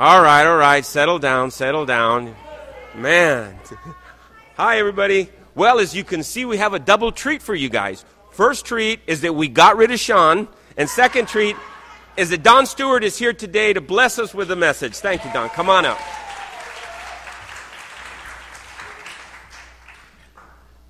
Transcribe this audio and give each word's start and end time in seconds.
All 0.00 0.22
right, 0.22 0.46
all 0.46 0.56
right. 0.56 0.82
Settle 0.82 1.18
down, 1.18 1.50
settle 1.50 1.84
down. 1.84 2.34
Man. 2.94 3.58
Hi, 4.56 4.78
everybody. 4.78 5.28
Well, 5.54 5.78
as 5.78 5.94
you 5.94 6.04
can 6.04 6.22
see, 6.22 6.46
we 6.46 6.56
have 6.56 6.72
a 6.72 6.78
double 6.78 7.12
treat 7.12 7.42
for 7.42 7.54
you 7.54 7.68
guys. 7.68 8.06
First 8.30 8.64
treat 8.64 9.00
is 9.06 9.20
that 9.20 9.34
we 9.34 9.46
got 9.46 9.76
rid 9.76 9.90
of 9.90 10.00
Sean, 10.00 10.48
and 10.78 10.88
second 10.88 11.28
treat 11.28 11.54
is 12.16 12.30
that 12.30 12.42
Don 12.42 12.64
Stewart 12.64 13.04
is 13.04 13.18
here 13.18 13.34
today 13.34 13.74
to 13.74 13.82
bless 13.82 14.18
us 14.18 14.32
with 14.32 14.50
a 14.50 14.56
message. 14.56 14.96
Thank 14.96 15.22
you, 15.22 15.30
Don. 15.34 15.50
Come 15.50 15.68
on 15.68 15.84
up. 15.84 16.00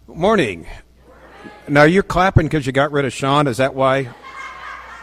Morning. 0.07 0.69
Now 1.67 1.83
you're 1.83 2.05
clapping 2.05 2.47
because 2.47 2.65
you 2.65 2.71
got 2.73 2.93
rid 2.93 3.05
of 3.05 3.13
Sean. 3.13 3.49
Is 3.49 3.57
that 3.57 3.75
why? 3.75 4.11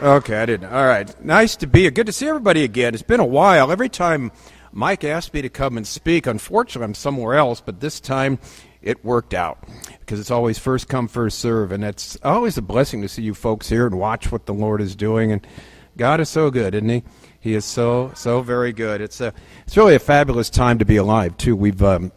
Okay, 0.00 0.36
I 0.36 0.46
didn't. 0.46 0.72
All 0.72 0.86
right. 0.86 1.24
Nice 1.24 1.56
to 1.56 1.66
be 1.66 1.80
here. 1.80 1.90
Good 1.90 2.06
to 2.06 2.12
see 2.12 2.28
everybody 2.28 2.62
again. 2.62 2.94
It's 2.94 3.02
been 3.02 3.18
a 3.18 3.26
while. 3.26 3.72
Every 3.72 3.88
time 3.88 4.30
Mike 4.70 5.02
asked 5.02 5.34
me 5.34 5.42
to 5.42 5.48
come 5.48 5.76
and 5.76 5.84
speak, 5.84 6.28
unfortunately, 6.28 6.84
I'm 6.84 6.94
somewhere 6.94 7.34
else, 7.34 7.60
but 7.60 7.80
this 7.80 7.98
time 7.98 8.38
it 8.80 9.04
worked 9.04 9.34
out 9.34 9.58
because 9.98 10.20
it's 10.20 10.30
always 10.30 10.56
first 10.56 10.88
come, 10.88 11.08
first 11.08 11.40
serve. 11.40 11.72
And 11.72 11.82
it's 11.82 12.16
always 12.22 12.56
a 12.56 12.62
blessing 12.62 13.02
to 13.02 13.08
see 13.08 13.22
you 13.22 13.34
folks 13.34 13.68
here 13.68 13.86
and 13.86 13.98
watch 13.98 14.30
what 14.30 14.46
the 14.46 14.54
Lord 14.54 14.80
is 14.80 14.94
doing. 14.94 15.32
And 15.32 15.44
God 15.96 16.20
is 16.20 16.28
so 16.28 16.48
good, 16.52 16.76
isn't 16.76 16.88
He? 16.88 17.02
He 17.40 17.54
is 17.54 17.64
so, 17.64 18.12
so 18.14 18.40
very 18.40 18.72
good. 18.72 19.00
It's, 19.00 19.20
a, 19.20 19.34
it's 19.66 19.76
really 19.76 19.96
a 19.96 20.00
fabulous 20.00 20.48
time 20.48 20.78
to 20.78 20.84
be 20.84 20.96
alive, 20.96 21.36
too. 21.36 21.56
We've 21.56 21.82
um, 21.82 22.12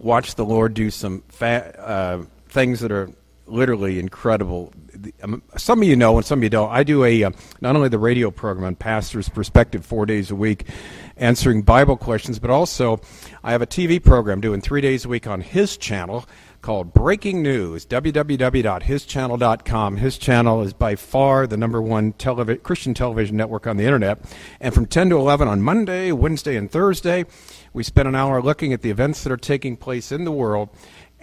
watched 0.00 0.36
the 0.36 0.44
Lord 0.44 0.74
do 0.74 0.90
some 0.90 1.22
fa- 1.28 1.78
uh, 1.78 2.24
things 2.48 2.80
that 2.80 2.90
are 2.90 3.12
literally 3.46 3.98
incredible. 3.98 4.72
Um, 5.22 5.42
some 5.56 5.82
of 5.82 5.88
you 5.88 5.96
know, 5.96 6.16
and 6.16 6.24
some 6.24 6.40
of 6.40 6.42
you 6.42 6.50
don't. 6.50 6.70
I 6.70 6.84
do 6.84 7.04
a 7.04 7.24
uh, 7.24 7.30
not 7.60 7.76
only 7.76 7.88
the 7.88 7.98
radio 7.98 8.30
program 8.30 8.64
on 8.64 8.76
Pastor's 8.76 9.28
Perspective 9.28 9.84
four 9.84 10.06
days 10.06 10.30
a 10.30 10.36
week, 10.36 10.68
answering 11.16 11.62
Bible 11.62 11.96
questions, 11.96 12.38
but 12.38 12.50
also 12.50 13.00
I 13.42 13.52
have 13.52 13.62
a 13.62 13.66
TV 13.66 14.02
program 14.02 14.40
doing 14.40 14.60
three 14.60 14.80
days 14.80 15.04
a 15.04 15.08
week 15.08 15.26
on 15.26 15.40
his 15.40 15.76
channel 15.76 16.24
called 16.62 16.94
Breaking 16.94 17.42
News. 17.42 17.84
www.hischannel.com. 17.86 19.96
His 19.96 20.16
channel 20.16 20.62
is 20.62 20.72
by 20.72 20.94
far 20.94 21.48
the 21.48 21.56
number 21.56 21.82
one 21.82 22.12
Christian 22.12 22.94
television 22.94 23.36
network 23.36 23.66
on 23.66 23.76
the 23.76 23.84
internet. 23.84 24.20
And 24.60 24.72
from 24.72 24.86
10 24.86 25.10
to 25.10 25.16
11 25.16 25.48
on 25.48 25.60
Monday, 25.60 26.12
Wednesday, 26.12 26.56
and 26.56 26.70
Thursday, 26.70 27.24
we 27.72 27.82
spend 27.82 28.06
an 28.08 28.14
hour 28.14 28.40
looking 28.40 28.72
at 28.72 28.82
the 28.82 28.90
events 28.90 29.24
that 29.24 29.32
are 29.32 29.36
taking 29.36 29.76
place 29.76 30.12
in 30.12 30.24
the 30.24 30.32
world 30.32 30.68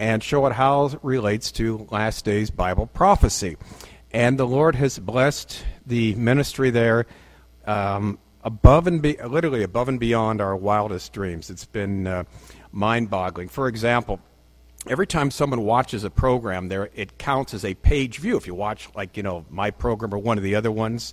and 0.00 0.24
show 0.24 0.46
it 0.46 0.52
how 0.54 0.86
it 0.86 0.98
relates 1.02 1.52
to 1.52 1.86
last 1.90 2.24
days 2.24 2.50
Bible 2.50 2.86
prophecy. 2.86 3.58
And 4.10 4.38
the 4.38 4.46
Lord 4.46 4.74
has 4.76 4.98
blessed 4.98 5.62
the 5.86 6.14
ministry 6.14 6.70
there 6.70 7.06
um, 7.66 8.18
above 8.42 8.86
and 8.86 9.02
be, 9.02 9.18
literally 9.22 9.62
above 9.62 9.90
and 9.90 10.00
beyond 10.00 10.40
our 10.40 10.56
wildest 10.56 11.12
dreams. 11.12 11.50
It's 11.50 11.66
been 11.66 12.06
uh, 12.06 12.24
mind-boggling. 12.72 13.48
For 13.48 13.68
example, 13.68 14.20
every 14.88 15.06
time 15.06 15.30
someone 15.30 15.64
watches 15.64 16.02
a 16.02 16.10
program 16.10 16.68
there, 16.68 16.88
it 16.94 17.18
counts 17.18 17.52
as 17.52 17.62
a 17.62 17.74
page 17.74 18.18
view. 18.18 18.38
If 18.38 18.46
you 18.46 18.54
watch, 18.54 18.88
like 18.94 19.18
you 19.18 19.22
know, 19.22 19.44
my 19.50 19.70
program 19.70 20.14
or 20.14 20.18
one 20.18 20.38
of 20.38 20.44
the 20.44 20.54
other 20.54 20.72
ones, 20.72 21.12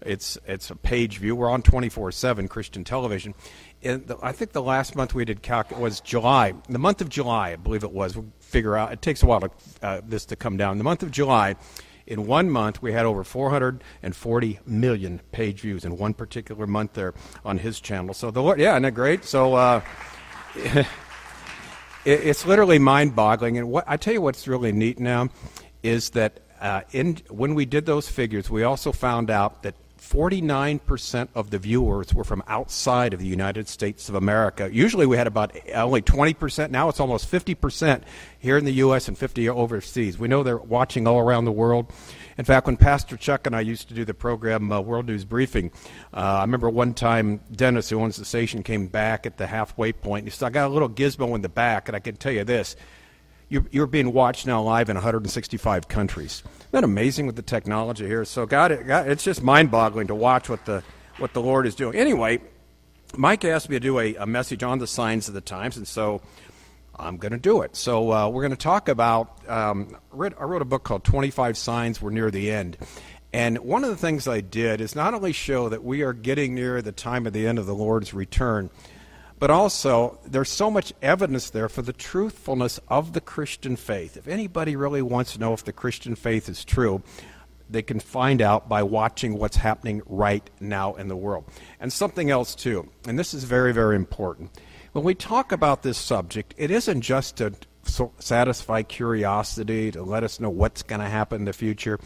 it's 0.00 0.38
it's 0.46 0.70
a 0.70 0.76
page 0.76 1.18
view. 1.18 1.36
We're 1.36 1.50
on 1.50 1.62
24/7 1.62 2.48
Christian 2.48 2.84
television, 2.84 3.34
the, 3.94 4.18
I 4.22 4.32
think 4.32 4.52
the 4.52 4.62
last 4.62 4.96
month 4.96 5.14
we 5.14 5.24
did 5.24 5.42
calc 5.42 5.76
was 5.78 6.00
July. 6.00 6.54
The 6.68 6.78
month 6.78 7.00
of 7.00 7.08
July, 7.08 7.52
I 7.52 7.56
believe 7.56 7.84
it 7.84 7.92
was. 7.92 8.16
We'll 8.16 8.32
figure 8.40 8.76
out. 8.76 8.92
It 8.92 9.02
takes 9.02 9.22
a 9.22 9.26
while 9.26 9.40
to 9.40 9.50
uh, 9.82 10.00
this 10.06 10.24
to 10.26 10.36
come 10.36 10.56
down. 10.56 10.78
The 10.78 10.84
month 10.84 11.02
of 11.02 11.10
July, 11.10 11.56
in 12.06 12.26
one 12.26 12.50
month, 12.50 12.82
we 12.82 12.92
had 12.92 13.06
over 13.06 13.24
440 13.24 14.60
million 14.66 15.20
page 15.32 15.60
views 15.60 15.84
in 15.84 15.96
one 15.96 16.14
particular 16.14 16.66
month 16.66 16.94
there 16.94 17.14
on 17.44 17.58
his 17.58 17.80
channel. 17.80 18.14
So 18.14 18.30
the 18.30 18.42
Lord, 18.42 18.58
yeah, 18.58 18.72
isn't 18.72 18.82
that 18.82 18.92
great? 18.92 19.24
So. 19.24 19.54
Uh, 19.54 19.80
it's 22.06 22.46
literally 22.46 22.78
mind-boggling, 22.78 23.58
and 23.58 23.68
what 23.68 23.84
I 23.86 23.96
tell 23.96 24.14
you, 24.14 24.22
what's 24.22 24.46
really 24.46 24.70
neat 24.70 25.00
now 25.00 25.28
is 25.82 26.10
that 26.10 26.40
uh, 26.60 26.82
in, 26.92 27.16
when 27.28 27.54
we 27.54 27.66
did 27.66 27.84
those 27.84 28.08
figures, 28.08 28.48
we 28.48 28.62
also 28.62 28.92
found 28.92 29.28
out 29.28 29.64
that 29.64 29.74
49% 30.08 31.28
of 31.34 31.50
the 31.50 31.58
viewers 31.58 32.14
were 32.14 32.22
from 32.22 32.42
outside 32.46 33.12
of 33.12 33.18
the 33.18 33.26
United 33.26 33.68
States 33.68 34.08
of 34.08 34.14
America. 34.14 34.70
Usually 34.72 35.04
we 35.04 35.16
had 35.16 35.26
about 35.26 35.56
only 35.74 36.00
20%. 36.00 36.70
Now 36.70 36.88
it's 36.88 37.00
almost 37.00 37.30
50% 37.30 38.02
here 38.38 38.56
in 38.56 38.64
the 38.64 38.74
U.S. 38.74 39.08
and 39.08 39.18
50 39.18 39.48
overseas. 39.48 40.16
We 40.18 40.28
know 40.28 40.42
they're 40.42 40.58
watching 40.58 41.08
all 41.08 41.18
around 41.18 41.44
the 41.44 41.52
world. 41.52 41.92
In 42.38 42.44
fact, 42.44 42.66
when 42.66 42.76
Pastor 42.76 43.16
Chuck 43.16 43.46
and 43.46 43.56
I 43.56 43.60
used 43.60 43.88
to 43.88 43.94
do 43.94 44.04
the 44.04 44.14
program 44.14 44.70
uh, 44.70 44.80
World 44.80 45.06
News 45.06 45.24
Briefing, 45.24 45.72
uh, 46.14 46.18
I 46.20 46.40
remember 46.42 46.70
one 46.70 46.94
time 46.94 47.40
Dennis, 47.50 47.88
who 47.88 48.00
owns 48.00 48.16
the 48.16 48.24
station, 48.24 48.62
came 48.62 48.86
back 48.86 49.26
at 49.26 49.38
the 49.38 49.46
halfway 49.46 49.92
point. 49.92 50.26
He 50.26 50.30
said, 50.30 50.46
I 50.46 50.50
got 50.50 50.68
a 50.68 50.72
little 50.72 50.90
gizmo 50.90 51.34
in 51.34 51.40
the 51.40 51.48
back, 51.48 51.88
and 51.88 51.96
I 51.96 52.00
can 52.00 52.16
tell 52.16 52.32
you 52.32 52.44
this 52.44 52.76
you're, 53.48 53.64
you're, 53.70 53.86
being 53.86 54.12
watched 54.12 54.46
now 54.46 54.62
live 54.62 54.88
in 54.88 54.96
165 54.96 55.88
countries. 55.88 56.42
Isn't 56.44 56.70
that 56.72 56.84
amazing 56.84 57.26
with 57.26 57.36
the 57.36 57.42
technology 57.42 58.06
here? 58.06 58.24
So, 58.24 58.46
God, 58.46 58.86
God 58.86 59.08
it's 59.08 59.24
just 59.24 59.42
mind-boggling 59.42 60.08
to 60.08 60.14
watch 60.14 60.48
what 60.48 60.64
the 60.64 60.82
what 61.18 61.32
the 61.32 61.40
Lord 61.40 61.66
is 61.66 61.74
doing. 61.74 61.96
Anyway, 61.96 62.40
Mike 63.16 63.44
asked 63.44 63.70
me 63.70 63.76
to 63.76 63.80
do 63.80 63.98
a, 63.98 64.14
a 64.16 64.26
message 64.26 64.62
on 64.62 64.78
the 64.78 64.86
signs 64.86 65.28
of 65.28 65.34
the 65.34 65.40
times, 65.40 65.76
and 65.76 65.86
so 65.86 66.20
I'm 66.98 67.16
going 67.16 67.32
to 67.32 67.38
do 67.38 67.62
it. 67.62 67.76
So 67.76 68.12
uh, 68.12 68.28
we're 68.28 68.42
going 68.42 68.50
to 68.50 68.56
talk 68.56 68.88
about. 68.88 69.48
Um, 69.48 69.96
read, 70.10 70.34
I 70.38 70.44
wrote 70.44 70.62
a 70.62 70.66
book 70.66 70.82
called 70.84 71.04
25 71.04 71.56
Signs 71.56 72.02
We're 72.02 72.10
Near 72.10 72.30
the 72.30 72.50
End. 72.50 72.76
And 73.32 73.58
one 73.58 73.84
of 73.84 73.90
the 73.90 73.96
things 73.96 74.26
I 74.26 74.40
did 74.40 74.80
is 74.80 74.94
not 74.94 75.12
only 75.12 75.32
show 75.32 75.68
that 75.68 75.84
we 75.84 76.02
are 76.02 76.14
getting 76.14 76.54
near 76.54 76.80
the 76.80 76.92
time 76.92 77.26
of 77.26 77.32
the 77.32 77.46
end 77.46 77.58
of 77.58 77.66
the 77.66 77.74
Lord's 77.74 78.14
return, 78.14 78.70
but 79.38 79.50
also, 79.50 80.18
there's 80.26 80.48
so 80.48 80.70
much 80.70 80.92
evidence 81.02 81.50
there 81.50 81.68
for 81.68 81.82
the 81.82 81.92
truthfulness 81.92 82.80
of 82.88 83.12
the 83.12 83.20
Christian 83.20 83.76
faith. 83.76 84.16
If 84.16 84.28
anybody 84.28 84.76
really 84.76 85.02
wants 85.02 85.34
to 85.34 85.40
know 85.40 85.52
if 85.52 85.64
the 85.64 85.72
Christian 85.72 86.14
faith 86.14 86.48
is 86.48 86.64
true, 86.64 87.02
they 87.68 87.82
can 87.82 88.00
find 88.00 88.40
out 88.40 88.68
by 88.68 88.82
watching 88.82 89.38
what's 89.38 89.56
happening 89.56 90.00
right 90.06 90.48
now 90.60 90.94
in 90.94 91.08
the 91.08 91.16
world. 91.16 91.44
And 91.80 91.92
something 91.92 92.30
else, 92.30 92.54
too, 92.54 92.88
and 93.06 93.18
this 93.18 93.34
is 93.34 93.44
very, 93.44 93.72
very 93.72 93.96
important. 93.96 94.50
When 94.92 95.04
we 95.04 95.14
talk 95.14 95.52
about 95.52 95.82
this 95.82 95.98
subject, 95.98 96.54
it 96.56 96.70
isn't 96.70 97.02
just 97.02 97.36
to 97.36 97.52
satisfy 98.18 98.82
curiosity, 98.82 99.90
to 99.92 100.02
let 100.02 100.24
us 100.24 100.40
know 100.40 100.50
what's 100.50 100.82
going 100.82 101.00
to 101.00 101.08
happen 101.08 101.42
in 101.42 101.44
the 101.44 101.52
future. 101.52 102.00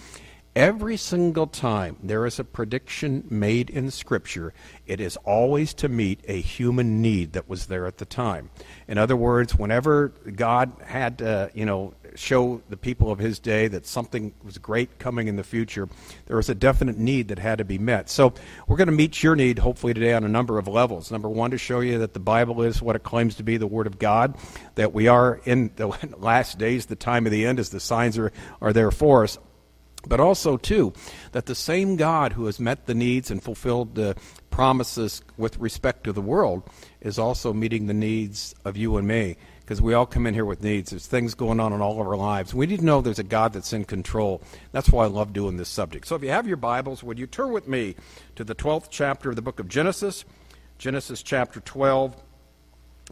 Every 0.56 0.96
single 0.96 1.46
time 1.46 1.96
there 2.02 2.26
is 2.26 2.40
a 2.40 2.44
prediction 2.44 3.24
made 3.30 3.70
in 3.70 3.92
Scripture, 3.92 4.52
it 4.84 5.00
is 5.00 5.16
always 5.18 5.72
to 5.74 5.88
meet 5.88 6.18
a 6.26 6.40
human 6.40 7.00
need 7.00 7.34
that 7.34 7.48
was 7.48 7.66
there 7.66 7.86
at 7.86 7.98
the 7.98 8.04
time. 8.04 8.50
In 8.88 8.98
other 8.98 9.14
words, 9.14 9.54
whenever 9.54 10.08
God 10.08 10.72
had 10.84 11.18
to, 11.18 11.52
you 11.54 11.64
know, 11.64 11.94
show 12.16 12.62
the 12.68 12.76
people 12.76 13.12
of 13.12 13.20
his 13.20 13.38
day 13.38 13.68
that 13.68 13.86
something 13.86 14.34
was 14.42 14.58
great 14.58 14.98
coming 14.98 15.28
in 15.28 15.36
the 15.36 15.44
future, 15.44 15.88
there 16.26 16.36
was 16.36 16.48
a 16.48 16.54
definite 16.56 16.98
need 16.98 17.28
that 17.28 17.38
had 17.38 17.58
to 17.58 17.64
be 17.64 17.78
met. 17.78 18.10
So 18.10 18.34
we're 18.66 18.76
going 18.76 18.88
to 18.88 18.92
meet 18.92 19.22
your 19.22 19.36
need, 19.36 19.60
hopefully, 19.60 19.94
today 19.94 20.14
on 20.14 20.24
a 20.24 20.28
number 20.28 20.58
of 20.58 20.66
levels. 20.66 21.12
Number 21.12 21.28
one, 21.28 21.52
to 21.52 21.58
show 21.58 21.78
you 21.78 21.98
that 21.98 22.12
the 22.12 22.18
Bible 22.18 22.62
is 22.62 22.82
what 22.82 22.96
it 22.96 23.04
claims 23.04 23.36
to 23.36 23.44
be 23.44 23.56
the 23.56 23.68
Word 23.68 23.86
of 23.86 24.00
God, 24.00 24.36
that 24.74 24.92
we 24.92 25.06
are 25.06 25.40
in 25.44 25.70
the 25.76 25.86
last 26.18 26.58
days, 26.58 26.86
the 26.86 26.96
time 26.96 27.24
of 27.24 27.30
the 27.30 27.46
end, 27.46 27.60
as 27.60 27.70
the 27.70 27.78
signs 27.78 28.18
are, 28.18 28.32
are 28.60 28.72
there 28.72 28.90
for 28.90 29.22
us 29.22 29.38
but 30.06 30.20
also 30.20 30.56
too 30.56 30.92
that 31.32 31.46
the 31.46 31.54
same 31.54 31.96
God 31.96 32.32
who 32.32 32.46
has 32.46 32.58
met 32.60 32.86
the 32.86 32.94
needs 32.94 33.30
and 33.30 33.42
fulfilled 33.42 33.94
the 33.94 34.16
promises 34.50 35.22
with 35.36 35.58
respect 35.58 36.04
to 36.04 36.12
the 36.12 36.20
world 36.20 36.62
is 37.00 37.18
also 37.18 37.52
meeting 37.52 37.86
the 37.86 37.94
needs 37.94 38.54
of 38.64 38.76
you 38.76 38.96
and 38.96 39.06
me 39.06 39.36
because 39.60 39.80
we 39.80 39.94
all 39.94 40.06
come 40.06 40.26
in 40.26 40.34
here 40.34 40.44
with 40.44 40.64
needs. 40.64 40.90
There's 40.90 41.06
things 41.06 41.34
going 41.34 41.60
on 41.60 41.72
in 41.72 41.80
all 41.80 42.00
of 42.00 42.06
our 42.06 42.16
lives. 42.16 42.52
We 42.52 42.66
need 42.66 42.80
to 42.80 42.84
know 42.84 43.00
there's 43.00 43.20
a 43.20 43.22
God 43.22 43.52
that's 43.52 43.72
in 43.72 43.84
control. 43.84 44.42
That's 44.72 44.90
why 44.90 45.04
I 45.04 45.06
love 45.06 45.32
doing 45.32 45.58
this 45.58 45.68
subject. 45.68 46.08
So 46.08 46.16
if 46.16 46.24
you 46.24 46.30
have 46.30 46.48
your 46.48 46.56
Bibles, 46.56 47.04
would 47.04 47.20
you 47.20 47.28
turn 47.28 47.52
with 47.52 47.68
me 47.68 47.94
to 48.34 48.42
the 48.42 48.56
12th 48.56 48.88
chapter 48.90 49.30
of 49.30 49.36
the 49.36 49.42
book 49.42 49.60
of 49.60 49.68
Genesis, 49.68 50.24
Genesis 50.78 51.22
chapter 51.22 51.60
12, 51.60 52.16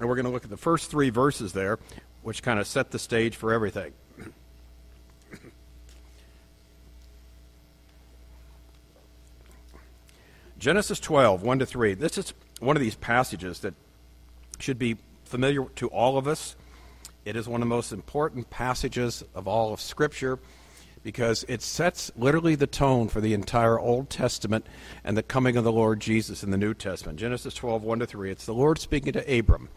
and 0.00 0.08
we're 0.08 0.16
going 0.16 0.24
to 0.24 0.32
look 0.32 0.42
at 0.42 0.50
the 0.50 0.56
first 0.56 0.90
three 0.90 1.10
verses 1.10 1.52
there, 1.52 1.78
which 2.22 2.42
kind 2.42 2.58
of 2.58 2.66
set 2.66 2.90
the 2.90 2.98
stage 2.98 3.36
for 3.36 3.52
everything. 3.52 3.92
Genesis 10.58 10.98
12, 10.98 11.42
1 11.42 11.58
to 11.60 11.66
3. 11.66 11.94
This 11.94 12.18
is 12.18 12.34
one 12.58 12.76
of 12.76 12.82
these 12.82 12.96
passages 12.96 13.60
that 13.60 13.74
should 14.58 14.78
be 14.78 14.96
familiar 15.24 15.64
to 15.76 15.86
all 15.88 16.18
of 16.18 16.26
us. 16.26 16.56
It 17.24 17.36
is 17.36 17.48
one 17.48 17.62
of 17.62 17.68
the 17.68 17.74
most 17.74 17.92
important 17.92 18.50
passages 18.50 19.22
of 19.34 19.46
all 19.46 19.72
of 19.72 19.80
Scripture 19.80 20.40
because 21.04 21.44
it 21.46 21.62
sets 21.62 22.10
literally 22.16 22.56
the 22.56 22.66
tone 22.66 23.06
for 23.06 23.20
the 23.20 23.34
entire 23.34 23.78
Old 23.78 24.10
Testament 24.10 24.66
and 25.04 25.16
the 25.16 25.22
coming 25.22 25.56
of 25.56 25.62
the 25.62 25.70
Lord 25.70 26.00
Jesus 26.00 26.42
in 26.42 26.50
the 26.50 26.58
New 26.58 26.74
Testament. 26.74 27.20
Genesis 27.20 27.54
12, 27.54 27.84
1 27.84 28.00
to 28.00 28.06
3. 28.06 28.30
It's 28.32 28.46
the 28.46 28.54
Lord 28.54 28.80
speaking 28.80 29.12
to 29.12 29.38
Abram. 29.38 29.68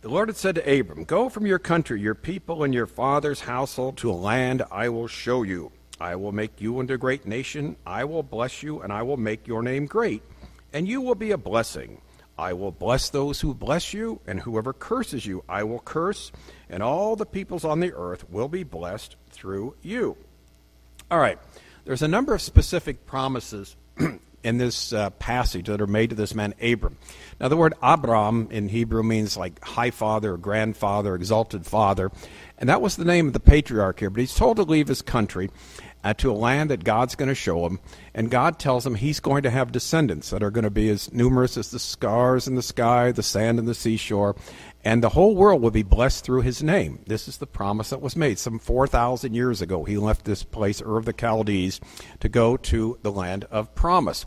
The 0.00 0.08
Lord 0.08 0.28
had 0.28 0.36
said 0.36 0.56
to 0.56 0.80
Abram, 0.80 1.04
Go 1.04 1.28
from 1.28 1.46
your 1.46 1.60
country, 1.60 2.00
your 2.00 2.14
people, 2.16 2.64
and 2.64 2.74
your 2.74 2.86
father's 2.86 3.40
household 3.40 3.98
to 3.98 4.10
a 4.10 4.14
land 4.14 4.64
I 4.70 4.88
will 4.88 5.06
show 5.06 5.44
you. 5.44 5.70
I 6.00 6.16
will 6.16 6.32
make 6.32 6.60
you 6.60 6.80
into 6.80 6.94
a 6.94 6.98
great 6.98 7.26
nation. 7.26 7.76
I 7.86 8.04
will 8.04 8.22
bless 8.22 8.62
you, 8.62 8.80
and 8.80 8.92
I 8.92 9.02
will 9.02 9.16
make 9.16 9.46
your 9.46 9.62
name 9.62 9.86
great, 9.86 10.22
and 10.72 10.86
you 10.86 11.00
will 11.00 11.14
be 11.14 11.30
a 11.30 11.38
blessing. 11.38 12.00
I 12.38 12.52
will 12.52 12.70
bless 12.70 13.08
those 13.08 13.40
who 13.40 13.54
bless 13.54 13.94
you, 13.94 14.20
and 14.26 14.40
whoever 14.40 14.74
curses 14.74 15.24
you, 15.24 15.42
I 15.48 15.62
will 15.64 15.78
curse, 15.78 16.32
and 16.68 16.82
all 16.82 17.16
the 17.16 17.24
peoples 17.24 17.64
on 17.64 17.80
the 17.80 17.94
earth 17.94 18.28
will 18.28 18.48
be 18.48 18.62
blessed 18.62 19.16
through 19.30 19.74
you. 19.82 20.16
All 21.10 21.18
right, 21.18 21.38
there's 21.86 22.02
a 22.02 22.08
number 22.08 22.34
of 22.34 22.42
specific 22.42 23.06
promises 23.06 23.74
in 24.42 24.58
this 24.58 24.92
uh, 24.92 25.10
passage 25.10 25.66
that 25.66 25.80
are 25.80 25.86
made 25.86 26.10
to 26.10 26.16
this 26.16 26.34
man 26.34 26.52
Abram. 26.62 26.98
Now, 27.40 27.48
the 27.48 27.56
word 27.56 27.74
Abram 27.82 28.48
in 28.50 28.68
Hebrew 28.68 29.02
means 29.02 29.36
like 29.36 29.64
high 29.64 29.90
father, 29.90 30.36
grandfather, 30.36 31.14
exalted 31.14 31.64
father, 31.64 32.12
and 32.58 32.68
that 32.68 32.82
was 32.82 32.96
the 32.96 33.04
name 33.04 33.26
of 33.28 33.32
the 33.32 33.40
patriarch 33.40 33.98
here. 33.98 34.10
But 34.10 34.20
he's 34.20 34.34
told 34.34 34.56
to 34.58 34.62
leave 34.62 34.88
his 34.88 35.00
country 35.00 35.50
uh, 36.04 36.14
to 36.14 36.30
a 36.30 36.34
land 36.34 36.70
that 36.70 36.84
God's 36.84 37.14
going 37.14 37.28
to 37.28 37.34
show 37.34 37.66
him. 37.66 37.80
And 38.14 38.30
God 38.30 38.58
tells 38.58 38.86
him 38.86 38.94
he's 38.94 39.20
going 39.20 39.42
to 39.42 39.50
have 39.50 39.72
descendants 39.72 40.30
that 40.30 40.42
are 40.42 40.50
going 40.50 40.64
to 40.64 40.70
be 40.70 40.88
as 40.88 41.12
numerous 41.12 41.56
as 41.56 41.70
the 41.70 41.78
stars 41.78 42.46
in 42.46 42.54
the 42.54 42.62
sky, 42.62 43.12
the 43.12 43.22
sand 43.22 43.58
in 43.58 43.66
the 43.66 43.74
seashore, 43.74 44.36
and 44.84 45.02
the 45.02 45.08
whole 45.10 45.34
world 45.34 45.62
will 45.62 45.72
be 45.72 45.82
blessed 45.82 46.24
through 46.24 46.42
his 46.42 46.62
name. 46.62 47.00
This 47.06 47.26
is 47.26 47.38
the 47.38 47.46
promise 47.46 47.90
that 47.90 48.00
was 48.00 48.14
made 48.14 48.38
some 48.38 48.58
4,000 48.58 49.34
years 49.34 49.60
ago. 49.60 49.82
He 49.84 49.96
left 49.96 50.24
this 50.24 50.44
place, 50.44 50.80
Ur 50.80 50.96
of 50.96 51.06
the 51.06 51.12
Chaldees, 51.12 51.80
to 52.20 52.28
go 52.28 52.56
to 52.56 52.98
the 53.02 53.10
land 53.10 53.44
of 53.50 53.74
promise. 53.74 54.26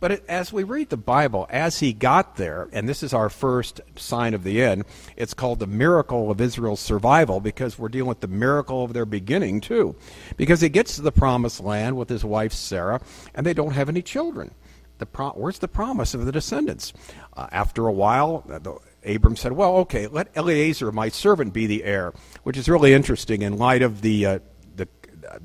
But 0.00 0.12
it, 0.12 0.24
as 0.28 0.50
we 0.50 0.64
read 0.64 0.88
the 0.88 0.96
Bible, 0.96 1.46
as 1.50 1.80
he 1.80 1.92
got 1.92 2.36
there, 2.36 2.68
and 2.72 2.88
this 2.88 3.02
is 3.02 3.12
our 3.12 3.28
first 3.28 3.82
sign 3.96 4.32
of 4.32 4.44
the 4.44 4.62
end, 4.62 4.84
it's 5.14 5.34
called 5.34 5.58
the 5.58 5.66
miracle 5.66 6.30
of 6.30 6.40
Israel's 6.40 6.80
survival 6.80 7.38
because 7.38 7.78
we're 7.78 7.90
dealing 7.90 8.08
with 8.08 8.20
the 8.20 8.26
miracle 8.26 8.82
of 8.82 8.94
their 8.94 9.04
beginning, 9.04 9.60
too. 9.60 9.94
Because 10.38 10.62
he 10.62 10.70
gets 10.70 10.96
to 10.96 11.02
the 11.02 11.12
promised 11.12 11.60
land 11.60 11.98
with 11.98 12.08
his 12.08 12.24
wife 12.24 12.54
Sarah, 12.54 13.02
and 13.34 13.44
they 13.44 13.52
don't 13.52 13.72
have 13.72 13.90
any 13.90 14.00
children. 14.00 14.54
The 14.96 15.06
pro- 15.06 15.30
where's 15.30 15.58
the 15.58 15.68
promise 15.68 16.14
of 16.14 16.24
the 16.24 16.32
descendants? 16.32 16.94
Uh, 17.34 17.48
after 17.52 17.86
a 17.86 17.92
while, 17.92 18.44
uh, 18.50 18.58
the, 18.58 18.78
Abram 19.04 19.36
said, 19.36 19.52
Well, 19.52 19.76
okay, 19.78 20.06
let 20.06 20.34
Eliezer, 20.36 20.92
my 20.92 21.08
servant, 21.10 21.52
be 21.52 21.66
the 21.66 21.84
heir, 21.84 22.12
which 22.42 22.56
is 22.56 22.68
really 22.68 22.94
interesting 22.94 23.42
in 23.42 23.58
light 23.58 23.82
of 23.82 24.02
the, 24.02 24.26
uh, 24.26 24.38
the, 24.76 24.88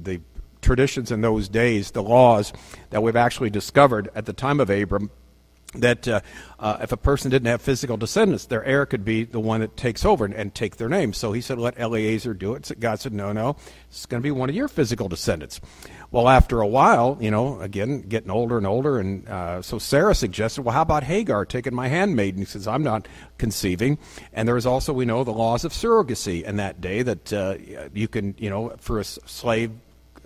the 0.02 0.22
traditions 0.66 1.12
in 1.12 1.22
those 1.22 1.48
days, 1.48 1.92
the 1.92 2.04
laws 2.04 2.52
that 2.90 3.02
we've 3.02 3.16
actually 3.16 3.50
discovered 3.50 4.10
at 4.16 4.26
the 4.26 4.34
time 4.34 4.60
of 4.60 4.70
Abram, 4.70 5.10
that 5.80 6.08
uh, 6.08 6.22
uh, 6.60 6.78
if 6.82 6.92
a 6.92 6.98
person 6.98 7.30
didn't 7.32 7.48
have 7.48 7.62
physical 7.62 7.98
descendants, 7.98 8.46
their 8.46 8.64
heir 8.64 8.86
could 8.86 9.04
be 9.04 9.26
the 9.26 9.40
one 9.40 9.60
that 9.60 9.76
takes 9.76 10.06
over 10.06 10.24
and, 10.24 10.34
and 10.34 10.56
take 10.56 10.78
their 10.78 10.88
name. 10.88 11.14
So 11.14 11.34
he 11.34 11.42
said, 11.42 11.58
let 11.58 11.78
Eliezer 11.78 12.34
do 12.34 12.54
it. 12.54 12.66
So 12.66 12.76
God 12.80 13.00
said, 13.00 13.14
no, 13.14 13.34
no, 13.34 13.58
it's 13.90 14.06
going 14.06 14.22
to 14.22 14.24
be 14.24 14.32
one 14.32 14.50
of 14.50 14.56
your 14.56 14.70
physical 14.70 15.10
descendants. 15.10 15.60
Well, 16.12 16.30
after 16.30 16.62
a 16.62 16.68
while, 16.68 17.18
you 17.20 17.30
know, 17.30 17.60
again, 17.60 18.02
getting 18.02 18.32
older 18.32 18.58
and 18.58 18.66
older, 18.66 19.00
and 19.00 19.28
uh, 19.28 19.62
so 19.62 19.78
Sarah 19.78 20.16
suggested, 20.16 20.62
well, 20.62 20.74
how 20.74 20.84
about 20.84 21.04
Hagar 21.04 21.46
taking 21.46 21.76
my 21.76 21.90
handmaid? 21.90 22.36
And 22.36 22.40
he 22.40 22.46
says, 22.46 22.68
I'm 22.68 22.84
not 22.84 23.08
conceiving. 23.38 23.98
And 24.32 24.48
there 24.48 24.56
is 24.56 24.66
also, 24.66 24.94
we 24.94 25.04
know, 25.04 25.26
the 25.26 25.32
laws 25.32 25.66
of 25.66 25.74
surrogacy 25.74 26.44
in 26.44 26.56
that 26.56 26.80
day 26.80 27.02
that 27.02 27.34
uh, 27.34 27.58
you 27.94 28.08
can, 28.08 28.34
you 28.38 28.50
know, 28.50 28.76
for 28.80 29.00
a 29.00 29.04
slave 29.04 29.72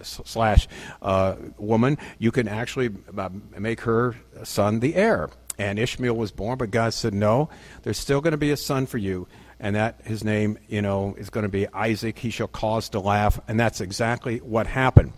slash 0.01 0.67
uh, 1.01 1.35
woman, 1.57 1.97
you 2.17 2.31
can 2.31 2.47
actually 2.47 2.89
uh, 3.17 3.29
make 3.57 3.81
her 3.81 4.15
son 4.43 4.79
the 4.79 4.95
heir. 4.95 5.29
And 5.57 5.77
Ishmael 5.77 6.15
was 6.15 6.31
born, 6.31 6.57
but 6.57 6.71
God 6.71 6.93
said, 6.93 7.13
no, 7.13 7.49
there's 7.83 7.97
still 7.97 8.21
going 8.21 8.31
to 8.31 8.37
be 8.37 8.51
a 8.51 8.57
son 8.57 8.85
for 8.85 8.97
you. 8.97 9.27
And 9.59 9.75
that 9.75 9.99
his 10.05 10.23
name, 10.23 10.57
you 10.69 10.81
know, 10.81 11.15
is 11.17 11.29
going 11.29 11.43
to 11.43 11.49
be 11.49 11.67
Isaac. 11.73 12.17
He 12.17 12.29
shall 12.29 12.47
cause 12.47 12.87
to 12.89 12.99
laugh. 13.01 13.41
And 13.45 13.59
that's 13.59 13.81
exactly 13.81 14.37
what 14.37 14.67
happened. 14.67 15.11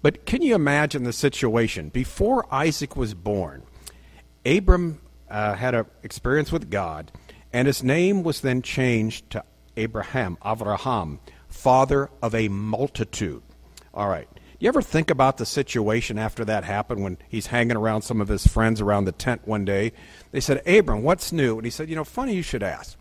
But 0.00 0.24
can 0.24 0.40
you 0.40 0.54
imagine 0.54 1.02
the 1.02 1.12
situation? 1.12 1.88
Before 1.88 2.46
Isaac 2.54 2.94
was 2.96 3.14
born, 3.14 3.64
Abram 4.46 5.00
uh, 5.28 5.54
had 5.54 5.74
an 5.74 5.86
experience 6.04 6.52
with 6.52 6.70
God, 6.70 7.10
and 7.52 7.66
his 7.66 7.82
name 7.82 8.22
was 8.22 8.40
then 8.40 8.62
changed 8.62 9.30
to 9.30 9.44
Abraham, 9.76 10.38
Avraham, 10.44 11.18
father 11.48 12.08
of 12.22 12.34
a 12.34 12.48
multitude. 12.48 13.42
All 13.94 14.08
right. 14.08 14.28
You 14.60 14.68
ever 14.68 14.82
think 14.82 15.08
about 15.10 15.36
the 15.36 15.46
situation 15.46 16.18
after 16.18 16.44
that 16.44 16.64
happened 16.64 17.02
when 17.02 17.18
he's 17.28 17.46
hanging 17.46 17.76
around 17.76 18.02
some 18.02 18.20
of 18.20 18.26
his 18.26 18.46
friends 18.46 18.80
around 18.80 19.04
the 19.04 19.12
tent 19.12 19.46
one 19.46 19.64
day? 19.64 19.92
They 20.32 20.40
said, 20.40 20.66
Abram, 20.66 21.02
what's 21.02 21.30
new? 21.30 21.56
And 21.56 21.64
he 21.64 21.70
said, 21.70 21.88
You 21.88 21.94
know, 21.94 22.04
funny 22.04 22.34
you 22.34 22.42
should 22.42 22.64
ask. 22.64 22.98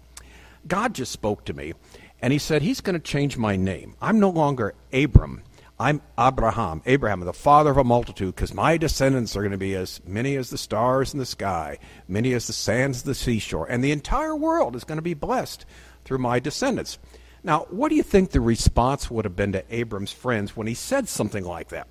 God 0.67 0.93
just 0.93 1.11
spoke 1.11 1.45
to 1.45 1.53
me, 1.53 1.73
and 2.21 2.31
he 2.31 2.39
said, 2.39 2.61
He's 2.61 2.81
going 2.81 2.93
to 2.93 2.99
change 2.99 3.37
my 3.37 3.55
name. 3.55 3.95
I'm 4.01 4.19
no 4.19 4.29
longer 4.29 4.75
Abram. 4.93 5.41
I'm 5.79 6.01
Abraham, 6.17 6.81
Abraham, 6.87 7.19
the 7.19 7.33
father 7.33 7.69
of 7.69 7.77
a 7.77 7.83
multitude, 7.83 8.33
because 8.35 8.53
my 8.53 8.77
descendants 8.77 9.35
are 9.35 9.41
going 9.41 9.51
to 9.51 9.59
be 9.59 9.75
as 9.75 10.01
many 10.07 10.35
as 10.35 10.49
the 10.49 10.57
stars 10.57 11.13
in 11.13 11.19
the 11.19 11.25
sky, 11.25 11.77
many 12.07 12.33
as 12.33 12.47
the 12.47 12.53
sands 12.53 12.99
of 12.99 13.05
the 13.05 13.13
seashore, 13.13 13.67
and 13.67 13.83
the 13.83 13.91
entire 13.91 14.35
world 14.35 14.75
is 14.75 14.83
going 14.83 14.97
to 14.97 15.03
be 15.03 15.13
blessed 15.13 15.67
through 16.03 16.17
my 16.17 16.39
descendants. 16.39 16.97
Now, 17.43 17.67
what 17.69 17.89
do 17.89 17.95
you 17.95 18.03
think 18.03 18.31
the 18.31 18.41
response 18.41 19.09
would 19.09 19.25
have 19.25 19.35
been 19.35 19.53
to 19.53 19.63
Abram's 19.73 20.11
friends 20.11 20.55
when 20.55 20.67
he 20.67 20.73
said 20.73 21.07
something 21.07 21.43
like 21.43 21.69
that? 21.69 21.87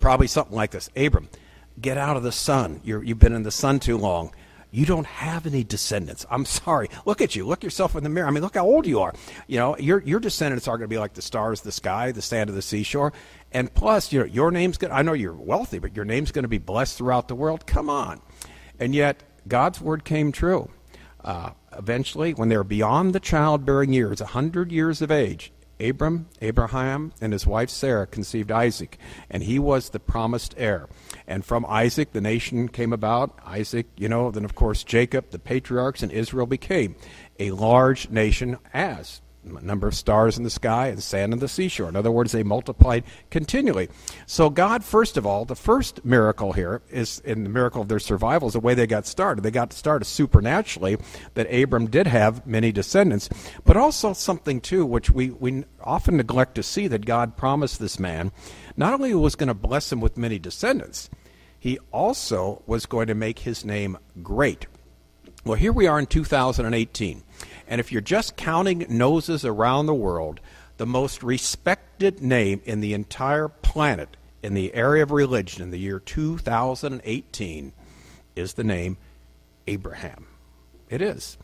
Probably 0.00 0.26
something 0.26 0.54
like 0.54 0.72
this 0.72 0.90
Abram, 0.96 1.28
get 1.80 1.96
out 1.96 2.16
of 2.16 2.22
the 2.22 2.32
sun. 2.32 2.80
you 2.84 3.00
have 3.00 3.18
been 3.18 3.34
in 3.34 3.44
the 3.44 3.50
sun 3.50 3.80
too 3.80 3.96
long. 3.96 4.32
You 4.74 4.86
don't 4.86 5.06
have 5.06 5.46
any 5.46 5.62
descendants. 5.62 6.26
I'm 6.28 6.44
sorry. 6.44 6.88
Look 7.06 7.20
at 7.20 7.36
you. 7.36 7.46
Look 7.46 7.62
yourself 7.62 7.94
in 7.94 8.02
the 8.02 8.08
mirror. 8.08 8.26
I 8.26 8.32
mean, 8.32 8.42
look 8.42 8.56
how 8.56 8.66
old 8.66 8.88
you 8.88 8.98
are. 9.02 9.14
You 9.46 9.58
know, 9.58 9.78
your 9.78 10.02
your 10.02 10.18
descendants 10.18 10.66
are 10.66 10.76
going 10.76 10.88
to 10.90 10.92
be 10.92 10.98
like 10.98 11.14
the 11.14 11.22
stars, 11.22 11.60
of 11.60 11.64
the 11.64 11.70
sky, 11.72 12.10
the 12.10 12.20
sand 12.20 12.50
of 12.50 12.56
the 12.56 12.62
seashore. 12.62 13.12
And 13.52 13.72
plus, 13.72 14.12
you 14.12 14.18
know, 14.18 14.26
your 14.26 14.50
name's 14.50 14.76
going. 14.76 14.90
to, 14.90 14.96
I 14.96 15.02
know 15.02 15.12
you're 15.12 15.32
wealthy, 15.32 15.78
but 15.78 15.94
your 15.94 16.04
name's 16.04 16.32
going 16.32 16.42
to 16.42 16.48
be 16.48 16.58
blessed 16.58 16.98
throughout 16.98 17.28
the 17.28 17.36
world. 17.36 17.66
Come 17.66 17.88
on. 17.88 18.20
And 18.80 18.96
yet, 18.96 19.22
God's 19.46 19.80
word 19.80 20.04
came 20.04 20.32
true. 20.32 20.68
Uh, 21.22 21.50
eventually, 21.78 22.32
when 22.32 22.48
they 22.48 22.56
were 22.56 22.64
beyond 22.64 23.14
the 23.14 23.20
childbearing 23.20 23.92
years, 23.92 24.20
a 24.20 24.26
hundred 24.26 24.72
years 24.72 25.02
of 25.02 25.10
age, 25.10 25.52
Abram, 25.80 26.28
Abraham, 26.40 27.12
and 27.20 27.32
his 27.32 27.46
wife 27.46 27.70
Sarah 27.70 28.06
conceived 28.06 28.52
Isaac, 28.52 28.98
and 29.28 29.42
he 29.42 29.58
was 29.58 29.90
the 29.90 30.00
promised 30.00 30.54
heir. 30.56 30.88
And 31.26 31.44
from 31.44 31.66
Isaac, 31.66 32.12
the 32.12 32.20
nation 32.20 32.68
came 32.68 32.92
about. 32.92 33.38
Isaac, 33.44 33.86
you 33.96 34.08
know, 34.08 34.30
then 34.30 34.44
of 34.44 34.54
course 34.54 34.84
Jacob, 34.84 35.30
the 35.30 35.38
patriarchs, 35.38 36.02
and 36.02 36.12
Israel 36.12 36.46
became 36.46 36.94
a 37.38 37.50
large 37.50 38.10
nation 38.10 38.58
as 38.72 39.20
number 39.44 39.86
of 39.86 39.94
stars 39.94 40.36
in 40.38 40.44
the 40.44 40.50
sky 40.50 40.88
and 40.88 41.02
sand 41.02 41.32
on 41.32 41.38
the 41.38 41.48
seashore. 41.48 41.88
In 41.88 41.96
other 41.96 42.10
words, 42.10 42.32
they 42.32 42.42
multiplied 42.42 43.04
continually. 43.30 43.88
So 44.26 44.50
God, 44.50 44.84
first 44.84 45.16
of 45.16 45.26
all, 45.26 45.44
the 45.44 45.54
first 45.54 46.04
miracle 46.04 46.52
here 46.52 46.82
is 46.90 47.20
in 47.20 47.44
the 47.44 47.50
miracle 47.50 47.82
of 47.82 47.88
their 47.88 47.98
survival 47.98 48.48
is 48.48 48.54
the 48.54 48.60
way 48.60 48.74
they 48.74 48.86
got 48.86 49.06
started. 49.06 49.42
They 49.42 49.50
got 49.50 49.72
started 49.72 50.04
supernaturally 50.04 50.96
that 51.34 51.52
Abram 51.52 51.90
did 51.90 52.06
have 52.06 52.46
many 52.46 52.72
descendants, 52.72 53.28
but 53.64 53.76
also 53.76 54.12
something 54.12 54.60
too 54.60 54.86
which 54.86 55.10
we, 55.10 55.30
we 55.30 55.64
often 55.82 56.16
neglect 56.16 56.54
to 56.56 56.62
see 56.62 56.88
that 56.88 57.06
God 57.06 57.36
promised 57.36 57.78
this 57.78 57.98
man 57.98 58.32
not 58.76 58.92
only 58.92 59.14
was 59.14 59.36
going 59.36 59.48
to 59.48 59.54
bless 59.54 59.92
him 59.92 60.00
with 60.00 60.18
many 60.18 60.38
descendants, 60.38 61.10
he 61.58 61.78
also 61.92 62.62
was 62.66 62.86
going 62.86 63.06
to 63.06 63.14
make 63.14 63.40
his 63.40 63.64
name 63.64 63.96
great. 64.22 64.66
Well, 65.44 65.58
here 65.58 65.72
we 65.72 65.86
are 65.86 65.98
in 65.98 66.06
2018. 66.06 67.22
And 67.68 67.80
if 67.80 67.92
you're 67.92 68.00
just 68.00 68.36
counting 68.36 68.86
noses 68.88 69.44
around 69.44 69.86
the 69.86 69.94
world, 69.94 70.40
the 70.76 70.86
most 70.86 71.22
respected 71.22 72.20
name 72.20 72.60
in 72.64 72.80
the 72.80 72.94
entire 72.94 73.48
planet 73.48 74.16
in 74.42 74.54
the 74.54 74.74
area 74.74 75.02
of 75.02 75.10
religion 75.10 75.62
in 75.62 75.70
the 75.70 75.78
year 75.78 75.98
2018 75.98 77.72
is 78.36 78.54
the 78.54 78.64
name 78.64 78.96
Abraham. 79.66 80.26
It 80.90 81.00
is. 81.00 81.38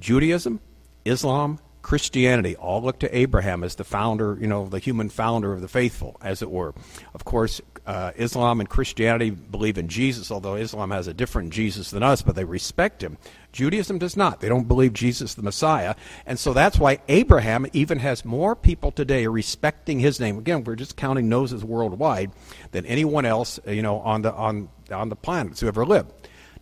Judaism, 0.00 0.60
Islam, 1.04 1.58
Christianity 1.82 2.56
all 2.56 2.82
look 2.82 2.98
to 3.00 3.16
Abraham 3.16 3.62
as 3.62 3.76
the 3.76 3.84
founder, 3.84 4.36
you 4.40 4.46
know, 4.46 4.66
the 4.66 4.78
human 4.78 5.08
founder 5.08 5.52
of 5.52 5.60
the 5.60 5.68
faithful, 5.68 6.16
as 6.20 6.42
it 6.42 6.50
were. 6.50 6.74
Of 7.14 7.24
course, 7.24 7.60
uh, 7.86 8.10
Islam 8.16 8.58
and 8.60 8.68
Christianity 8.68 9.30
believe 9.30 9.78
in 9.78 9.88
Jesus, 9.88 10.30
although 10.30 10.56
Islam 10.56 10.90
has 10.90 11.06
a 11.06 11.14
different 11.14 11.52
Jesus 11.52 11.90
than 11.90 12.02
us, 12.02 12.20
but 12.20 12.34
they 12.34 12.44
respect 12.44 13.02
him. 13.02 13.16
Judaism 13.52 13.98
does 13.98 14.16
not. 14.16 14.40
They 14.40 14.48
don't 14.48 14.66
believe 14.66 14.92
Jesus 14.92 15.34
the 15.34 15.42
Messiah. 15.42 15.94
And 16.26 16.38
so 16.38 16.52
that's 16.52 16.78
why 16.78 16.98
Abraham 17.08 17.66
even 17.72 18.00
has 18.00 18.24
more 18.24 18.56
people 18.56 18.90
today 18.90 19.26
respecting 19.26 20.00
his 20.00 20.18
name. 20.18 20.38
Again, 20.38 20.64
we're 20.64 20.74
just 20.74 20.96
counting 20.96 21.28
noses 21.28 21.64
worldwide 21.64 22.32
than 22.72 22.84
anyone 22.86 23.24
else, 23.24 23.60
you 23.66 23.82
know, 23.82 24.00
on 24.00 24.22
the 24.22 24.34
on 24.34 24.68
on 24.90 25.08
the 25.08 25.16
planet 25.16 25.58
who 25.58 25.68
ever 25.68 25.86
lived. 25.86 26.12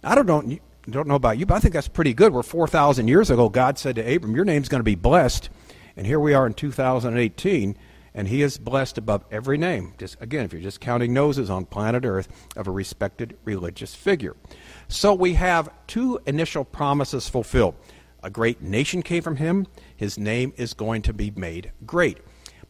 I 0.03 0.15
don't 0.15 0.27
know 0.27 0.59
don't 0.91 1.09
know 1.09 1.15
about 1.15 1.39
you, 1.39 1.47
but 1.47 1.55
I 1.55 1.61
think 1.61 1.73
that's 1.73 1.89
pretty 1.89 2.13
good. 2.13 2.33
Where 2.33 2.43
4,000 2.43 3.09
years 3.09 3.31
ago, 3.31 3.49
God 3.49 3.79
said 3.79 3.97
to 3.97 4.15
Abram, 4.15 4.37
Your 4.37 4.45
name's 4.45 4.69
going 4.69 4.81
to 4.81 4.85
be 4.85 4.95
blessed. 4.95 5.49
And 5.97 6.07
here 6.07 6.21
we 6.21 6.35
are 6.35 6.47
in 6.47 6.55
2018 6.55 7.77
and 8.15 8.29
he 8.29 8.43
is 8.43 8.59
blessed 8.59 8.99
above 8.99 9.25
every 9.31 9.59
name. 9.59 9.95
Just 9.99 10.17
again, 10.21 10.45
if 10.45 10.53
you're 10.53 10.63
just 10.63 10.81
counting 10.81 11.13
noses 11.13 11.51
on 11.51 11.67
planet 11.67 12.05
Earth 12.05 12.29
of 12.57 12.69
a 12.69 12.71
respected 12.71 13.37
religious 13.45 13.95
figure. 13.95 14.37
So 14.89 15.13
we 15.15 15.35
have 15.35 15.69
two 15.87 16.21
initial 16.27 16.65
promises 16.65 17.29
fulfilled. 17.29 17.75
A 18.23 18.31
great 18.31 18.63
nation 18.63 19.03
came 19.03 19.23
from 19.23 19.37
him. 19.37 19.67
His 19.97 20.17
name 20.17 20.53
is 20.57 20.73
going 20.73 21.03
to 21.03 21.13
be 21.13 21.31
made 21.33 21.73
great. 21.85 22.19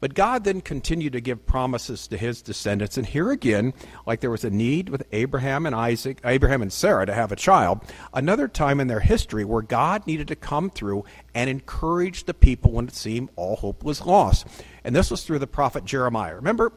But 0.01 0.13
God 0.13 0.45
then 0.45 0.61
continued 0.61 1.15
to 1.15 1.21
give 1.23 1.47
promises 1.47 2.07
to 2.09 2.19
his 2.19 2.43
descendants. 2.43 2.99
And 2.99 3.07
here 3.07 3.31
again, 3.31 3.73
like 4.07 4.21
there 4.21 4.31
was 4.31 4.45
a 4.45 4.51
need 4.51 4.91
with 4.91 5.07
Abraham 5.13 5.65
and 5.65 5.75
Isaac, 5.75 6.21
Abraham 6.25 6.61
and 6.61 6.73
Sarah 6.73 7.07
to 7.07 7.15
have 7.15 7.33
a 7.33 7.37
child, 7.37 7.81
another 8.13 8.47
time 8.47 8.81
in 8.81 8.89
their 8.89 9.01
history 9.01 9.47
where 9.47 9.63
God 9.63 10.07
needed 10.07 10.29
to 10.29 10.37
come 10.37 10.69
through 10.69 11.05
and 11.35 11.49
encourage 11.49 12.25
the 12.25 12.35
people 12.35 12.73
when 12.73 12.89
it 12.89 12.95
seemed 12.95 13.31
all 13.37 13.57
hope 13.57 13.83
was 13.83 14.05
lost. 14.05 14.47
And 14.85 14.95
this 14.95 15.11
was 15.11 15.25
through 15.25 15.39
the 15.39 15.47
prophet 15.47 15.85
Jeremiah. 15.85 16.37
Remember, 16.37 16.73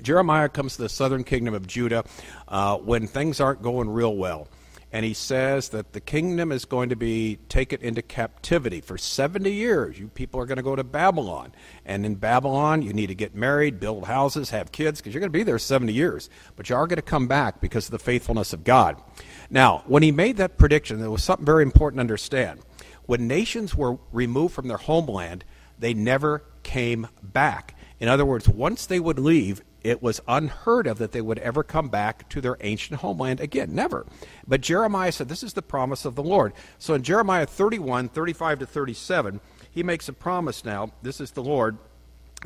Jeremiah 0.00 0.48
comes 0.48 0.76
to 0.76 0.82
the 0.82 0.88
southern 0.88 1.24
kingdom 1.24 1.54
of 1.54 1.66
Judah 1.66 2.04
uh, 2.48 2.78
when 2.78 3.06
things 3.06 3.40
aren't 3.40 3.62
going 3.62 3.90
real 3.90 4.16
well 4.16 4.48
and 4.92 5.06
he 5.06 5.14
says 5.14 5.70
that 5.70 5.94
the 5.94 6.00
kingdom 6.00 6.52
is 6.52 6.66
going 6.66 6.90
to 6.90 6.96
be 6.96 7.38
taken 7.48 7.80
into 7.80 8.02
captivity 8.02 8.82
for 8.82 8.98
70 8.98 9.50
years. 9.50 9.98
You 9.98 10.08
people 10.08 10.38
are 10.38 10.44
going 10.44 10.58
to 10.58 10.62
go 10.62 10.76
to 10.76 10.84
Babylon. 10.84 11.52
And 11.86 12.04
in 12.04 12.16
Babylon, 12.16 12.82
you 12.82 12.92
need 12.92 13.06
to 13.06 13.14
get 13.14 13.34
married, 13.34 13.80
build 13.80 14.04
houses, 14.04 14.50
have 14.50 14.70
kids, 14.70 15.00
because 15.00 15.14
you're 15.14 15.20
going 15.20 15.32
to 15.32 15.38
be 15.38 15.44
there 15.44 15.58
70 15.58 15.94
years. 15.94 16.28
But 16.56 16.68
you 16.68 16.76
are 16.76 16.86
going 16.86 16.96
to 16.96 17.02
come 17.02 17.26
back 17.26 17.62
because 17.62 17.86
of 17.86 17.92
the 17.92 17.98
faithfulness 17.98 18.52
of 18.52 18.64
God. 18.64 19.02
Now, 19.48 19.82
when 19.86 20.02
he 20.02 20.12
made 20.12 20.36
that 20.36 20.58
prediction, 20.58 21.00
there 21.00 21.10
was 21.10 21.24
something 21.24 21.46
very 21.46 21.62
important 21.62 21.96
to 21.96 22.02
understand. 22.02 22.60
When 23.06 23.26
nations 23.26 23.74
were 23.74 23.98
removed 24.12 24.54
from 24.54 24.68
their 24.68 24.76
homeland, 24.76 25.46
they 25.78 25.94
never 25.94 26.44
came 26.62 27.08
back. 27.22 27.76
In 28.00 28.08
other 28.08 28.24
words, 28.24 28.48
once 28.48 28.86
they 28.86 29.00
would 29.00 29.18
leave, 29.18 29.62
it 29.82 30.02
was 30.02 30.20
unheard 30.28 30.86
of 30.86 30.98
that 30.98 31.12
they 31.12 31.20
would 31.20 31.38
ever 31.40 31.62
come 31.62 31.88
back 31.88 32.28
to 32.30 32.40
their 32.40 32.56
ancient 32.60 33.00
homeland 33.00 33.40
again. 33.40 33.74
Never. 33.74 34.06
But 34.46 34.60
Jeremiah 34.60 35.12
said, 35.12 35.28
This 35.28 35.42
is 35.42 35.54
the 35.54 35.62
promise 35.62 36.04
of 36.04 36.14
the 36.14 36.22
Lord. 36.22 36.52
So 36.78 36.94
in 36.94 37.02
Jeremiah 37.02 37.46
31, 37.46 38.08
35 38.08 38.60
to 38.60 38.66
37, 38.66 39.40
he 39.70 39.82
makes 39.82 40.08
a 40.08 40.12
promise 40.12 40.64
now. 40.64 40.92
This 41.02 41.20
is 41.20 41.32
the 41.32 41.42
Lord, 41.42 41.78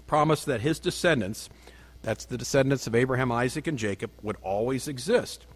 promise 0.06 0.44
that 0.44 0.60
his 0.60 0.78
descendants, 0.78 1.48
that's 2.02 2.24
the 2.24 2.38
descendants 2.38 2.86
of 2.86 2.94
Abraham, 2.94 3.32
Isaac, 3.32 3.66
and 3.66 3.78
Jacob, 3.78 4.10
would 4.22 4.36
always 4.42 4.88
exist. 4.88 5.46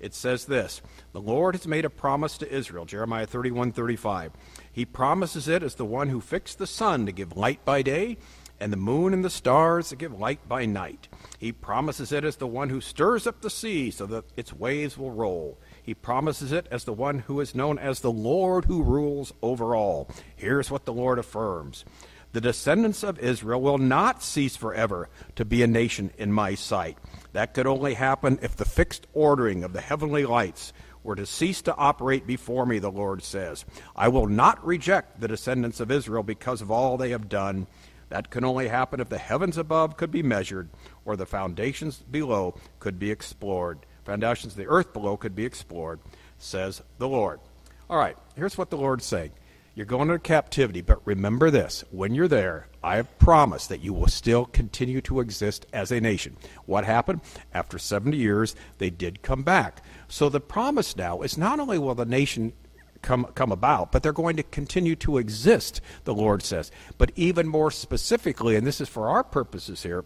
It 0.00 0.14
says 0.14 0.46
this 0.46 0.80
The 1.12 1.20
Lord 1.20 1.54
has 1.54 1.66
made 1.66 1.84
a 1.84 1.90
promise 1.90 2.38
to 2.38 2.52
Israel, 2.52 2.84
Jeremiah 2.84 3.26
31, 3.26 3.72
35. 3.72 4.32
He 4.80 4.86
promises 4.86 5.46
it 5.46 5.62
as 5.62 5.74
the 5.74 5.84
one 5.84 6.08
who 6.08 6.22
fixed 6.22 6.56
the 6.56 6.66
sun 6.66 7.04
to 7.04 7.12
give 7.12 7.36
light 7.36 7.62
by 7.66 7.82
day 7.82 8.16
and 8.58 8.72
the 8.72 8.78
moon 8.78 9.12
and 9.12 9.22
the 9.22 9.28
stars 9.28 9.90
to 9.90 9.96
give 9.96 10.18
light 10.18 10.48
by 10.48 10.64
night. 10.64 11.06
He 11.38 11.52
promises 11.52 12.12
it 12.12 12.24
as 12.24 12.36
the 12.36 12.46
one 12.46 12.70
who 12.70 12.80
stirs 12.80 13.26
up 13.26 13.42
the 13.42 13.50
sea 13.50 13.90
so 13.90 14.06
that 14.06 14.24
its 14.38 14.54
waves 14.54 14.96
will 14.96 15.10
roll. 15.10 15.58
He 15.82 15.92
promises 15.92 16.50
it 16.50 16.66
as 16.70 16.84
the 16.84 16.94
one 16.94 17.18
who 17.18 17.40
is 17.40 17.54
known 17.54 17.78
as 17.78 18.00
the 18.00 18.10
Lord 18.10 18.64
who 18.64 18.82
rules 18.82 19.34
over 19.42 19.76
all. 19.76 20.08
Here's 20.34 20.70
what 20.70 20.86
the 20.86 20.94
Lord 20.94 21.18
affirms 21.18 21.84
The 22.32 22.40
descendants 22.40 23.02
of 23.02 23.18
Israel 23.18 23.60
will 23.60 23.76
not 23.76 24.22
cease 24.22 24.56
forever 24.56 25.10
to 25.36 25.44
be 25.44 25.62
a 25.62 25.66
nation 25.66 26.10
in 26.16 26.32
my 26.32 26.54
sight. 26.54 26.96
That 27.34 27.52
could 27.52 27.66
only 27.66 27.92
happen 27.92 28.38
if 28.40 28.56
the 28.56 28.64
fixed 28.64 29.06
ordering 29.12 29.62
of 29.62 29.74
the 29.74 29.82
heavenly 29.82 30.24
lights 30.24 30.72
were 31.02 31.16
to 31.16 31.26
cease 31.26 31.62
to 31.62 31.76
operate 31.76 32.26
before 32.26 32.66
me, 32.66 32.78
the 32.78 32.90
Lord 32.90 33.22
says. 33.22 33.64
I 33.96 34.08
will 34.08 34.26
not 34.26 34.64
reject 34.64 35.20
the 35.20 35.28
descendants 35.28 35.80
of 35.80 35.90
Israel 35.90 36.22
because 36.22 36.60
of 36.60 36.70
all 36.70 36.96
they 36.96 37.10
have 37.10 37.28
done 37.28 37.66
that 38.10 38.30
can 38.30 38.44
only 38.44 38.68
happen 38.68 39.00
if 39.00 39.08
the 39.08 39.18
heavens 39.18 39.56
above 39.56 39.96
could 39.96 40.10
be 40.10 40.22
measured 40.22 40.68
or 41.04 41.16
the 41.16 41.26
foundations 41.26 41.98
below 41.98 42.54
could 42.80 42.98
be 42.98 43.10
explored. 43.10 43.78
Foundations 44.04 44.52
of 44.52 44.58
the 44.58 44.66
earth 44.66 44.92
below 44.92 45.16
could 45.16 45.34
be 45.34 45.44
explored, 45.44 46.00
says 46.38 46.82
the 46.98 47.08
Lord. 47.08 47.40
All 47.88 47.98
right, 47.98 48.16
here's 48.36 48.58
what 48.58 48.70
the 48.70 48.76
Lord's 48.76 49.04
saying. 49.04 49.30
You're 49.74 49.86
going 49.86 50.08
into 50.08 50.18
captivity, 50.18 50.80
but 50.80 51.06
remember 51.06 51.50
this 51.50 51.84
when 51.90 52.14
you're 52.14 52.28
there, 52.28 52.66
I 52.82 52.96
have 52.96 53.18
promised 53.18 53.68
that 53.68 53.80
you 53.80 53.92
will 53.92 54.08
still 54.08 54.44
continue 54.46 55.00
to 55.02 55.20
exist 55.20 55.64
as 55.72 55.92
a 55.92 56.00
nation. 56.00 56.36
What 56.66 56.84
happened? 56.84 57.20
After 57.54 57.78
70 57.78 58.16
years, 58.16 58.56
they 58.78 58.90
did 58.90 59.22
come 59.22 59.42
back. 59.42 59.84
So 60.08 60.28
the 60.28 60.40
promise 60.40 60.96
now 60.96 61.22
is 61.22 61.38
not 61.38 61.60
only 61.60 61.78
will 61.78 61.94
the 61.94 62.04
nation 62.04 62.52
come, 63.00 63.26
come 63.34 63.52
about, 63.52 63.92
but 63.92 64.02
they're 64.02 64.12
going 64.12 64.36
to 64.36 64.42
continue 64.42 64.96
to 64.96 65.18
exist, 65.18 65.80
the 66.04 66.14
Lord 66.14 66.42
says. 66.42 66.72
But 66.98 67.12
even 67.14 67.46
more 67.46 67.70
specifically, 67.70 68.56
and 68.56 68.66
this 68.66 68.80
is 68.80 68.88
for 68.88 69.08
our 69.08 69.22
purposes 69.22 69.84
here, 69.84 70.04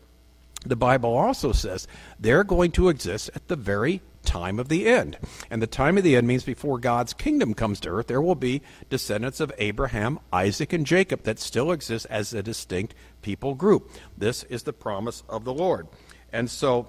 the 0.67 0.77
Bible 0.77 1.15
also 1.15 1.53
says 1.53 1.89
they're 2.19 2.45
going 2.45 2.73
to 2.73 2.89
exist 2.91 3.31
at 3.35 3.49
the 3.49 3.57
very 3.57 4.03
time 4.25 4.59
of 4.59 4.69
the 4.69 4.87
end. 4.87 5.19
And 5.51 5.63
the 5.63 5.67
time 5.67 5.99
of 5.99 6.05
the 6.05 6.17
end 6.17 6.27
means 6.27 6.45
before 6.45 6.79
God's 6.79 7.13
kingdom 7.13 7.55
comes 7.55 7.81
to 7.81 7.91
earth, 7.91 8.07
there 8.07 8.23
will 8.23 8.35
be 8.35 8.63
descendants 8.91 9.41
of 9.41 9.53
Abraham, 9.59 10.19
Isaac, 10.33 10.73
and 10.73 10.87
Jacob 10.87 11.23
that 11.25 11.39
still 11.39 11.71
exist 11.71 12.07
as 12.11 12.33
a 12.33 12.43
distinct 12.43 12.95
people 13.23 13.55
group. 13.55 13.91
This 14.17 14.43
is 14.45 14.65
the 14.65 14.73
promise 14.73 15.23
of 15.29 15.45
the 15.45 15.55
Lord. 15.55 15.89
And 16.33 16.51
so 16.51 16.89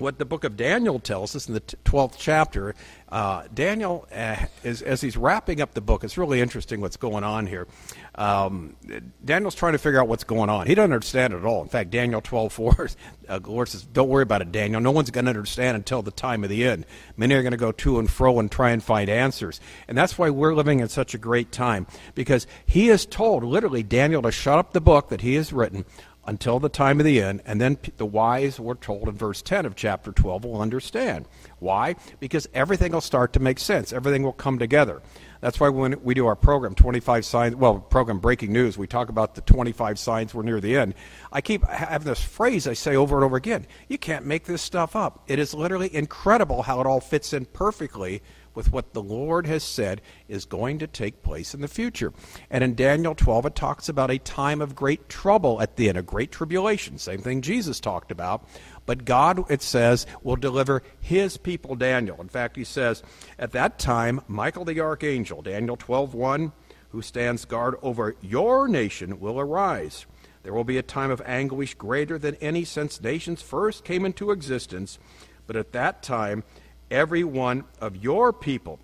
what 0.00 0.18
the 0.18 0.24
book 0.24 0.44
of 0.44 0.56
Daniel 0.56 0.98
tells 0.98 1.36
us 1.36 1.46
in 1.46 1.54
the 1.54 1.60
12th 1.60 2.14
chapter, 2.18 2.74
uh, 3.10 3.44
Daniel, 3.52 4.06
uh, 4.12 4.36
is, 4.64 4.82
as 4.82 5.00
he's 5.00 5.16
wrapping 5.16 5.60
up 5.60 5.74
the 5.74 5.80
book, 5.80 6.04
it's 6.04 6.16
really 6.16 6.40
interesting 6.40 6.80
what's 6.80 6.96
going 6.96 7.24
on 7.24 7.46
here. 7.46 7.66
Um, 8.14 8.76
Daniel's 9.24 9.54
trying 9.54 9.72
to 9.72 9.78
figure 9.78 10.00
out 10.00 10.08
what's 10.08 10.24
going 10.24 10.48
on. 10.48 10.66
He 10.66 10.74
doesn't 10.74 10.92
understand 10.92 11.32
it 11.32 11.38
at 11.38 11.44
all. 11.44 11.62
In 11.62 11.68
fact, 11.68 11.90
Daniel 11.90 12.20
12 12.20 12.52
4, 12.52 12.90
uh, 13.28 13.40
Lord 13.44 13.68
says, 13.68 13.82
Don't 13.82 14.08
worry 14.08 14.22
about 14.22 14.42
it, 14.42 14.52
Daniel. 14.52 14.80
No 14.80 14.90
one's 14.90 15.10
going 15.10 15.26
to 15.26 15.30
understand 15.30 15.76
until 15.76 16.02
the 16.02 16.10
time 16.10 16.44
of 16.44 16.50
the 16.50 16.64
end. 16.64 16.86
Many 17.16 17.34
are 17.34 17.42
going 17.42 17.52
to 17.52 17.56
go 17.56 17.72
to 17.72 17.98
and 17.98 18.10
fro 18.10 18.38
and 18.38 18.50
try 18.50 18.70
and 18.70 18.82
find 18.82 19.10
answers. 19.10 19.60
And 19.86 19.96
that's 19.96 20.18
why 20.18 20.30
we're 20.30 20.54
living 20.54 20.80
in 20.80 20.88
such 20.88 21.14
a 21.14 21.18
great 21.18 21.52
time, 21.52 21.86
because 22.14 22.46
he 22.64 22.88
is 22.88 23.06
told, 23.06 23.44
literally, 23.44 23.82
Daniel 23.82 24.22
to 24.22 24.32
shut 24.32 24.58
up 24.58 24.72
the 24.72 24.80
book 24.80 25.08
that 25.10 25.20
he 25.20 25.34
has 25.34 25.52
written 25.52 25.84
until 26.26 26.58
the 26.58 26.68
time 26.68 27.00
of 27.00 27.06
the 27.06 27.20
end, 27.20 27.42
and 27.46 27.60
then 27.60 27.78
the 27.96 28.06
wise, 28.06 28.60
we're 28.60 28.74
told 28.74 29.08
in 29.08 29.14
verse 29.14 29.42
10 29.42 29.66
of 29.66 29.74
chapter 29.74 30.12
12, 30.12 30.44
will 30.44 30.60
understand. 30.60 31.26
Why? 31.58 31.96
Because 32.20 32.48
everything 32.54 32.92
will 32.92 33.00
start 33.00 33.32
to 33.32 33.40
make 33.40 33.58
sense. 33.58 33.92
Everything 33.92 34.22
will 34.22 34.32
come 34.32 34.58
together. 34.58 35.02
That's 35.40 35.58
why 35.58 35.70
when 35.70 36.02
we 36.02 36.12
do 36.12 36.26
our 36.26 36.36
program, 36.36 36.74
25 36.74 37.24
signs, 37.24 37.56
well, 37.56 37.78
program 37.78 38.18
Breaking 38.18 38.52
News, 38.52 38.76
we 38.76 38.86
talk 38.86 39.08
about 39.08 39.34
the 39.34 39.40
25 39.40 39.98
signs 39.98 40.34
we're 40.34 40.42
near 40.42 40.60
the 40.60 40.76
end. 40.76 40.94
I 41.32 41.40
keep 41.40 41.64
having 41.64 42.06
this 42.06 42.22
phrase 42.22 42.66
I 42.66 42.74
say 42.74 42.94
over 42.94 43.16
and 43.16 43.24
over 43.24 43.36
again. 43.36 43.66
You 43.88 43.96
can't 43.96 44.26
make 44.26 44.44
this 44.44 44.60
stuff 44.60 44.94
up. 44.94 45.24
It 45.26 45.38
is 45.38 45.54
literally 45.54 45.94
incredible 45.94 46.62
how 46.62 46.80
it 46.80 46.86
all 46.86 47.00
fits 47.00 47.32
in 47.32 47.46
perfectly 47.46 48.22
with 48.54 48.72
what 48.72 48.92
the 48.92 49.02
Lord 49.02 49.46
has 49.46 49.62
said 49.62 50.00
is 50.28 50.44
going 50.44 50.78
to 50.78 50.86
take 50.86 51.22
place 51.22 51.54
in 51.54 51.60
the 51.60 51.68
future. 51.68 52.12
And 52.50 52.64
in 52.64 52.74
Daniel 52.74 53.14
12, 53.14 53.46
it 53.46 53.54
talks 53.54 53.88
about 53.88 54.10
a 54.10 54.18
time 54.18 54.60
of 54.60 54.74
great 54.74 55.08
trouble 55.08 55.60
at 55.60 55.76
the 55.76 55.88
end, 55.88 55.98
a 55.98 56.02
great 56.02 56.32
tribulation. 56.32 56.98
Same 56.98 57.20
thing 57.20 57.42
Jesus 57.42 57.80
talked 57.80 58.10
about. 58.10 58.48
But 58.86 59.04
God, 59.04 59.50
it 59.50 59.62
says, 59.62 60.06
will 60.22 60.36
deliver 60.36 60.82
his 61.00 61.36
people 61.36 61.76
Daniel. 61.76 62.20
In 62.20 62.28
fact, 62.28 62.56
he 62.56 62.64
says, 62.64 63.02
at 63.38 63.52
that 63.52 63.78
time, 63.78 64.20
Michael 64.26 64.64
the 64.64 64.80
archangel, 64.80 65.42
Daniel 65.42 65.76
12, 65.76 66.14
1, 66.14 66.52
who 66.90 67.02
stands 67.02 67.44
guard 67.44 67.76
over 67.82 68.16
your 68.20 68.66
nation, 68.66 69.20
will 69.20 69.38
arise. 69.38 70.06
There 70.42 70.54
will 70.54 70.64
be 70.64 70.78
a 70.78 70.82
time 70.82 71.10
of 71.10 71.22
anguish 71.24 71.74
greater 71.74 72.18
than 72.18 72.34
any 72.36 72.64
since 72.64 73.00
nations 73.00 73.42
first 73.42 73.84
came 73.84 74.04
into 74.04 74.30
existence. 74.30 74.98
But 75.46 75.56
at 75.56 75.72
that 75.72 76.02
time, 76.02 76.44
every 76.90 77.24
one 77.24 77.64
of 77.80 77.96
your 77.96 78.32
people 78.32 78.78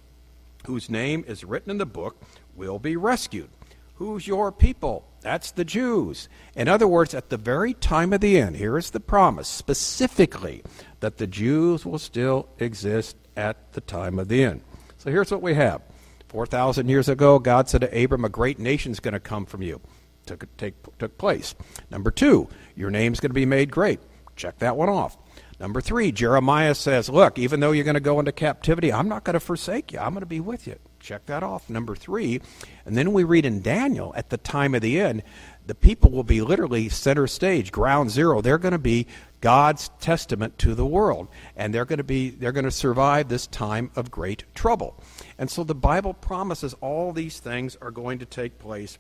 whose 0.67 0.91
name 0.91 1.25
is 1.27 1.45
written 1.45 1.71
in 1.71 1.79
the 1.79 1.87
book 1.87 2.21
will 2.55 2.79
be 2.79 2.97
rescued. 2.97 3.49
Who's 3.97 4.27
your 4.27 4.53
people? 4.53 5.07
That's 5.23 5.51
the 5.51 5.65
Jews. 5.65 6.29
In 6.55 6.69
other 6.69 6.87
words, 6.87 7.15
at 7.15 7.31
the 7.31 7.37
very 7.37 7.75
time 7.75 8.13
of 8.13 8.21
the 8.21 8.39
end, 8.39 8.57
here 8.57 8.77
is 8.77 8.91
the 8.91 9.01
promise 9.01 9.49
specifically 9.49 10.63
that 11.01 11.17
the 11.17 11.27
Jews 11.27 11.85
will 11.85 11.99
still 11.99 12.49
exist 12.59 13.17
at 13.37 13.73
the 13.73 13.81
time 13.81 14.19
of 14.19 14.29
the 14.29 14.45
end. 14.45 14.61
So 14.99 15.11
here's 15.11 15.31
what 15.31 15.43
we 15.43 15.55
have 15.55 15.83
4,000 16.29 16.89
years 16.89 17.09
ago, 17.09 17.39
God 17.39 17.69
said 17.69 17.81
to 17.83 18.05
Abram, 18.05 18.25
A 18.25 18.29
great 18.29 18.59
nation 18.59 18.93
is 18.93 19.01
going 19.01 19.15
to 19.15 19.21
come 19.21 19.47
from 19.47 19.63
you. 19.63 19.81
Took, 20.27 20.45
take, 20.57 20.75
took 20.99 21.17
place. 21.17 21.55
Number 21.91 22.11
two, 22.11 22.49
your 22.75 22.91
name's 22.91 23.21
going 23.21 23.31
to 23.31 23.35
be 23.35 23.47
made 23.47 23.71
great. 23.71 24.01
Check 24.35 24.59
that 24.59 24.77
one 24.77 24.89
off. 24.89 25.17
Number 25.59 25.81
three, 25.81 26.13
Jeremiah 26.13 26.75
says, 26.75 27.09
Look, 27.09 27.39
even 27.39 27.61
though 27.61 27.73
you're 27.73 27.85
going 27.85 27.95
to 27.95 28.01
go 28.01 28.19
into 28.19 28.33
captivity, 28.33 28.93
I'm 28.93 29.09
not 29.09 29.25
going 29.25 29.35
to 29.35 29.41
forsake 29.41 29.93
you. 29.93 29.99
I'm 29.99 30.13
going 30.13 30.21
to 30.21 30.27
be 30.27 30.41
with 30.41 30.67
you. 30.67 30.77
Check 31.01 31.27
that 31.27 31.43
off. 31.43 31.71
Number 31.71 31.95
three. 31.95 32.43
And 32.85 32.97
then 32.97 33.13
we 33.13 33.25
read 33.25 33.47
in 33.47 33.63
Daniel, 33.63 34.13
at 34.17 34.29
the 34.29 34.37
time 34.37 34.75
of 34.75 34.83
the 34.83 35.01
end, 35.01 35.23
the 35.67 35.75
people 35.75 36.11
will 36.11 36.25
be 36.25 36.43
literally 36.43 36.89
center 36.89 37.27
stage, 37.27 37.73
ground 37.73 38.11
zero. 38.11 38.41
They're 38.43 38.59
going 38.59 38.73
to 38.73 38.79
be 38.79 39.07
God's 39.41 39.91
testament 40.01 40.59
to 40.59 40.75
the 40.75 40.87
world. 40.87 41.29
And 41.57 41.75
they're 41.75 41.85
going 41.87 41.99
to 41.99 42.05
be 42.05 42.31
they're 42.31 42.53
going 42.53 42.65
to 42.65 42.71
survive 42.71 43.29
this 43.29 43.47
time 43.47 43.91
of 43.97 44.11
great 44.11 44.45
trouble. 44.55 45.01
And 45.39 45.51
so 45.51 45.65
the 45.65 45.75
Bible 45.75 46.13
promises 46.13 46.75
all 46.83 47.13
these 47.13 47.41
things 47.41 47.77
are 47.81 47.91
going 47.91 48.19
to 48.19 48.27
take 48.27 48.59
place 48.59 48.99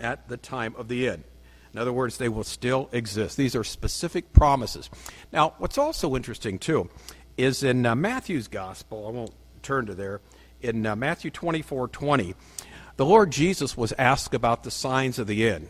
at 0.00 0.28
the 0.28 0.36
time 0.36 0.74
of 0.76 0.86
the 0.86 1.08
end. 1.08 1.24
In 1.72 1.78
other 1.78 1.92
words, 1.92 2.18
they 2.18 2.28
will 2.28 2.44
still 2.44 2.88
exist. 2.92 3.36
These 3.36 3.56
are 3.56 3.64
specific 3.64 4.32
promises. 4.32 4.90
Now, 5.32 5.54
what's 5.58 5.78
also 5.78 6.14
interesting, 6.14 6.58
too, 6.58 6.90
is 7.36 7.62
in 7.62 7.86
uh, 7.86 7.94
Matthew's 7.94 8.48
gospel, 8.48 9.06
I 9.06 9.10
won't 9.10 9.34
turn 9.62 9.86
to 9.86 9.94
there, 9.94 10.20
in 10.60 10.86
uh, 10.86 10.94
Matthew 10.94 11.30
24 11.30 11.88
20, 11.88 12.34
the 12.96 13.06
Lord 13.06 13.32
Jesus 13.32 13.76
was 13.76 13.92
asked 13.98 14.34
about 14.34 14.64
the 14.64 14.70
signs 14.70 15.18
of 15.18 15.26
the 15.26 15.48
end. 15.48 15.68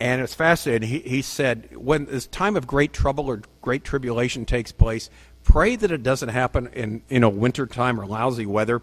And 0.00 0.20
it's 0.20 0.34
fascinating. 0.34 0.88
He, 0.88 0.98
he 0.98 1.22
said, 1.22 1.76
when 1.76 2.06
this 2.06 2.26
time 2.26 2.56
of 2.56 2.66
great 2.66 2.92
trouble 2.92 3.26
or 3.26 3.42
great 3.62 3.84
tribulation 3.84 4.44
takes 4.44 4.72
place, 4.72 5.08
pray 5.44 5.76
that 5.76 5.92
it 5.92 6.02
doesn't 6.02 6.30
happen 6.30 6.68
in 6.72 7.02
you 7.08 7.20
know 7.20 7.28
wintertime 7.28 8.00
or 8.00 8.06
lousy 8.06 8.46
weather 8.46 8.80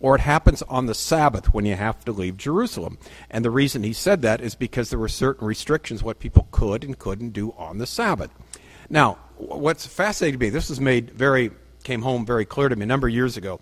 or 0.00 0.16
it 0.16 0.20
happens 0.20 0.62
on 0.62 0.86
the 0.86 0.94
Sabbath 0.94 1.52
when 1.54 1.64
you 1.64 1.76
have 1.76 2.04
to 2.04 2.12
leave 2.12 2.36
Jerusalem. 2.36 2.98
And 3.30 3.44
the 3.44 3.50
reason 3.50 3.82
he 3.82 3.92
said 3.92 4.22
that 4.22 4.40
is 4.40 4.54
because 4.54 4.90
there 4.90 4.98
were 4.98 5.08
certain 5.08 5.46
restrictions 5.46 6.02
what 6.02 6.18
people 6.18 6.48
could 6.50 6.84
and 6.84 6.98
couldn't 6.98 7.30
do 7.30 7.52
on 7.56 7.78
the 7.78 7.86
Sabbath. 7.86 8.30
Now, 8.90 9.18
what's 9.36 9.86
fascinating 9.86 10.38
to 10.38 10.46
me, 10.46 10.50
this 10.50 10.68
was 10.68 10.80
made 10.80 11.10
very 11.10 11.50
came 11.82 12.02
home 12.02 12.24
very 12.24 12.46
clear 12.46 12.68
to 12.68 12.76
me 12.76 12.82
a 12.82 12.86
number 12.86 13.06
of 13.06 13.14
years 13.14 13.36
ago. 13.36 13.60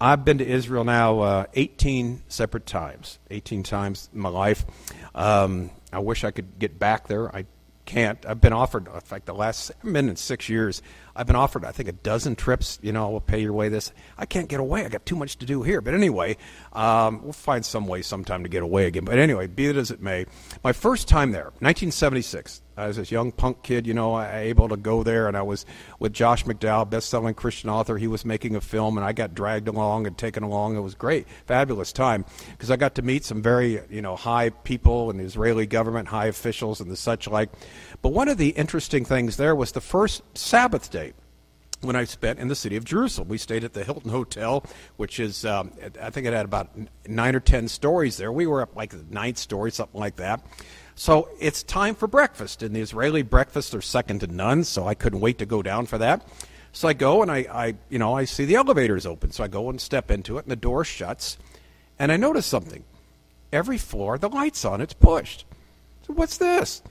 I've 0.00 0.24
been 0.24 0.38
to 0.38 0.46
Israel 0.46 0.84
now 0.84 1.20
uh, 1.20 1.44
18 1.54 2.24
separate 2.28 2.66
times, 2.66 3.18
18 3.30 3.62
times 3.62 4.10
in 4.12 4.20
my 4.20 4.28
life. 4.28 4.64
Um, 5.14 5.70
I 5.92 6.00
wish 6.00 6.24
I 6.24 6.30
could 6.30 6.58
get 6.58 6.78
back 6.78 7.08
there. 7.08 7.34
I 7.34 7.46
can't. 7.84 8.24
I've 8.26 8.40
been 8.40 8.52
offered, 8.52 8.88
in 8.92 9.00
fact, 9.00 9.26
the 9.26 9.34
last 9.34 9.70
in 9.84 10.16
six 10.16 10.48
years. 10.48 10.82
I've 11.14 11.26
been 11.26 11.36
offered, 11.36 11.64
I 11.64 11.72
think, 11.72 11.88
a 11.88 11.92
dozen 11.92 12.36
trips. 12.36 12.78
You 12.82 12.92
know, 12.92 13.10
we'll 13.10 13.20
pay 13.20 13.40
your 13.40 13.52
way. 13.52 13.68
This 13.68 13.92
I 14.16 14.26
can't 14.26 14.48
get 14.48 14.60
away. 14.60 14.84
I 14.84 14.88
got 14.88 15.04
too 15.04 15.16
much 15.16 15.38
to 15.38 15.46
do 15.46 15.62
here. 15.62 15.80
But 15.80 15.94
anyway, 15.94 16.36
um, 16.72 17.22
we'll 17.22 17.32
find 17.32 17.64
some 17.64 17.86
way 17.86 18.02
sometime 18.02 18.42
to 18.42 18.48
get 18.48 18.62
away 18.62 18.86
again. 18.86 19.04
But 19.04 19.18
anyway, 19.18 19.46
be 19.46 19.66
it 19.66 19.76
as 19.76 19.90
it 19.90 20.00
may, 20.00 20.26
my 20.64 20.72
first 20.72 21.08
time 21.08 21.32
there, 21.32 21.52
1976. 21.60 22.62
I 22.74 22.86
was 22.86 22.96
this 22.96 23.10
young 23.10 23.32
punk 23.32 23.62
kid, 23.62 23.86
you 23.86 23.92
know, 23.92 24.18
able 24.18 24.68
to 24.70 24.78
go 24.78 25.02
there, 25.02 25.28
and 25.28 25.36
I 25.36 25.42
was 25.42 25.66
with 25.98 26.14
Josh 26.14 26.44
McDowell, 26.44 26.88
best-selling 26.88 27.34
Christian 27.34 27.68
author. 27.68 27.98
He 27.98 28.06
was 28.06 28.24
making 28.24 28.56
a 28.56 28.62
film, 28.62 28.96
and 28.96 29.04
I 29.04 29.12
got 29.12 29.34
dragged 29.34 29.68
along 29.68 30.06
and 30.06 30.16
taken 30.16 30.42
along. 30.42 30.76
It 30.76 30.80
was 30.80 30.94
great, 30.94 31.26
fabulous 31.46 31.92
time 31.92 32.24
because 32.52 32.70
I 32.70 32.76
got 32.76 32.94
to 32.94 33.02
meet 33.02 33.24
some 33.24 33.42
very, 33.42 33.82
you 33.90 34.00
know, 34.00 34.16
high 34.16 34.50
people 34.50 35.10
in 35.10 35.18
the 35.18 35.24
Israeli 35.24 35.66
government, 35.66 36.08
high 36.08 36.26
officials, 36.26 36.80
and 36.80 36.90
the 36.90 36.96
such 36.96 37.28
like. 37.28 37.50
But 38.00 38.10
one 38.10 38.28
of 38.28 38.38
the 38.38 38.50
interesting 38.50 39.04
things 39.04 39.36
there 39.36 39.54
was 39.54 39.72
the 39.72 39.82
first 39.82 40.22
Sabbath 40.34 40.90
day 40.90 41.01
when 41.82 41.96
I 41.96 42.04
spent 42.04 42.38
in 42.38 42.48
the 42.48 42.54
city 42.54 42.76
of 42.76 42.84
Jerusalem. 42.84 43.28
We 43.28 43.38
stayed 43.38 43.64
at 43.64 43.74
the 43.74 43.84
Hilton 43.84 44.10
Hotel, 44.10 44.64
which 44.96 45.20
is, 45.20 45.44
um, 45.44 45.72
I 46.00 46.10
think 46.10 46.26
it 46.26 46.32
had 46.32 46.44
about 46.44 46.70
nine 47.06 47.34
or 47.34 47.40
ten 47.40 47.68
stories 47.68 48.16
there. 48.16 48.32
We 48.32 48.46
were 48.46 48.62
up 48.62 48.74
like 48.74 48.90
the 48.90 49.04
ninth 49.10 49.38
story, 49.38 49.70
something 49.70 50.00
like 50.00 50.16
that. 50.16 50.44
So 50.94 51.28
it's 51.40 51.62
time 51.62 51.94
for 51.94 52.06
breakfast, 52.06 52.62
and 52.62 52.74
the 52.74 52.80
Israeli 52.80 53.22
breakfasts 53.22 53.74
are 53.74 53.82
second 53.82 54.20
to 54.20 54.26
none. 54.26 54.64
So 54.64 54.86
I 54.86 54.94
couldn't 54.94 55.20
wait 55.20 55.38
to 55.38 55.46
go 55.46 55.62
down 55.62 55.86
for 55.86 55.98
that. 55.98 56.26
So 56.72 56.88
I 56.88 56.92
go 56.92 57.20
and 57.20 57.30
I, 57.30 57.46
I, 57.52 57.74
you 57.90 57.98
know, 57.98 58.14
I 58.14 58.24
see 58.24 58.44
the 58.44 58.54
elevators 58.54 59.04
open. 59.04 59.30
So 59.30 59.44
I 59.44 59.48
go 59.48 59.68
and 59.68 59.80
step 59.80 60.10
into 60.10 60.38
it, 60.38 60.44
and 60.44 60.52
the 60.52 60.56
door 60.56 60.84
shuts, 60.84 61.36
and 61.98 62.12
I 62.12 62.16
notice 62.16 62.46
something. 62.46 62.84
Every 63.52 63.76
floor, 63.76 64.16
the 64.16 64.30
lights 64.30 64.64
on, 64.64 64.80
it's 64.80 64.94
pushed. 64.94 65.44
So 66.06 66.14
what's 66.14 66.38
this? 66.38 66.82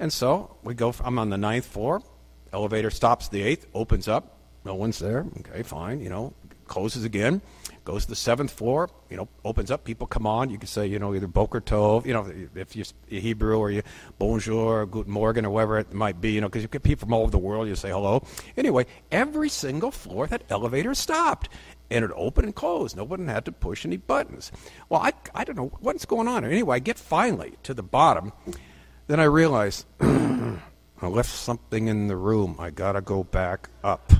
And 0.00 0.12
so 0.12 0.56
we 0.62 0.74
go. 0.74 0.94
I'm 1.04 1.18
on 1.18 1.30
the 1.30 1.38
ninth 1.38 1.66
floor. 1.66 2.02
Elevator 2.52 2.90
stops 2.90 3.28
the 3.28 3.42
eighth, 3.42 3.66
opens 3.74 4.08
up. 4.08 4.37
No 4.68 4.74
one's 4.74 4.98
there. 4.98 5.24
Okay, 5.40 5.62
fine. 5.62 6.02
You 6.02 6.10
know, 6.10 6.34
closes 6.66 7.02
again. 7.02 7.40
Goes 7.86 8.02
to 8.02 8.10
the 8.10 8.16
seventh 8.16 8.52
floor. 8.52 8.90
You 9.08 9.16
know, 9.16 9.26
opens 9.42 9.70
up. 9.70 9.82
People 9.82 10.06
come 10.06 10.26
on. 10.26 10.50
You 10.50 10.58
can 10.58 10.66
say, 10.66 10.86
you 10.86 10.98
know, 10.98 11.14
either 11.14 11.26
Boker 11.26 11.62
Tov. 11.62 12.04
You 12.04 12.12
know, 12.12 12.30
if 12.54 12.76
you're 12.76 12.84
Hebrew 13.08 13.56
or 13.56 13.70
you 13.70 13.82
Bonjour, 14.18 14.82
or 14.82 14.84
Guten 14.84 15.10
Morgen, 15.10 15.46
or 15.46 15.50
whatever 15.50 15.78
it 15.78 15.94
might 15.94 16.20
be. 16.20 16.32
You 16.32 16.42
know, 16.42 16.50
because 16.50 16.60
you 16.60 16.68
get 16.68 16.82
people 16.82 17.06
from 17.06 17.14
all 17.14 17.22
over 17.22 17.30
the 17.30 17.38
world. 17.38 17.66
You 17.66 17.76
say 17.76 17.88
hello. 17.88 18.26
Anyway, 18.58 18.84
every 19.10 19.48
single 19.48 19.90
floor 19.90 20.26
that 20.26 20.42
elevator 20.50 20.94
stopped 20.94 21.48
and 21.90 22.04
it 22.04 22.10
opened 22.14 22.44
and 22.44 22.54
closed. 22.54 22.94
No 22.94 23.04
one 23.04 23.26
had 23.26 23.46
to 23.46 23.52
push 23.52 23.86
any 23.86 23.96
buttons. 23.96 24.52
Well, 24.90 25.00
I, 25.00 25.14
I 25.34 25.44
don't 25.44 25.56
know 25.56 25.72
what's 25.80 26.04
going 26.04 26.28
on. 26.28 26.44
Anyway, 26.44 26.76
I 26.76 26.78
get 26.80 26.98
finally 26.98 27.54
to 27.62 27.72
the 27.72 27.82
bottom. 27.82 28.34
Then 29.06 29.18
I 29.18 29.24
realize 29.24 29.86
I 30.00 31.06
left 31.06 31.30
something 31.30 31.88
in 31.88 32.08
the 32.08 32.16
room. 32.16 32.56
I 32.58 32.68
got 32.68 32.92
to 32.92 33.00
go 33.00 33.24
back 33.24 33.70
up. 33.82 34.12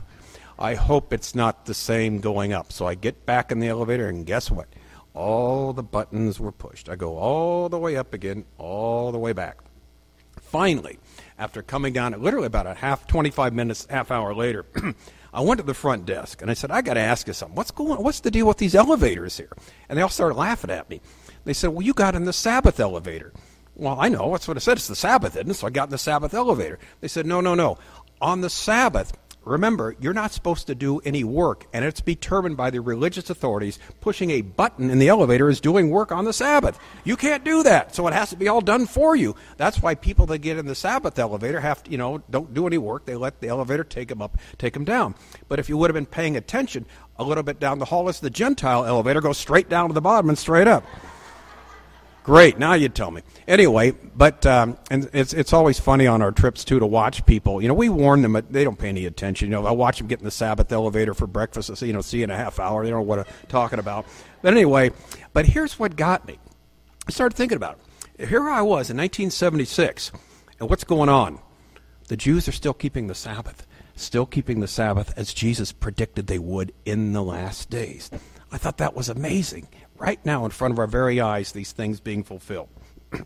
I 0.59 0.75
hope 0.75 1.13
it's 1.13 1.35
not 1.35 1.67
the 1.67 1.75
same 1.75 2.21
going 2.21 2.53
up. 2.53 2.73
So 2.73 2.87
I 2.87 2.95
get 2.95 3.27
back 3.27 3.53
in 3.53 3.61
the 3.61 3.69
elevator, 3.69 4.09
and 4.09 4.27
guess 4.27 4.51
what? 4.51 4.69
All 5.15 5.73
the 5.73 5.83
buttons 5.83 6.41
were 6.41 6.53
pushed. 6.53 6.89
I 6.89 6.97
go 6.97 7.17
all 7.17 7.69
the 7.69 7.79
way 7.79 7.97
up 7.97 8.15
again, 8.15 8.45
all 8.59 9.13
the 9.13 9.19
way 9.19 9.33
back. 9.33 9.59
Finally, 10.41 10.99
after 11.39 11.63
coming 11.63 11.93
down, 11.93 12.13
literally 12.21 12.47
about 12.47 12.67
a 12.67 12.75
half, 12.75 13.07
25 13.07 13.53
minutes, 13.53 13.87
half 13.91 14.11
hour 14.11 14.35
later, 14.35 14.65
I 15.33 15.41
went 15.41 15.59
to 15.59 15.67
the 15.67 15.75
front 15.75 16.07
desk 16.07 16.41
and 16.41 16.51
I 16.51 16.55
said, 16.55 16.71
I 16.71 16.81
got 16.83 16.95
to 16.95 17.01
ask 17.01 17.27
you 17.27 17.33
something. 17.33 17.55
What's 17.55 17.71
going? 17.71 18.03
What's 18.03 18.21
the 18.21 18.31
deal 18.31 18.47
with 18.47 18.59
these 18.59 18.75
elevators 18.75 19.37
here? 19.37 19.53
And 19.89 19.99
they 19.99 20.03
all 20.03 20.09
started 20.09 20.37
laughing 20.37 20.71
at 20.71 20.89
me. 20.89 21.01
They 21.45 21.53
said, 21.53 21.71
Well, 21.71 21.83
you 21.83 21.95
got 21.95 22.15
in 22.15 22.25
the 22.25 22.33
Sabbath 22.33 22.81
elevator. 22.81 23.33
Well, 23.79 23.97
I 23.99 24.09
know. 24.09 24.33
That's 24.33 24.49
what 24.49 24.57
I 24.57 24.61
said. 24.61 24.77
It's 24.79 24.89
the 24.89 24.97
Sabbath, 24.97 25.37
isn't 25.37 25.51
it? 25.51 25.55
So 25.55 25.69
I 25.69 25.71
got 25.71 25.85
in 25.85 25.91
the 25.91 25.99
Sabbath 25.99 26.35
elevator. 26.35 26.81
They 27.01 27.07
said, 27.07 27.27
no, 27.27 27.41
no, 27.41 27.55
no. 27.55 27.79
On 28.21 28.41
the 28.41 28.51
Sabbath, 28.51 29.13
remember, 29.49 29.97
you're 30.01 30.13
not 30.13 30.33
supposed 30.33 30.67
to 30.67 30.75
do 30.75 30.99
any 31.01 31.25
work, 31.25 31.67
and 31.73 31.85
it's 31.85 32.01
determined 32.01 32.57
by 32.57 32.71
the 32.71 32.81
religious 32.81 33.31
authorities. 33.31 33.79
Pushing 34.01 34.31
a 34.31 34.43
button 34.43 34.91
in 34.91 34.99
the 34.99 35.09
elevator 35.09 35.49
is 35.49 35.61
doing 35.61 35.91
work 35.91 36.13
on 36.13 36.25
the 36.25 36.33
Sabbath. 36.33 36.79
You 37.05 37.17
can't 37.17 37.45
do 37.45 37.63
that, 37.63 37.95
so 37.95 38.07
it 38.07 38.15
has 38.15 38.31
to 38.31 38.37
be 38.37 38.49
all 38.49 38.61
done 38.61 38.87
for 38.87 39.17
you. 39.17 39.35
That's 39.57 39.83
why 39.83 39.95
people 39.95 40.27
that 40.27 40.39
get 40.39 40.59
in 40.59 40.67
the 40.67 40.75
Sabbath 40.75 41.19
elevator 41.19 41.61
have 41.61 41.83
to, 41.85 41.91
you 41.91 41.99
know, 41.99 42.23
don't 42.31 42.53
do 42.55 42.67
any 42.67 42.79
work. 42.79 43.07
They 43.07 43.17
let 43.17 43.41
the 43.41 43.49
elevator 43.49 43.85
take 43.85 44.09
them 44.09 44.23
up, 44.23 44.39
take 44.59 44.75
them 44.75 44.85
down. 44.85 45.15
But 45.49 45.59
if 45.59 45.69
you 45.69 45.77
would 45.77 45.91
have 45.91 45.95
been 45.95 46.07
paying 46.07 46.37
attention, 46.37 46.87
a 47.17 47.25
little 47.25 47.43
bit 47.43 47.59
down 47.59 47.79
the 47.79 47.87
hall 47.87 48.09
is 48.09 48.21
the 48.21 48.31
Gentile 48.31 48.85
elevator, 48.85 49.21
goes 49.21 49.39
straight 49.39 49.69
down 49.69 49.89
to 49.89 49.95
the 49.95 50.01
bottom 50.01 50.29
and 50.29 50.39
straight 50.39 50.69
up. 50.69 50.85
Great. 52.29 52.59
Now 52.59 52.75
you 52.75 52.91
tell 52.91 53.11
me. 53.11 53.23
Anyway, 53.47 53.93
but 53.93 54.45
um, 54.45 54.77
and 54.91 55.09
it's 55.15 55.33
it's 55.33 55.55
always 55.55 55.81
funny 55.81 56.07
on 56.07 56.21
our 56.21 56.31
trips 56.31 56.63
too 56.63 56.79
to 56.79 56.85
watch 56.85 57.25
people. 57.25 57.63
You 57.63 57.69
know, 57.69 57.75
we 57.75 57.89
warn 57.89 58.21
them, 58.21 58.35
but 58.35 58.53
they 58.53 58.65
don't 58.65 58.79
pay 58.79 58.91
any 58.91 59.07
attention. 59.07 59.49
You 59.49 59.53
know, 59.53 59.65
I 59.65 59.71
watch 59.71 59.97
them 59.97 60.09
get 60.09 60.19
in 60.19 60.27
the 60.27 60.31
Sabbath 60.31 60.71
elevator 60.71 61.15
for 61.15 61.27
breakfast. 61.27 61.81
You 61.81 61.95
know, 61.95 62.03
see 62.03 62.23
in 62.23 62.29
a 62.29 62.37
half 62.37 62.61
hour. 62.61 62.85
They 62.85 62.91
don't 62.91 62.99
know 62.99 63.05
what 63.05 63.21
I'm 63.21 63.25
talking 63.49 63.79
about. 63.79 64.05
But 64.43 64.53
anyway, 64.53 64.91
but 65.33 65.47
here's 65.47 65.79
what 65.79 65.97
got 65.97 66.27
me. 66.27 66.39
I 67.07 67.13
started 67.13 67.35
thinking 67.35 67.57
about 67.57 67.79
it. 68.19 68.29
Here 68.29 68.47
I 68.47 68.61
was 68.61 68.91
in 68.91 68.99
1976, 68.99 70.13
and 70.61 70.69
what's 70.69 70.85
going 70.85 71.09
on? 71.09 71.39
The 72.09 72.17
Jews 72.19 72.47
are 72.47 72.53
still 72.53 72.75
keeping 72.75 73.07
the 73.07 73.15
Sabbath, 73.15 73.67
still 73.97 74.27
keeping 74.27 74.61
the 74.61 74.69
Sabbath 74.69 75.15
as 75.17 75.33
Jesus 75.33 75.73
predicted 75.73 76.27
they 76.27 76.39
would 76.39 76.75
in 76.85 77.15
the 77.15 77.23
last 77.23 77.71
days. 77.71 78.11
I 78.53 78.59
thought 78.59 78.77
that 78.77 78.95
was 78.95 79.09
amazing 79.09 79.69
right 79.99 80.25
now 80.25 80.45
in 80.45 80.51
front 80.51 80.73
of 80.73 80.79
our 80.79 80.87
very 80.87 81.21
eyes 81.21 81.53
these 81.53 81.73
things 81.73 82.01
being 82.01 82.23
fulfilled. 82.23 82.69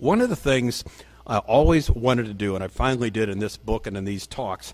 One 0.00 0.20
of 0.20 0.28
the 0.28 0.36
things 0.36 0.84
I 1.26 1.38
always 1.38 1.90
wanted 1.90 2.26
to 2.26 2.34
do, 2.34 2.54
and 2.54 2.64
I 2.64 2.68
finally 2.68 3.10
did 3.10 3.28
in 3.28 3.38
this 3.38 3.56
book 3.56 3.86
and 3.86 3.96
in 3.96 4.04
these 4.04 4.26
talks, 4.26 4.72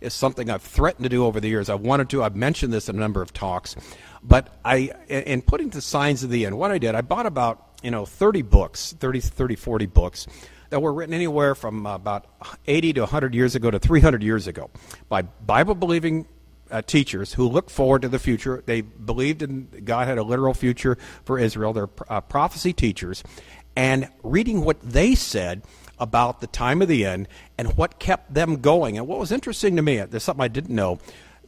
is 0.00 0.14
something 0.14 0.48
I've 0.48 0.62
threatened 0.62 1.04
to 1.04 1.08
do 1.08 1.24
over 1.24 1.40
the 1.40 1.48
years. 1.48 1.68
I've 1.68 1.80
wanted 1.80 2.10
to. 2.10 2.22
I've 2.22 2.36
mentioned 2.36 2.72
this 2.72 2.88
in 2.88 2.96
a 2.96 2.98
number 2.98 3.22
of 3.22 3.32
talks, 3.32 3.74
but 4.22 4.56
I, 4.64 4.92
in 5.08 5.42
putting 5.42 5.70
the 5.70 5.80
signs 5.80 6.22
of 6.22 6.30
the 6.30 6.46
end, 6.46 6.56
what 6.56 6.70
I 6.70 6.78
did, 6.78 6.94
I 6.94 7.00
bought 7.00 7.26
about 7.26 7.80
you 7.82 7.90
know 7.90 8.06
30 8.06 8.42
books, 8.42 8.94
30, 8.98 9.20
30 9.20 9.56
40 9.56 9.86
books 9.86 10.26
that 10.70 10.80
were 10.80 10.92
written 10.92 11.14
anywhere 11.14 11.54
from 11.54 11.86
about 11.86 12.26
80 12.66 12.94
to 12.94 13.00
100 13.02 13.34
years 13.34 13.54
ago 13.54 13.70
to 13.70 13.78
300 13.78 14.22
years 14.22 14.46
ago 14.46 14.70
by 15.08 15.22
Bible 15.22 15.74
believing 15.74 16.26
uh, 16.70 16.82
teachers 16.82 17.34
who 17.34 17.48
looked 17.48 17.70
forward 17.70 18.02
to 18.02 18.08
the 18.08 18.18
future. 18.18 18.62
They 18.66 18.80
believed 18.80 19.42
in 19.42 19.68
God 19.84 20.08
had 20.08 20.18
a 20.18 20.22
literal 20.22 20.54
future 20.54 20.98
for 21.24 21.38
Israel. 21.38 21.72
They're 21.72 21.88
uh, 22.08 22.20
prophecy 22.20 22.72
teachers. 22.72 23.22
And 23.76 24.08
reading 24.22 24.64
what 24.64 24.80
they 24.80 25.14
said 25.14 25.62
about 25.98 26.40
the 26.40 26.46
time 26.46 26.82
of 26.82 26.88
the 26.88 27.04
end 27.04 27.28
and 27.58 27.76
what 27.76 27.98
kept 27.98 28.32
them 28.32 28.56
going. 28.60 28.96
And 28.96 29.06
what 29.06 29.18
was 29.18 29.32
interesting 29.32 29.76
to 29.76 29.82
me, 29.82 30.00
there's 30.00 30.22
something 30.22 30.42
I 30.42 30.48
didn't 30.48 30.74
know. 30.74 30.98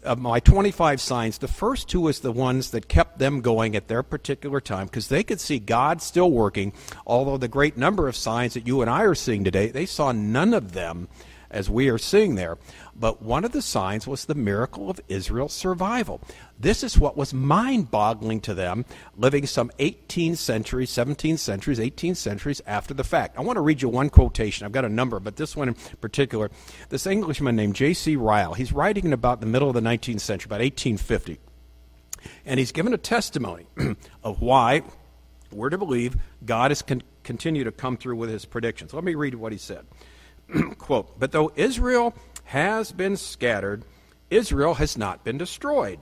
Of 0.05 0.21
my 0.21 0.39
25 0.39 1.01
signs, 1.01 1.39
the 1.39 1.49
first 1.49 1.89
two 1.89 2.03
was 2.03 2.21
the 2.21 2.31
ones 2.31 2.71
that 2.71 2.87
kept 2.87 3.19
them 3.19 3.41
going 3.41 3.75
at 3.75 3.89
their 3.89 4.05
particular 4.05 4.61
time 4.61 4.87
because 4.87 5.09
they 5.09 5.25
could 5.25 5.41
see 5.41 5.59
God 5.59 6.01
still 6.01 6.31
working. 6.31 6.73
Although 7.05 7.37
the 7.37 7.49
great 7.49 7.77
number 7.77 8.07
of 8.07 8.15
signs 8.15 8.55
that 8.55 8.67
you 8.67 8.81
and 8.81 8.89
I 8.89 9.03
are 9.03 9.17
seeing 9.17 9.43
today, 9.43 9.69
they 9.69 9.87
saw 9.87 10.13
none 10.13 10.55
of 10.55 10.73
them 10.73 11.09
as 11.51 11.71
we 11.71 11.89
are 11.89 11.99
seeing 11.99 12.35
there. 12.35 12.59
But 12.95 13.23
one 13.23 13.45
of 13.45 13.53
the 13.53 13.63
signs 13.63 14.07
was 14.07 14.25
the 14.25 14.35
miracle 14.35 14.91
of 14.91 15.01
Israel's 15.09 15.53
survival. 15.53 16.21
This 16.59 16.83
is 16.83 16.99
what 16.99 17.17
was 17.17 17.33
mind 17.33 17.91
boggling 17.91 18.41
to 18.43 18.55
them, 18.55 18.85
living 19.17 19.47
some 19.47 19.71
18 19.79 20.37
centuries, 20.37 20.91
17 20.91 21.37
centuries, 21.37 21.79
18 21.79 22.15
centuries 22.15 22.61
after 22.67 22.93
the 22.93 23.05
fact. 23.05 23.39
I 23.39 23.43
want 23.43 23.57
to 23.57 23.63
read 23.63 23.83
you 23.83 23.89
one 23.89 24.11
quotation. 24.11 24.65
I've 24.65 24.73
got 24.73 24.85
a 24.85 24.89
number, 24.89 25.21
but 25.21 25.37
this 25.37 25.57
one 25.57 25.69
in 25.69 25.75
particular. 26.01 26.51
This 26.89 27.07
Englishman 27.07 27.57
named 27.57 27.77
J.C. 27.77 28.17
Ryle, 28.17 28.55
he's 28.55 28.73
writing 28.73 29.05
in 29.05 29.13
about 29.13 29.41
the 29.41 29.47
middle 29.47 29.69
of 29.69 29.75
the 29.75 29.81
19th 29.81 30.21
century, 30.21 30.49
about 30.49 30.61
1850. 30.61 31.39
And 32.45 32.59
he's 32.59 32.73
given 32.73 32.93
a 32.93 32.99
testimony 32.99 33.67
of 34.25 34.43
why 34.43 34.83
we're 35.53 35.71
to 35.71 35.79
believe 35.79 36.17
God 36.45 36.71
has 36.71 36.83
con- 36.83 37.03
continued 37.23 37.65
to 37.65 37.73
come 37.73 37.97
through 37.97 38.17
with 38.17 38.31
his 38.31 38.45
predictions. 38.45 38.93
Let 38.93 39.05
me 39.05 39.15
read 39.15 39.35
what 39.35 39.53
he 39.53 39.59
said. 39.59 39.87
Quote, 40.79 41.19
but 41.19 41.33
though 41.33 41.53
Israel 41.57 42.15
has 42.45 42.93
been 42.93 43.17
scattered, 43.17 43.85
Israel 44.31 44.75
has 44.75 44.97
not 44.97 45.25
been 45.25 45.39
destroyed. 45.39 45.99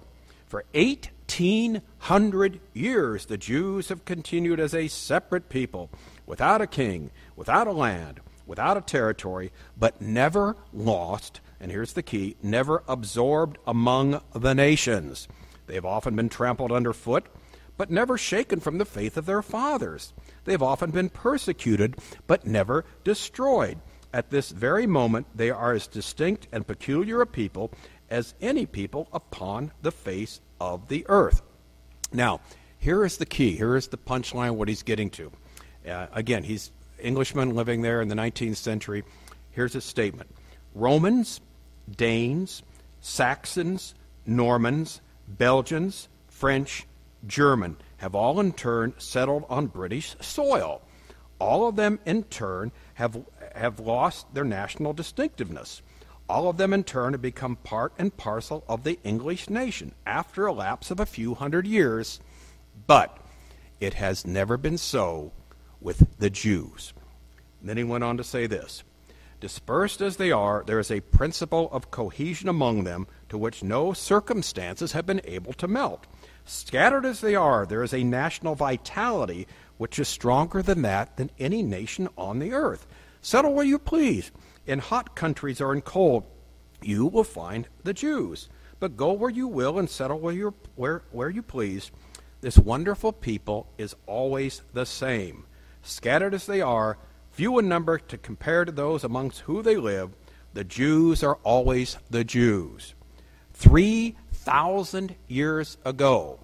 For 0.46 0.64
1800 0.74 2.60
years, 2.72 3.26
the 3.26 3.36
Jews 3.36 3.88
have 3.88 4.04
continued 4.04 4.60
as 4.60 4.74
a 4.74 4.88
separate 4.88 5.48
people, 5.48 5.90
without 6.24 6.60
a 6.60 6.66
king, 6.66 7.10
without 7.34 7.66
a 7.66 7.72
land. 7.72 8.20
without 8.46 8.76
a 8.76 8.80
territory, 8.80 9.52
but 9.76 10.00
never 10.00 10.56
lost, 10.72 11.40
and 11.60 11.70
here's 11.70 11.92
the 11.94 12.02
key 12.02 12.36
never 12.42 12.82
absorbed 12.88 13.58
among 13.66 14.20
the 14.34 14.54
nations. 14.54 15.26
They 15.66 15.74
have 15.74 15.84
often 15.84 16.14
been 16.14 16.28
trampled 16.28 16.70
underfoot, 16.72 17.26
but 17.76 17.90
never 17.90 18.16
shaken 18.16 18.60
from 18.60 18.78
the 18.78 18.84
faith 18.84 19.16
of 19.16 19.26
their 19.26 19.42
fathers. 19.42 20.14
They 20.44 20.52
have 20.52 20.62
often 20.62 20.92
been 20.92 21.10
persecuted, 21.10 21.96
but 22.26 22.46
never 22.46 22.84
destroyed. 23.04 23.78
At 24.12 24.30
this 24.30 24.50
very 24.50 24.86
moment, 24.86 25.26
they 25.34 25.50
are 25.50 25.72
as 25.72 25.86
distinct 25.86 26.46
and 26.52 26.66
peculiar 26.66 27.20
a 27.20 27.26
people 27.26 27.70
as 28.08 28.34
any 28.40 28.66
people 28.66 29.08
upon 29.12 29.72
the 29.82 29.92
face 29.92 30.40
of 30.60 30.88
the 30.88 31.04
earth. 31.08 31.42
Now, 32.12 32.40
here 32.78 33.04
is 33.04 33.16
the 33.16 33.26
key. 33.26 33.56
Here 33.56 33.76
is 33.76 33.88
the 33.88 33.96
punchline, 33.96 34.54
what 34.54 34.68
he's 34.68 34.82
getting 34.82 35.10
to. 35.10 35.32
Uh, 35.88 36.06
again, 36.12 36.44
he's 36.44 36.70
Englishman 37.00 37.54
living 37.54 37.82
there 37.82 38.00
in 38.00 38.08
the 38.08 38.14
19th 38.14 38.56
century. 38.56 39.04
Here's 39.50 39.72
his 39.72 39.84
statement 39.84 40.30
Romans, 40.74 41.40
Danes, 41.96 42.62
Saxons, 43.00 43.94
Normans, 44.24 45.00
Belgians, 45.28 46.08
French, 46.28 46.86
German 47.26 47.76
have 47.98 48.14
all 48.14 48.40
in 48.40 48.52
turn 48.52 48.94
settled 48.98 49.44
on 49.48 49.66
British 49.66 50.16
soil. 50.20 50.82
All 51.38 51.68
of 51.68 51.76
them 51.76 51.98
in 52.06 52.24
turn 52.24 52.72
have, 52.94 53.16
have 53.56 53.80
lost 53.80 54.32
their 54.34 54.44
national 54.44 54.92
distinctiveness. 54.92 55.82
All 56.28 56.48
of 56.48 56.56
them 56.56 56.72
in 56.72 56.84
turn 56.84 57.12
have 57.12 57.22
become 57.22 57.56
part 57.56 57.92
and 57.98 58.16
parcel 58.16 58.64
of 58.68 58.82
the 58.82 58.98
English 59.04 59.48
nation 59.48 59.94
after 60.06 60.46
a 60.46 60.52
lapse 60.52 60.90
of 60.90 60.98
a 60.98 61.06
few 61.06 61.34
hundred 61.34 61.66
years. 61.66 62.20
But 62.86 63.16
it 63.80 63.94
has 63.94 64.26
never 64.26 64.56
been 64.56 64.78
so 64.78 65.32
with 65.80 66.18
the 66.18 66.30
Jews. 66.30 66.92
Then 67.62 67.76
he 67.76 67.84
went 67.84 68.04
on 68.04 68.16
to 68.16 68.24
say 68.24 68.46
this 68.46 68.82
Dispersed 69.38 70.00
as 70.00 70.16
they 70.16 70.32
are, 70.32 70.64
there 70.66 70.80
is 70.80 70.90
a 70.90 71.00
principle 71.00 71.68
of 71.70 71.90
cohesion 71.90 72.48
among 72.48 72.84
them 72.84 73.06
to 73.28 73.36
which 73.36 73.62
no 73.62 73.92
circumstances 73.92 74.92
have 74.92 75.04
been 75.04 75.20
able 75.24 75.52
to 75.54 75.68
melt. 75.68 76.06
Scattered 76.44 77.04
as 77.04 77.20
they 77.20 77.34
are, 77.34 77.66
there 77.66 77.82
is 77.82 77.92
a 77.92 78.02
national 78.02 78.54
vitality 78.54 79.46
which 79.76 79.98
is 79.98 80.08
stronger 80.08 80.62
than 80.62 80.82
that 80.82 81.16
than 81.16 81.30
any 81.38 81.62
nation 81.62 82.08
on 82.16 82.38
the 82.38 82.52
earth. 82.52 82.86
Settle 83.20 83.54
where 83.54 83.64
you 83.64 83.78
please, 83.78 84.30
in 84.66 84.78
hot 84.78 85.16
countries 85.16 85.60
or 85.60 85.72
in 85.72 85.82
cold, 85.82 86.24
you 86.82 87.06
will 87.06 87.24
find 87.24 87.68
the 87.84 87.94
Jews. 87.94 88.48
But 88.78 88.96
go 88.96 89.12
where 89.12 89.30
you 89.30 89.48
will 89.48 89.78
and 89.78 89.88
settle 89.88 90.18
where, 90.18 90.34
you 90.34 90.54
where, 90.74 91.02
where 91.10 91.30
you 91.30 91.42
please. 91.42 91.90
This 92.40 92.58
wonderful 92.58 93.12
people 93.12 93.66
is 93.78 93.96
always 94.06 94.62
the 94.72 94.86
same. 94.86 95.46
Scattered 95.82 96.34
as 96.34 96.46
they 96.46 96.60
are, 96.60 96.98
few 97.30 97.58
in 97.58 97.68
number 97.68 97.98
to 97.98 98.18
compare 98.18 98.64
to 98.64 98.72
those 98.72 99.04
amongst 99.04 99.40
whom 99.40 99.62
they 99.62 99.76
live, 99.76 100.10
the 100.52 100.64
Jews 100.64 101.22
are 101.22 101.38
always 101.42 101.98
the 102.10 102.24
Jews. 102.24 102.94
3,000 103.54 105.16
years 105.28 105.78
ago, 105.84 106.40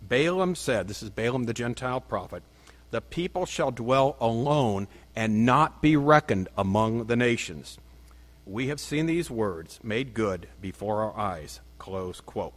Balaam 0.00 0.54
said, 0.54 0.88
this 0.88 1.02
is 1.02 1.10
Balaam 1.10 1.44
the 1.44 1.54
Gentile 1.54 2.00
prophet, 2.00 2.42
the 2.90 3.00
people 3.00 3.46
shall 3.46 3.70
dwell 3.70 4.16
alone 4.20 4.86
and 5.14 5.44
not 5.44 5.82
be 5.82 5.96
reckoned 5.96 6.48
among 6.56 7.04
the 7.06 7.16
nations. 7.16 7.78
We 8.46 8.68
have 8.68 8.80
seen 8.80 9.06
these 9.06 9.30
words 9.30 9.78
made 9.82 10.14
good 10.14 10.48
before 10.60 11.02
our 11.02 11.16
eyes. 11.16 11.60
Close 11.78 12.20
quote. 12.20 12.54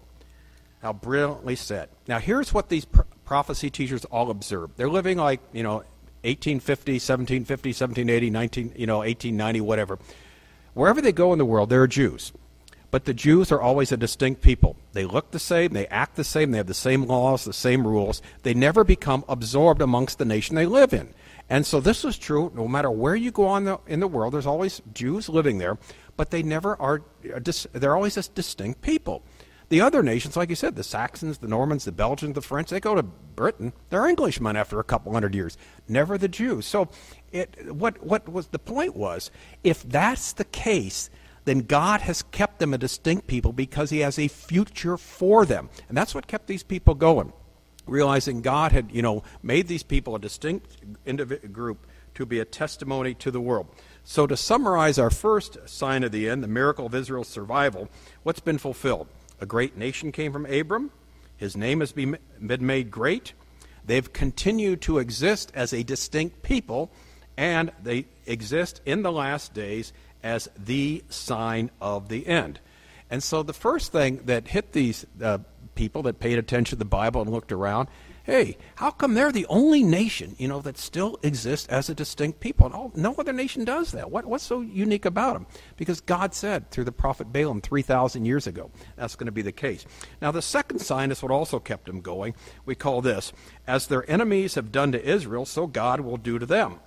How 0.81 0.93
brilliantly 0.93 1.55
said. 1.55 1.89
Now, 2.07 2.19
here's 2.19 2.53
what 2.53 2.69
these 2.69 2.85
prophecy 3.25 3.69
teachers 3.69 4.05
all 4.05 4.29
observe. 4.29 4.71
They're 4.77 4.89
living 4.89 5.17
like, 5.17 5.41
you 5.51 5.63
know, 5.63 5.83
1850, 6.23 6.93
1750, 6.93 7.69
1780, 7.69 8.29
19, 8.29 8.73
you 8.75 8.87
know, 8.87 8.97
1890, 8.99 9.61
whatever. 9.61 9.99
Wherever 10.73 11.01
they 11.01 11.11
go 11.11 11.33
in 11.33 11.39
the 11.39 11.45
world, 11.45 11.69
there 11.69 11.81
are 11.81 11.87
Jews. 11.87 12.33
But 12.91 13.05
the 13.05 13.13
Jews 13.13 13.51
are 13.51 13.61
always 13.61 13.91
a 13.91 13.97
distinct 13.97 14.41
people. 14.41 14.77
They 14.93 15.05
look 15.05 15.31
the 15.31 15.39
same, 15.39 15.73
they 15.73 15.87
act 15.87 16.15
the 16.15 16.23
same, 16.23 16.51
they 16.51 16.57
have 16.57 16.67
the 16.67 16.73
same 16.73 17.05
laws, 17.05 17.43
the 17.45 17.53
same 17.53 17.85
rules. 17.85 18.21
They 18.43 18.53
never 18.53 18.83
become 18.83 19.25
absorbed 19.27 19.81
amongst 19.81 20.17
the 20.17 20.25
nation 20.25 20.55
they 20.55 20.65
live 20.65 20.93
in. 20.93 21.13
And 21.49 21.65
so 21.65 21.79
this 21.79 22.03
is 22.03 22.17
true 22.17 22.51
no 22.55 22.67
matter 22.67 22.89
where 22.89 23.15
you 23.15 23.31
go 23.31 23.45
on 23.45 23.65
the, 23.65 23.79
in 23.87 23.99
the 23.99 24.07
world, 24.07 24.33
there's 24.33 24.47
always 24.47 24.81
Jews 24.93 25.29
living 25.29 25.59
there, 25.59 25.77
but 26.17 26.31
they 26.31 26.41
never 26.41 26.79
are, 26.81 27.03
they're 27.73 27.95
always 27.95 28.17
a 28.17 28.23
distinct 28.23 28.81
people. 28.81 29.23
The 29.69 29.81
other 29.81 30.03
nations, 30.03 30.37
like 30.37 30.49
you 30.49 30.55
said, 30.55 30.75
the 30.75 30.83
Saxons, 30.83 31.39
the 31.39 31.47
Normans, 31.47 31.85
the 31.85 31.91
Belgians, 31.91 32.35
the 32.35 32.41
French, 32.41 32.69
they 32.69 32.79
go 32.79 32.93
to 32.93 33.01
Britain. 33.01 33.73
They're 33.89 34.07
Englishmen 34.07 34.55
after 34.55 34.79
a 34.79 34.83
couple 34.83 35.11
hundred 35.13 35.33
years. 35.33 35.57
Never 35.87 36.17
the 36.17 36.27
Jews. 36.27 36.67
So, 36.67 36.89
it, 37.31 37.73
what 37.73 38.03
what 38.03 38.29
was 38.29 38.47
the 38.47 38.59
point 38.59 38.95
was, 38.95 39.31
if 39.63 39.81
that's 39.83 40.33
the 40.33 40.45
case, 40.45 41.09
then 41.45 41.59
God 41.59 42.01
has 42.01 42.21
kept 42.21 42.59
them 42.59 42.75
a 42.75 42.77
distinct 42.77 43.25
people 43.25 43.53
because 43.53 43.89
He 43.89 43.99
has 43.99 44.19
a 44.19 44.27
future 44.27 44.97
for 44.97 45.45
them, 45.45 45.69
and 45.89 45.97
that's 45.97 46.13
what 46.13 46.27
kept 46.27 46.45
these 46.45 46.63
people 46.63 46.93
going. 46.93 47.33
Realizing 47.87 48.41
God 48.41 48.71
had, 48.71 48.91
you 48.91 49.01
know, 49.01 49.23
made 49.43 49.67
these 49.67 49.83
people 49.83 50.15
a 50.15 50.19
distinct 50.19 51.03
group 51.53 51.85
to 52.15 52.25
be 52.25 52.39
a 52.39 52.45
testimony 52.45 53.13
to 53.15 53.29
the 53.29 53.41
world. 53.41 53.67
So, 54.03 54.25
to 54.27 54.37
summarize 54.37 54.97
our 54.97 55.09
first 55.09 55.57
sign 55.65 56.03
of 56.03 56.11
the 56.11 56.29
end, 56.29 56.43
the 56.43 56.47
miracle 56.47 56.85
of 56.85 56.95
Israel's 56.95 57.27
survival, 57.27 57.89
what's 58.23 58.39
been 58.39 58.57
fulfilled? 58.57 59.07
A 59.41 59.45
great 59.45 59.77
nation 59.77 60.11
came 60.11 60.31
from 60.31 60.45
Abram. 60.45 60.91
His 61.37 61.57
name 61.57 61.81
has 61.81 61.91
been 61.91 62.17
made 62.39 62.91
great. 62.91 63.33
They've 63.85 64.11
continued 64.11 64.81
to 64.81 64.99
exist 64.99 65.51
as 65.53 65.73
a 65.73 65.83
distinct 65.83 66.41
people, 66.41 66.91
and 67.37 67.71
they 67.83 68.05
exist 68.25 68.81
in 68.85 69.03
the 69.03 69.11
last 69.11 69.53
days 69.53 69.91
as 70.23 70.49
the 70.57 71.03
sign 71.09 71.69
of 71.81 72.09
the 72.09 72.25
end. 72.25 72.59
And 73.09 73.21
so 73.21 73.43
the 73.43 73.53
first 73.53 73.91
thing 73.91 74.21
that 74.25 74.47
hit 74.47 74.71
these 74.71 75.05
uh, 75.21 75.39
people 75.75 76.01
that 76.03 76.19
paid 76.19 76.37
attention 76.37 76.77
to 76.77 76.79
the 76.79 76.85
Bible 76.85 77.21
and 77.21 77.29
looked 77.29 77.51
around 77.51 77.89
hey, 78.25 78.57
how 78.73 78.89
come 78.89 79.13
they're 79.13 79.31
the 79.31 79.45
only 79.47 79.83
nation, 79.83 80.35
you 80.39 80.47
know, 80.47 80.59
that 80.59 80.79
still 80.79 81.19
exists 81.21 81.67
as 81.67 81.89
a 81.89 81.95
distinct 81.95 82.39
people? 82.39 82.65
And 82.65 82.73
all, 82.73 82.91
no 82.95 83.13
other 83.13 83.31
nation 83.31 83.63
does 83.63 83.91
that. 83.91 84.09
What, 84.09 84.25
what's 84.25 84.43
so 84.43 84.61
unique 84.61 85.05
about 85.05 85.33
them? 85.33 85.45
Because 85.77 86.01
God 86.01 86.33
said 86.33 86.71
through 86.71 86.85
the 86.85 86.91
prophet 86.91 87.31
Balaam 87.31 87.61
3,000 87.61 88.25
years 88.25 88.47
ago 88.47 88.71
that's 88.95 89.15
going 89.15 89.27
to 89.27 89.31
be 89.31 89.43
the 89.43 89.51
case. 89.51 89.85
Now, 90.21 90.31
the 90.31 90.41
second 90.41 90.79
sign 90.79 91.11
is 91.11 91.21
what 91.21 91.31
also 91.31 91.59
kept 91.59 91.85
them 91.85 92.01
going. 92.01 92.33
We 92.65 92.73
call 92.73 93.01
this, 93.01 93.31
as 93.67 93.87
their 93.87 94.09
enemies 94.09 94.55
have 94.55 94.71
done 94.71 94.91
to 94.93 95.07
Israel, 95.07 95.45
so 95.45 95.67
God 95.67 96.01
will 96.01 96.17
do 96.17 96.39
to 96.39 96.47
them. 96.47 96.79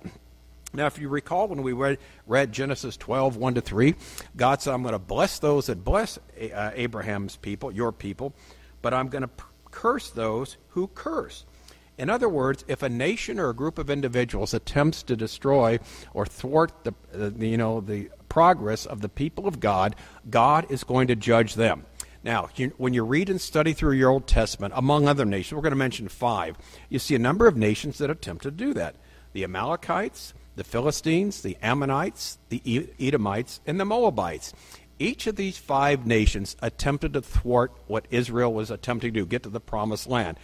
Now, 0.73 0.85
if 0.85 0.99
you 0.99 1.09
recall 1.09 1.47
when 1.47 1.63
we 1.63 1.73
read, 1.73 1.97
read, 2.27 2.51
Genesis 2.51 2.95
12, 2.97 3.37
1 3.37 3.55
to 3.55 3.61
3, 3.61 3.95
God 4.35 4.61
said, 4.61 4.73
I'm 4.73 4.83
going 4.83 4.91
to 4.91 4.99
bless 4.99 5.39
those 5.39 5.65
that 5.65 5.83
bless 5.83 6.19
uh, 6.53 6.71
Abraham's 6.75 7.37
people, 7.37 7.71
your 7.71 7.91
people, 7.91 8.35
but 8.81 8.93
I'm 8.93 9.07
going 9.07 9.23
to 9.23 9.29
curse 9.71 10.09
those 10.09 10.57
who 10.69 10.87
curse. 10.87 11.45
In 11.97 12.09
other 12.09 12.29
words, 12.29 12.63
if 12.67 12.81
a 12.81 12.89
nation 12.89 13.39
or 13.39 13.49
a 13.49 13.53
group 13.53 13.77
of 13.77 13.89
individuals 13.89 14.53
attempts 14.53 15.03
to 15.03 15.17
destroy 15.17 15.79
or 16.13 16.25
thwart 16.25 16.71
the, 16.85 16.93
uh, 17.13 17.31
you 17.37 17.57
know, 17.57 17.81
the 17.81 18.09
progress 18.29 18.85
of 18.85 19.01
the 19.01 19.09
people 19.09 19.47
of 19.47 19.59
God, 19.59 19.97
God 20.29 20.65
is 20.71 20.85
going 20.85 21.09
to 21.09 21.15
judge 21.15 21.55
them. 21.55 21.85
Now, 22.23 22.49
you, 22.55 22.73
when 22.77 22.93
you 22.93 23.03
read 23.03 23.29
and 23.29 23.39
study 23.39 23.73
through 23.73 23.93
your 23.93 24.09
Old 24.09 24.27
Testament, 24.27 24.73
among 24.75 25.07
other 25.07 25.25
nations, 25.25 25.55
we're 25.55 25.61
going 25.61 25.71
to 25.71 25.77
mention 25.77 26.07
five, 26.07 26.57
you 26.87 26.99
see 26.99 27.15
a 27.15 27.19
number 27.19 27.47
of 27.47 27.57
nations 27.57 27.97
that 27.97 28.09
attempt 28.09 28.43
to 28.43 28.51
do 28.51 28.73
that 28.73 28.95
the 29.31 29.43
Amalekites, 29.43 30.33
the 30.55 30.63
Philistines, 30.63 31.41
the 31.43 31.55
Ammonites, 31.61 32.39
the 32.49 32.89
Edomites, 32.99 33.61
and 33.67 33.79
the 33.79 33.85
Moabites. 33.85 34.53
Each 34.99 35.27
of 35.27 35.37
these 35.37 35.57
five 35.57 36.05
nations 36.05 36.57
attempted 36.61 37.13
to 37.13 37.21
thwart 37.21 37.71
what 37.87 38.05
Israel 38.11 38.53
was 38.53 38.69
attempting 38.69 39.13
to 39.13 39.21
do, 39.21 39.25
get 39.25 39.43
to 39.43 39.49
the 39.49 39.61
promised 39.61 40.07
land. 40.07 40.37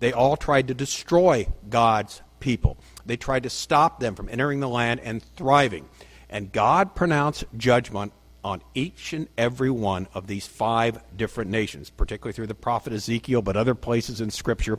They 0.00 0.12
all 0.12 0.36
tried 0.36 0.68
to 0.68 0.74
destroy 0.74 1.46
God's 1.70 2.20
people. 2.40 2.76
They 3.06 3.16
tried 3.16 3.44
to 3.44 3.50
stop 3.50 4.00
them 4.00 4.16
from 4.16 4.28
entering 4.28 4.58
the 4.58 4.68
land 4.68 5.00
and 5.04 5.22
thriving. 5.22 5.88
And 6.28 6.50
God 6.50 6.96
pronounced 6.96 7.44
judgment 7.56 8.12
on 8.42 8.62
each 8.74 9.12
and 9.12 9.28
every 9.38 9.70
one 9.70 10.08
of 10.12 10.26
these 10.26 10.46
five 10.46 11.00
different 11.16 11.50
nations, 11.50 11.88
particularly 11.88 12.34
through 12.34 12.48
the 12.48 12.54
prophet 12.54 12.92
Ezekiel, 12.92 13.42
but 13.42 13.56
other 13.56 13.76
places 13.76 14.20
in 14.20 14.30
Scripture. 14.30 14.78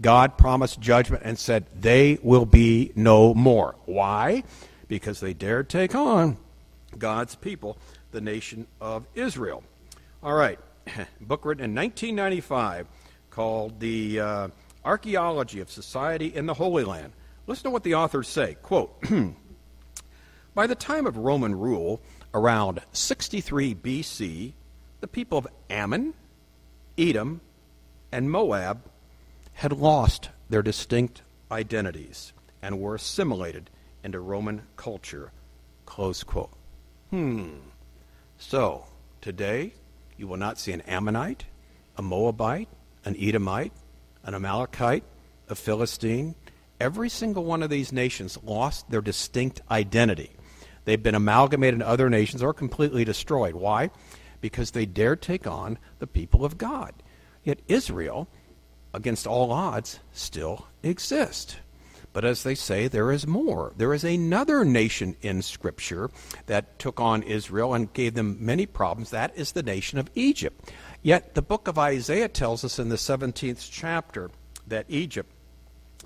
God 0.00 0.36
promised 0.36 0.80
judgment 0.80 1.22
and 1.24 1.38
said, 1.38 1.66
They 1.74 2.18
will 2.20 2.44
be 2.44 2.92
no 2.96 3.32
more. 3.32 3.76
Why? 3.86 4.42
Because 4.88 5.20
they 5.20 5.32
dared 5.32 5.70
take 5.70 5.94
on 5.94 6.36
God's 6.98 7.34
people 7.34 7.78
the 8.10 8.20
nation 8.20 8.66
of 8.80 9.06
Israel. 9.14 9.62
All 10.22 10.34
right, 10.34 10.58
book 11.20 11.44
written 11.44 11.64
in 11.64 11.74
1995 11.74 12.86
called 13.30 13.78
The 13.80 14.20
uh, 14.20 14.48
Archaeology 14.84 15.60
of 15.60 15.70
Society 15.70 16.34
in 16.34 16.46
the 16.46 16.54
Holy 16.54 16.84
Land. 16.84 17.12
Listen 17.46 17.64
to 17.64 17.70
what 17.70 17.84
the 17.84 17.94
authors 17.94 18.28
say. 18.28 18.56
Quote 18.62 18.94
By 20.54 20.66
the 20.66 20.74
time 20.74 21.06
of 21.06 21.16
Roman 21.16 21.58
rule, 21.58 22.00
around 22.32 22.80
63 22.92 23.74
BC, 23.74 24.52
the 25.00 25.08
people 25.08 25.38
of 25.38 25.46
Ammon, 25.68 26.14
Edom, 26.96 27.40
and 28.10 28.30
Moab 28.30 28.82
had 29.52 29.72
lost 29.72 30.30
their 30.48 30.62
distinct 30.62 31.22
identities 31.50 32.32
and 32.62 32.80
were 32.80 32.94
assimilated 32.94 33.70
into 34.02 34.20
Roman 34.20 34.62
culture 34.76 35.30
Close 35.86 36.24
quote. 36.24 36.50
Hmm. 37.10 37.50
So, 38.38 38.86
today, 39.20 39.72
you 40.16 40.26
will 40.26 40.36
not 40.36 40.58
see 40.58 40.72
an 40.72 40.80
Ammonite, 40.82 41.44
a 41.96 42.02
Moabite, 42.02 42.68
an 43.04 43.16
Edomite, 43.18 43.72
an 44.24 44.34
Amalekite, 44.34 45.04
a 45.48 45.54
Philistine. 45.54 46.34
Every 46.80 47.08
single 47.08 47.44
one 47.44 47.62
of 47.62 47.70
these 47.70 47.92
nations 47.92 48.38
lost 48.42 48.90
their 48.90 49.00
distinct 49.00 49.62
identity. 49.70 50.30
They've 50.84 51.02
been 51.02 51.14
amalgamated 51.14 51.80
in 51.80 51.82
other 51.82 52.10
nations 52.10 52.42
or 52.42 52.52
completely 52.52 53.04
destroyed. 53.04 53.54
Why? 53.54 53.90
Because 54.40 54.72
they 54.72 54.86
dared 54.86 55.22
take 55.22 55.46
on 55.46 55.78
the 55.98 56.06
people 56.06 56.44
of 56.44 56.58
God. 56.58 56.92
Yet 57.44 57.60
Israel, 57.68 58.28
against 58.92 59.26
all 59.26 59.52
odds, 59.52 60.00
still 60.12 60.66
exists. 60.82 61.56
But 62.16 62.24
as 62.24 62.44
they 62.44 62.54
say, 62.54 62.88
there 62.88 63.12
is 63.12 63.26
more. 63.26 63.74
There 63.76 63.92
is 63.92 64.02
another 64.02 64.64
nation 64.64 65.16
in 65.20 65.42
Scripture 65.42 66.08
that 66.46 66.78
took 66.78 66.98
on 66.98 67.22
Israel 67.22 67.74
and 67.74 67.92
gave 67.92 68.14
them 68.14 68.38
many 68.40 68.64
problems. 68.64 69.10
That 69.10 69.36
is 69.36 69.52
the 69.52 69.62
nation 69.62 69.98
of 69.98 70.08
Egypt. 70.14 70.72
Yet 71.02 71.34
the 71.34 71.42
book 71.42 71.68
of 71.68 71.78
Isaiah 71.78 72.28
tells 72.30 72.64
us 72.64 72.78
in 72.78 72.88
the 72.88 72.96
17th 72.96 73.68
chapter 73.70 74.30
that 74.66 74.86
Egypt, 74.88 75.30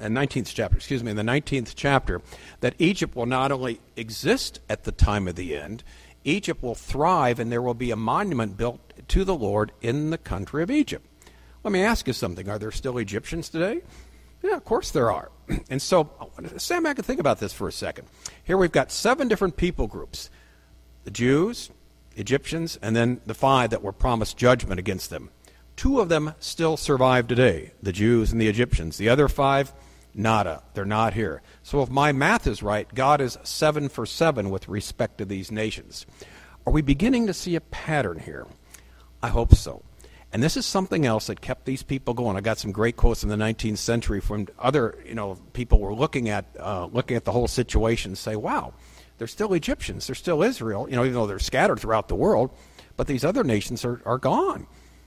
uh, 0.00 0.06
and 0.06 0.16
19th 0.16 0.52
chapter, 0.52 0.76
excuse 0.76 1.04
me, 1.04 1.12
in 1.12 1.16
the 1.16 1.22
19th 1.22 1.74
chapter, 1.76 2.20
that 2.58 2.74
Egypt 2.80 3.14
will 3.14 3.26
not 3.26 3.52
only 3.52 3.80
exist 3.94 4.58
at 4.68 4.82
the 4.82 4.90
time 4.90 5.28
of 5.28 5.36
the 5.36 5.56
end, 5.56 5.84
Egypt 6.24 6.60
will 6.60 6.74
thrive 6.74 7.38
and 7.38 7.52
there 7.52 7.62
will 7.62 7.72
be 7.72 7.92
a 7.92 7.96
monument 7.96 8.56
built 8.56 8.80
to 9.06 9.22
the 9.22 9.36
Lord 9.36 9.70
in 9.80 10.10
the 10.10 10.18
country 10.18 10.64
of 10.64 10.72
Egypt. 10.72 11.06
Let 11.62 11.70
me 11.70 11.84
ask 11.84 12.08
you 12.08 12.12
something. 12.14 12.48
Are 12.48 12.58
there 12.58 12.72
still 12.72 12.98
Egyptians 12.98 13.48
today? 13.48 13.82
Yeah, 14.42 14.56
of 14.56 14.64
course 14.64 14.90
there 14.90 15.10
are. 15.10 15.30
And 15.68 15.82
so, 15.82 16.10
Sam, 16.56 16.86
I 16.86 16.94
can 16.94 17.04
think 17.04 17.18
about 17.18 17.40
this 17.40 17.52
for 17.52 17.66
a 17.66 17.72
second. 17.72 18.06
Here 18.44 18.56
we've 18.56 18.70
got 18.70 18.92
seven 18.92 19.28
different 19.28 19.56
people 19.56 19.86
groups 19.86 20.30
the 21.04 21.10
Jews, 21.10 21.70
Egyptians, 22.14 22.78
and 22.82 22.94
then 22.94 23.20
the 23.26 23.34
five 23.34 23.70
that 23.70 23.82
were 23.82 23.92
promised 23.92 24.36
judgment 24.36 24.78
against 24.78 25.10
them. 25.10 25.30
Two 25.76 25.98
of 25.98 26.08
them 26.08 26.34
still 26.38 26.76
survive 26.76 27.26
today 27.26 27.72
the 27.82 27.92
Jews 27.92 28.32
and 28.32 28.40
the 28.40 28.48
Egyptians. 28.48 28.96
The 28.96 29.08
other 29.08 29.28
five, 29.28 29.72
nada. 30.14 30.62
They're 30.74 30.84
not 30.84 31.14
here. 31.14 31.42
So, 31.62 31.82
if 31.82 31.90
my 31.90 32.12
math 32.12 32.46
is 32.46 32.62
right, 32.62 32.92
God 32.94 33.20
is 33.20 33.38
seven 33.42 33.88
for 33.88 34.06
seven 34.06 34.50
with 34.50 34.68
respect 34.68 35.18
to 35.18 35.24
these 35.24 35.50
nations. 35.50 36.06
Are 36.66 36.72
we 36.72 36.82
beginning 36.82 37.26
to 37.26 37.34
see 37.34 37.56
a 37.56 37.60
pattern 37.60 38.18
here? 38.20 38.46
I 39.22 39.28
hope 39.28 39.54
so. 39.54 39.82
And 40.32 40.42
this 40.42 40.56
is 40.56 40.64
something 40.64 41.06
else 41.06 41.26
that 41.26 41.40
kept 41.40 41.64
these 41.64 41.82
people 41.82 42.14
going. 42.14 42.36
I 42.36 42.40
got 42.40 42.58
some 42.58 42.70
great 42.70 42.96
quotes 42.96 43.24
in 43.24 43.28
the 43.28 43.36
19th 43.36 43.78
century 43.78 44.20
from 44.20 44.46
other, 44.58 44.96
you 45.04 45.14
know, 45.14 45.38
people 45.52 45.80
were 45.80 45.94
looking 45.94 46.28
at 46.28 46.44
uh, 46.58 46.86
looking 46.86 47.16
at 47.16 47.24
the 47.24 47.32
whole 47.32 47.48
situation 47.48 48.12
and 48.12 48.18
say, 48.18 48.36
"Wow, 48.36 48.74
they're 49.18 49.26
still 49.26 49.52
Egyptians, 49.54 50.06
they're 50.06 50.14
still 50.14 50.42
Israel, 50.42 50.88
you 50.88 50.94
know, 50.94 51.02
even 51.02 51.14
though 51.14 51.26
they're 51.26 51.40
scattered 51.40 51.80
throughout 51.80 52.06
the 52.06 52.14
world, 52.14 52.50
but 52.96 53.08
these 53.08 53.24
other 53.24 53.42
nations 53.42 53.84
are, 53.84 54.00
are 54.04 54.18
gone." 54.18 54.66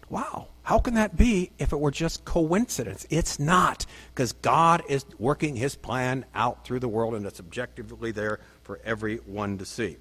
Wow, 0.09 0.49
how 0.63 0.77
can 0.79 0.95
that 0.95 1.15
be 1.15 1.51
if 1.57 1.71
it 1.71 1.79
were 1.79 1.89
just 1.89 2.25
coincidence? 2.25 3.07
It's 3.09 3.39
not, 3.39 3.85
because 4.13 4.33
God 4.33 4.83
is 4.89 5.05
working 5.17 5.55
His 5.55 5.75
plan 5.75 6.25
out 6.35 6.65
through 6.65 6.81
the 6.81 6.89
world, 6.89 7.15
and 7.15 7.25
it's 7.25 7.39
objectively 7.39 8.11
there 8.11 8.41
for 8.63 8.79
everyone 8.83 9.57
to 9.57 9.65
see. 9.65 9.95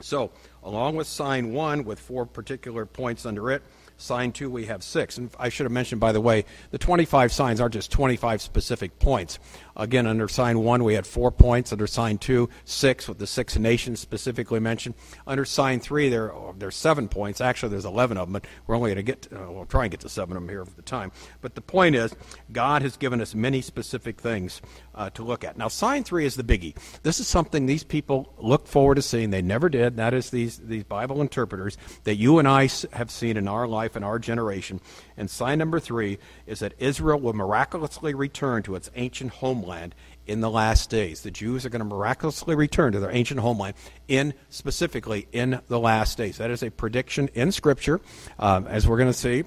So, 0.00 0.30
along 0.62 0.96
with 0.96 1.08
sign 1.08 1.52
one, 1.52 1.84
with 1.84 1.98
four 1.98 2.24
particular 2.24 2.86
points 2.86 3.26
under 3.26 3.50
it 3.50 3.62
Sign 3.96 4.32
2, 4.32 4.50
we 4.50 4.66
have 4.66 4.82
six. 4.82 5.18
And 5.18 5.30
I 5.38 5.48
should 5.48 5.64
have 5.64 5.72
mentioned, 5.72 6.00
by 6.00 6.12
the 6.12 6.20
way, 6.20 6.44
the 6.70 6.78
25 6.78 7.32
signs 7.32 7.60
aren't 7.60 7.74
just 7.74 7.90
25 7.90 8.42
specific 8.42 8.98
points. 8.98 9.38
Again, 9.76 10.06
under 10.06 10.28
sign 10.28 10.60
1, 10.60 10.84
we 10.84 10.94
had 10.94 11.06
four 11.06 11.30
points. 11.30 11.72
Under 11.72 11.86
sign 11.86 12.18
2, 12.18 12.48
six, 12.64 13.08
with 13.08 13.18
the 13.18 13.26
six 13.26 13.58
nations 13.58 14.00
specifically 14.00 14.60
mentioned. 14.60 14.94
Under 15.26 15.44
sign 15.44 15.80
3, 15.80 16.08
there, 16.08 16.32
there's 16.56 16.76
seven 16.76 17.08
points. 17.08 17.40
Actually, 17.40 17.70
there's 17.70 17.84
11 17.84 18.16
of 18.16 18.28
them, 18.28 18.32
but 18.32 18.46
we're 18.66 18.76
only 18.76 18.94
going 18.94 18.96
to 18.96 19.02
get, 19.02 19.28
uh, 19.32 19.50
we'll 19.50 19.66
try 19.66 19.84
and 19.84 19.90
get 19.90 20.00
to 20.00 20.08
seven 20.08 20.36
of 20.36 20.42
them 20.42 20.48
here 20.48 20.64
for 20.64 20.74
the 20.74 20.82
time. 20.82 21.10
But 21.40 21.54
the 21.54 21.60
point 21.60 21.96
is, 21.96 22.14
God 22.52 22.82
has 22.82 22.96
given 22.96 23.20
us 23.20 23.34
many 23.34 23.60
specific 23.60 24.20
things 24.20 24.62
uh, 24.94 25.10
to 25.10 25.22
look 25.22 25.44
at. 25.44 25.56
Now, 25.56 25.68
sign 25.68 26.04
3 26.04 26.24
is 26.24 26.36
the 26.36 26.44
biggie. 26.44 26.76
This 27.02 27.18
is 27.18 27.26
something 27.26 27.66
these 27.66 27.84
people 27.84 28.32
look 28.38 28.66
forward 28.66 28.96
to 28.96 29.02
seeing. 29.02 29.30
They 29.30 29.42
never 29.42 29.68
did. 29.68 29.96
That 29.96 30.14
is 30.14 30.30
these, 30.30 30.58
these 30.58 30.84
Bible 30.84 31.20
interpreters 31.20 31.76
that 32.04 32.16
you 32.16 32.38
and 32.38 32.46
I 32.46 32.68
have 32.92 33.10
seen 33.10 33.36
in 33.36 33.48
our 33.48 33.66
life 33.66 33.96
in 33.96 34.04
our 34.04 34.18
generation. 34.18 34.80
And 35.16 35.30
sign 35.30 35.58
number 35.58 35.78
three 35.78 36.18
is 36.46 36.58
that 36.58 36.74
Israel 36.78 37.20
will 37.20 37.32
miraculously 37.32 38.14
return 38.14 38.62
to 38.64 38.74
its 38.74 38.90
ancient 38.96 39.32
homeland 39.32 39.94
in 40.26 40.40
the 40.40 40.50
last 40.50 40.90
days. 40.90 41.20
The 41.20 41.30
Jews 41.30 41.64
are 41.64 41.70
going 41.70 41.80
to 41.80 41.84
miraculously 41.84 42.54
return 42.54 42.92
to 42.92 43.00
their 43.00 43.10
ancient 43.10 43.40
homeland 43.40 43.74
in 44.08 44.34
specifically 44.48 45.28
in 45.32 45.60
the 45.68 45.78
last 45.78 46.18
days. 46.18 46.38
That 46.38 46.50
is 46.50 46.62
a 46.62 46.70
prediction 46.70 47.28
in 47.34 47.52
Scripture, 47.52 48.00
um, 48.38 48.66
as 48.66 48.88
we're 48.88 48.98
going 48.98 49.10
to 49.10 49.18
see. 49.18 49.44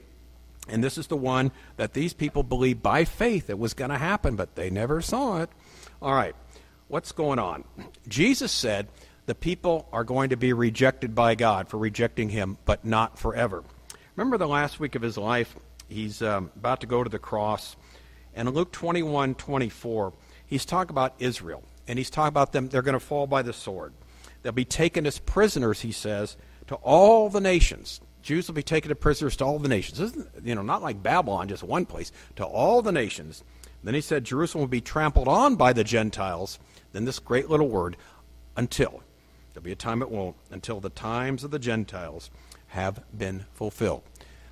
And 0.69 0.83
this 0.83 0.97
is 0.97 1.07
the 1.07 1.17
one 1.17 1.51
that 1.77 1.93
these 1.93 2.13
people 2.13 2.43
believed 2.43 2.81
by 2.81 3.05
faith 3.05 3.49
it 3.49 3.57
was 3.57 3.73
going 3.73 3.91
to 3.91 3.97
happen, 3.97 4.35
but 4.35 4.55
they 4.55 4.69
never 4.69 5.01
saw 5.01 5.41
it. 5.41 5.49
All 6.01 6.13
right, 6.13 6.35
what's 6.87 7.11
going 7.11 7.39
on? 7.39 7.63
Jesus 8.07 8.51
said 8.51 8.87
the 9.25 9.35
people 9.35 9.87
are 9.91 10.03
going 10.03 10.29
to 10.29 10.37
be 10.37 10.53
rejected 10.53 11.15
by 11.15 11.35
God 11.35 11.69
for 11.69 11.77
rejecting 11.77 12.29
him, 12.29 12.57
but 12.65 12.85
not 12.85 13.17
forever. 13.17 13.63
Remember 14.17 14.39
the 14.39 14.47
last 14.47 14.79
week 14.79 14.95
of 14.95 15.03
his 15.03 15.15
life? 15.15 15.55
He's 15.87 16.23
um, 16.23 16.49
about 16.55 16.81
to 16.81 16.87
go 16.87 17.03
to 17.03 17.09
the 17.09 17.19
cross. 17.19 17.75
And 18.33 18.47
in 18.47 18.53
Luke 18.55 18.71
21 18.71 19.35
24, 19.35 20.11
he's 20.47 20.65
talking 20.65 20.89
about 20.89 21.13
Israel. 21.19 21.63
And 21.87 21.99
he's 21.99 22.09
talking 22.09 22.29
about 22.29 22.51
them, 22.51 22.67
they're 22.67 22.81
going 22.81 22.93
to 22.93 22.99
fall 22.99 23.27
by 23.27 23.43
the 23.43 23.53
sword. 23.53 23.93
They'll 24.41 24.53
be 24.53 24.65
taken 24.65 25.05
as 25.05 25.19
prisoners, 25.19 25.81
he 25.81 25.91
says, 25.91 26.35
to 26.65 26.75
all 26.77 27.29
the 27.29 27.39
nations. 27.39 28.01
Jews 28.23 28.47
will 28.47 28.55
be 28.55 28.63
taken 28.63 28.89
as 28.89 28.97
prisoners 28.97 29.35
to 29.37 29.45
all 29.45 29.59
the 29.59 29.69
nations. 29.69 29.99
Isn't, 29.99 30.27
you 30.43 30.55
know, 30.55 30.63
not 30.63 30.81
like 30.81 31.03
Babylon, 31.03 31.47
just 31.47 31.61
one 31.61 31.85
place, 31.85 32.11
to 32.37 32.43
all 32.43 32.81
the 32.81 32.91
nations. 32.91 33.43
Then 33.83 33.93
he 33.93 34.01
said 34.01 34.23
Jerusalem 34.23 34.61
will 34.63 34.67
be 34.67 34.81
trampled 34.81 35.27
on 35.27 35.55
by 35.55 35.73
the 35.73 35.83
Gentiles. 35.83 36.57
Then 36.91 37.05
this 37.05 37.19
great 37.19 37.51
little 37.51 37.69
word, 37.69 37.97
until. 38.55 39.03
There'll 39.53 39.63
be 39.63 39.71
a 39.71 39.75
time 39.75 40.01
it 40.01 40.09
won't, 40.09 40.35
until 40.49 40.79
the 40.79 40.89
times 40.89 41.43
of 41.43 41.51
the 41.51 41.59
Gentiles 41.59 42.31
have 42.67 43.01
been 43.15 43.45
fulfilled. 43.53 44.03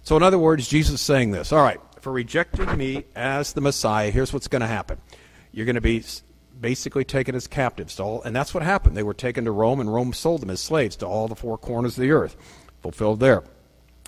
So, 0.03 0.15
in 0.15 0.23
other 0.23 0.37
words, 0.37 0.67
Jesus 0.67 0.95
is 0.95 1.01
saying 1.01 1.31
this 1.31 1.51
All 1.51 1.63
right, 1.63 1.79
for 2.01 2.11
rejecting 2.11 2.77
me 2.77 3.05
as 3.15 3.53
the 3.53 3.61
Messiah, 3.61 4.11
here's 4.11 4.31
what's 4.31 4.47
going 4.47 4.61
to 4.61 4.67
happen. 4.67 4.99
You're 5.51 5.65
going 5.65 5.75
to 5.75 5.81
be 5.81 6.03
basically 6.59 7.03
taken 7.03 7.35
as 7.35 7.47
captives 7.47 7.99
all, 7.99 8.21
and 8.23 8.35
that's 8.35 8.53
what 8.53 8.63
happened. 8.63 8.95
They 8.95 9.03
were 9.03 9.13
taken 9.13 9.45
to 9.45 9.51
Rome, 9.51 9.79
and 9.79 9.93
Rome 9.93 10.13
sold 10.13 10.41
them 10.41 10.49
as 10.49 10.59
slaves 10.59 10.95
to 10.97 11.05
all 11.05 11.27
the 11.27 11.35
four 11.35 11.57
corners 11.57 11.97
of 11.97 12.01
the 12.01 12.11
earth. 12.11 12.35
Fulfilled 12.81 13.19
there. 13.19 13.43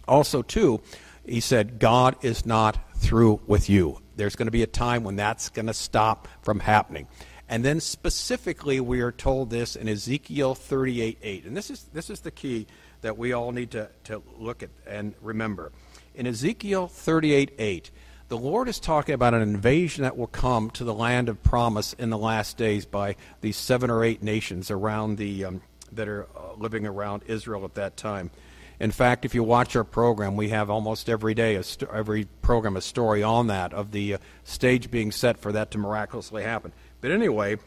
Also, 0.08 0.42
too, 0.42 0.82
he 1.26 1.40
said, 1.40 1.80
God 1.80 2.16
is 2.22 2.46
not 2.46 2.78
through 2.98 3.42
with 3.48 3.70
you. 3.70 4.00
There's 4.16 4.36
going 4.36 4.48
to 4.48 4.52
be 4.52 4.64
a 4.64 4.68
time 4.68 5.04
when 5.04 5.16
that's 5.16 5.50
going 5.50 5.68
to 5.68 5.74
stop 5.74 6.28
from 6.42 6.60
happening. 6.60 7.08
And 7.50 7.64
then 7.64 7.80
specifically, 7.80 8.80
we 8.80 9.02
are 9.02 9.12
told 9.12 9.50
this 9.50 9.76
in 9.76 9.88
Ezekiel 9.88 10.54
38 10.54 11.18
8. 11.22 11.46
And 11.46 11.56
this 11.56 11.70
is, 11.70 11.84
this 11.94 12.10
is 12.10 12.22
the 12.22 12.32
key 12.32 12.68
that 13.02 13.18
we 13.18 13.34
all 13.34 13.52
need 13.52 13.72
to, 13.72 13.90
to 14.06 14.22
look 14.38 14.64
at 14.64 14.70
and 14.86 15.14
remember. 15.22 15.72
In 16.16 16.28
Ezekiel 16.28 16.88
38 16.88 17.54
8, 17.58 17.92
the 18.30 18.38
Lord 18.38 18.68
is 18.68 18.80
talking 18.80 19.16
about 19.16 19.34
an 19.34 19.42
invasion 19.42 20.04
that 20.04 20.18
will 20.18 20.28
come 20.28 20.70
to 20.72 20.84
the 20.84 20.94
land 20.94 21.30
of 21.30 21.42
promise 21.44 21.94
in 21.94 22.10
the 22.10 22.18
last 22.18 22.58
days 22.58 22.86
by 22.86 23.16
these 23.42 23.56
seven 23.56 23.90
or 23.90 24.04
eight 24.04 24.22
nations 24.22 24.70
around 24.70 25.18
the 25.18 25.46
um, 25.46 25.62
that 25.94 26.10
are 26.10 26.28
uh, 26.36 26.54
living 26.58 26.86
around 26.86 27.24
Israel 27.28 27.64
at 27.64 27.76
that 27.76 27.96
time. 27.96 28.32
In 28.80 28.92
fact, 28.92 29.26
if 29.26 29.34
you 29.34 29.44
watch 29.44 29.76
our 29.76 29.84
program, 29.84 30.36
we 30.36 30.50
have 30.50 30.70
almost 30.70 31.10
every 31.10 31.34
day, 31.34 31.60
st- 31.62 31.90
every 31.92 32.26
program, 32.42 32.78
a 32.78 32.82
story 32.82 33.24
on 33.24 33.48
that 33.48 33.74
of 33.74 33.92
the 33.92 34.16
uh, 34.16 34.18
stage 34.44 34.92
being 34.92 35.12
set 35.12 35.40
for 35.40 35.52
that 35.54 35.72
to 35.72 35.78
miraculously 35.78 36.44
happen. 36.44 36.74
But 37.02 37.12
anyway, 37.12 37.58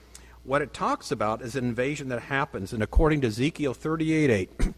what 0.44 0.62
it 0.62 0.72
talks 0.72 1.10
about 1.10 1.42
is 1.42 1.56
an 1.56 1.64
invasion 1.64 2.08
that 2.10 2.22
happens, 2.22 2.72
and 2.72 2.82
according 2.82 3.22
to 3.22 3.28
Ezekiel 3.28 3.74
38 3.74 4.30
8, 4.30 4.74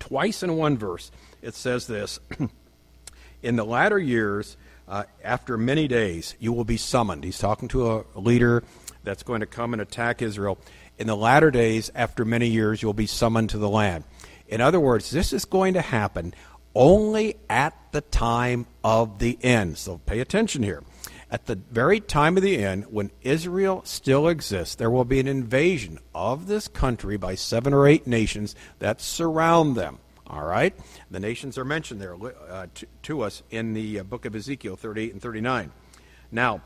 twice 0.00 0.42
in 0.42 0.56
one 0.56 0.76
verse, 0.76 1.12
it 1.42 1.54
says 1.54 1.86
this 1.86 2.18
In 3.42 3.56
the 3.56 3.64
latter 3.64 3.98
years, 3.98 4.56
uh, 4.88 5.04
after 5.22 5.56
many 5.56 5.86
days, 5.86 6.34
you 6.40 6.52
will 6.52 6.64
be 6.64 6.76
summoned. 6.76 7.22
He's 7.22 7.38
talking 7.38 7.68
to 7.68 8.04
a 8.14 8.20
leader 8.20 8.64
that's 9.04 9.22
going 9.22 9.40
to 9.40 9.46
come 9.46 9.72
and 9.72 9.80
attack 9.80 10.20
Israel. 10.20 10.58
In 10.98 11.06
the 11.06 11.16
latter 11.16 11.50
days, 11.50 11.90
after 11.94 12.24
many 12.24 12.48
years, 12.48 12.82
you'll 12.82 12.92
be 12.92 13.06
summoned 13.06 13.50
to 13.50 13.58
the 13.58 13.68
land. 13.68 14.04
In 14.48 14.60
other 14.60 14.80
words, 14.80 15.10
this 15.10 15.32
is 15.32 15.44
going 15.44 15.74
to 15.74 15.80
happen 15.80 16.34
only 16.74 17.36
at 17.48 17.74
the 17.92 18.00
time 18.00 18.66
of 18.84 19.18
the 19.18 19.38
end. 19.42 19.78
So 19.78 19.98
pay 19.98 20.20
attention 20.20 20.62
here. 20.62 20.82
At 21.30 21.46
the 21.46 21.54
very 21.70 22.00
time 22.00 22.36
of 22.36 22.42
the 22.42 22.62
end, 22.62 22.86
when 22.90 23.12
Israel 23.22 23.82
still 23.84 24.26
exists, 24.26 24.74
there 24.74 24.90
will 24.90 25.04
be 25.04 25.20
an 25.20 25.28
invasion 25.28 26.00
of 26.14 26.48
this 26.48 26.66
country 26.66 27.16
by 27.16 27.36
seven 27.36 27.72
or 27.72 27.86
eight 27.86 28.06
nations 28.06 28.56
that 28.80 29.00
surround 29.00 29.76
them. 29.76 29.98
All 30.26 30.44
right? 30.44 30.74
The 31.10 31.20
nations 31.20 31.56
are 31.56 31.64
mentioned 31.64 32.00
there 32.00 32.14
uh, 32.14 32.66
to, 32.74 32.86
to, 33.02 33.20
us 33.22 33.42
in 33.50 33.74
the 33.74 34.00
uh, 34.00 34.02
book 34.02 34.24
of 34.24 34.34
Ezekiel 34.34 34.76
38 34.76 35.12
and 35.12 35.22
39. 35.22 35.72
Now, 36.32 36.62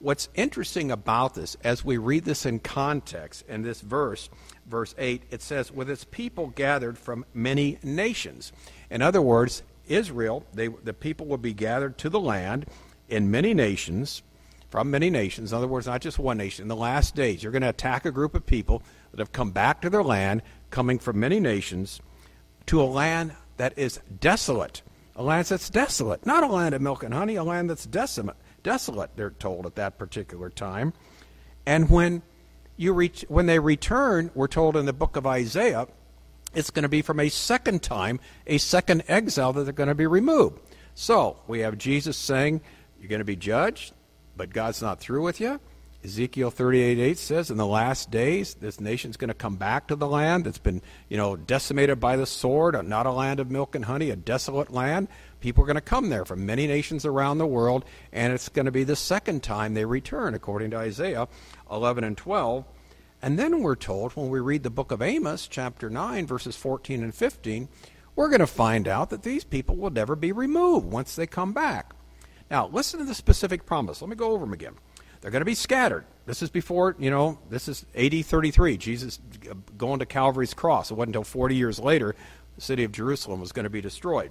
What's 0.00 0.28
interesting 0.36 0.92
about 0.92 1.34
this, 1.34 1.56
as 1.64 1.84
we 1.84 1.98
read 1.98 2.24
this 2.24 2.46
in 2.46 2.60
context, 2.60 3.44
in 3.48 3.62
this 3.62 3.80
verse, 3.80 4.30
verse 4.64 4.94
8, 4.96 5.24
it 5.32 5.42
says, 5.42 5.72
with 5.72 5.90
its 5.90 6.04
people 6.04 6.48
gathered 6.48 6.96
from 6.96 7.24
many 7.34 7.80
nations. 7.82 8.52
In 8.90 9.02
other 9.02 9.20
words, 9.20 9.64
Israel, 9.88 10.44
they, 10.54 10.68
the 10.68 10.94
people 10.94 11.26
will 11.26 11.36
be 11.36 11.52
gathered 11.52 11.98
to 11.98 12.10
the 12.10 12.20
land 12.20 12.66
in 13.08 13.30
many 13.30 13.54
nations, 13.54 14.22
from 14.70 14.90
many 14.90 15.10
nations. 15.10 15.52
In 15.52 15.58
other 15.58 15.66
words, 15.66 15.86
not 15.86 16.00
just 16.00 16.18
one 16.18 16.38
nation. 16.38 16.62
In 16.62 16.68
the 16.68 16.76
last 16.76 17.14
days, 17.14 17.42
you're 17.42 17.52
going 17.52 17.62
to 17.62 17.68
attack 17.68 18.04
a 18.04 18.10
group 18.10 18.34
of 18.34 18.46
people 18.46 18.82
that 19.10 19.18
have 19.18 19.32
come 19.32 19.50
back 19.50 19.80
to 19.82 19.90
their 19.90 20.04
land, 20.04 20.42
coming 20.70 20.98
from 20.98 21.20
many 21.20 21.40
nations, 21.40 22.00
to 22.66 22.80
a 22.80 22.84
land 22.84 23.32
that 23.56 23.78
is 23.78 24.00
desolate. 24.20 24.82
A 25.16 25.22
land 25.22 25.46
that's 25.46 25.70
desolate. 25.70 26.24
Not 26.26 26.44
a 26.44 26.46
land 26.46 26.74
of 26.74 26.82
milk 26.82 27.02
and 27.02 27.14
honey, 27.14 27.36
a 27.36 27.44
land 27.44 27.70
that's 27.70 27.86
desolate 27.86 28.36
desolate, 28.62 29.10
they're 29.16 29.30
told 29.30 29.66
at 29.66 29.76
that 29.76 29.98
particular 29.98 30.50
time. 30.50 30.92
And 31.66 31.90
when 31.90 32.22
you 32.76 32.92
reach, 32.92 33.24
when 33.28 33.46
they 33.46 33.58
return, 33.58 34.30
we're 34.34 34.46
told 34.48 34.76
in 34.76 34.86
the 34.86 34.92
book 34.92 35.16
of 35.16 35.26
Isaiah, 35.26 35.88
it's 36.54 36.70
going 36.70 36.82
to 36.82 36.88
be 36.88 37.02
from 37.02 37.20
a 37.20 37.28
second 37.28 37.82
time, 37.82 38.20
a 38.46 38.58
second 38.58 39.04
exile 39.08 39.52
that 39.54 39.64
they're 39.64 39.72
going 39.72 39.88
to 39.88 39.94
be 39.94 40.06
removed. 40.06 40.60
So 40.94 41.38
we 41.46 41.60
have 41.60 41.78
Jesus 41.78 42.16
saying, 42.16 42.60
You're 43.00 43.08
going 43.08 43.20
to 43.20 43.24
be 43.24 43.36
judged, 43.36 43.92
but 44.36 44.50
God's 44.50 44.82
not 44.82 45.00
through 45.00 45.22
with 45.22 45.40
you. 45.40 45.60
Ezekiel 46.04 46.52
38 46.52 46.98
8 46.98 47.18
says, 47.18 47.50
In 47.50 47.56
the 47.56 47.66
last 47.66 48.10
days, 48.10 48.54
this 48.54 48.80
nation's 48.80 49.16
going 49.16 49.28
to 49.28 49.34
come 49.34 49.56
back 49.56 49.88
to 49.88 49.96
the 49.96 50.06
land 50.06 50.44
that's 50.44 50.58
been, 50.58 50.80
you 51.08 51.16
know, 51.16 51.34
decimated 51.34 51.98
by 51.98 52.16
the 52.16 52.26
sword, 52.26 52.76
uh, 52.76 52.82
not 52.82 53.06
a 53.06 53.12
land 53.12 53.40
of 53.40 53.50
milk 53.50 53.74
and 53.74 53.84
honey, 53.84 54.10
a 54.10 54.16
desolate 54.16 54.72
land. 54.72 55.08
People 55.40 55.64
are 55.64 55.66
going 55.66 55.74
to 55.74 55.80
come 55.80 56.08
there 56.08 56.24
from 56.24 56.46
many 56.46 56.68
nations 56.68 57.04
around 57.04 57.38
the 57.38 57.46
world, 57.46 57.84
and 58.12 58.32
it's 58.32 58.48
going 58.48 58.66
to 58.66 58.72
be 58.72 58.84
the 58.84 58.94
second 58.94 59.42
time 59.42 59.74
they 59.74 59.84
return, 59.84 60.34
according 60.34 60.70
to 60.70 60.76
Isaiah 60.76 61.26
11 61.70 62.04
and 62.04 62.16
12. 62.16 62.64
And 63.20 63.36
then 63.36 63.62
we're 63.62 63.74
told, 63.74 64.12
when 64.12 64.28
we 64.28 64.38
read 64.38 64.62
the 64.62 64.70
book 64.70 64.92
of 64.92 65.02
Amos, 65.02 65.48
chapter 65.48 65.90
9, 65.90 66.26
verses 66.28 66.54
14 66.54 67.02
and 67.02 67.14
15, 67.14 67.68
we're 68.14 68.28
going 68.28 68.38
to 68.38 68.46
find 68.46 68.86
out 68.86 69.10
that 69.10 69.24
these 69.24 69.42
people 69.42 69.76
will 69.76 69.90
never 69.90 70.14
be 70.14 70.30
removed 70.30 70.86
once 70.86 71.16
they 71.16 71.26
come 71.26 71.52
back. 71.52 71.92
Now, 72.50 72.68
listen 72.68 73.00
to 73.00 73.04
the 73.04 73.14
specific 73.14 73.66
promise. 73.66 74.00
Let 74.00 74.08
me 74.08 74.16
go 74.16 74.32
over 74.32 74.44
them 74.44 74.52
again. 74.52 74.74
They're 75.20 75.30
going 75.30 75.40
to 75.40 75.46
be 75.46 75.54
scattered. 75.54 76.04
This 76.26 76.42
is 76.42 76.50
before, 76.50 76.94
you 76.98 77.10
know, 77.10 77.38
this 77.50 77.68
is 77.68 77.84
AD 77.96 78.24
33, 78.24 78.76
Jesus 78.76 79.18
going 79.76 79.98
to 79.98 80.06
Calvary's 80.06 80.54
cross. 80.54 80.90
It 80.90 80.94
wasn't 80.94 81.16
until 81.16 81.24
40 81.24 81.56
years 81.56 81.78
later 81.78 82.14
the 82.54 82.60
city 82.60 82.84
of 82.84 82.92
Jerusalem 82.92 83.40
was 83.40 83.52
going 83.52 83.64
to 83.64 83.70
be 83.70 83.80
destroyed. 83.80 84.30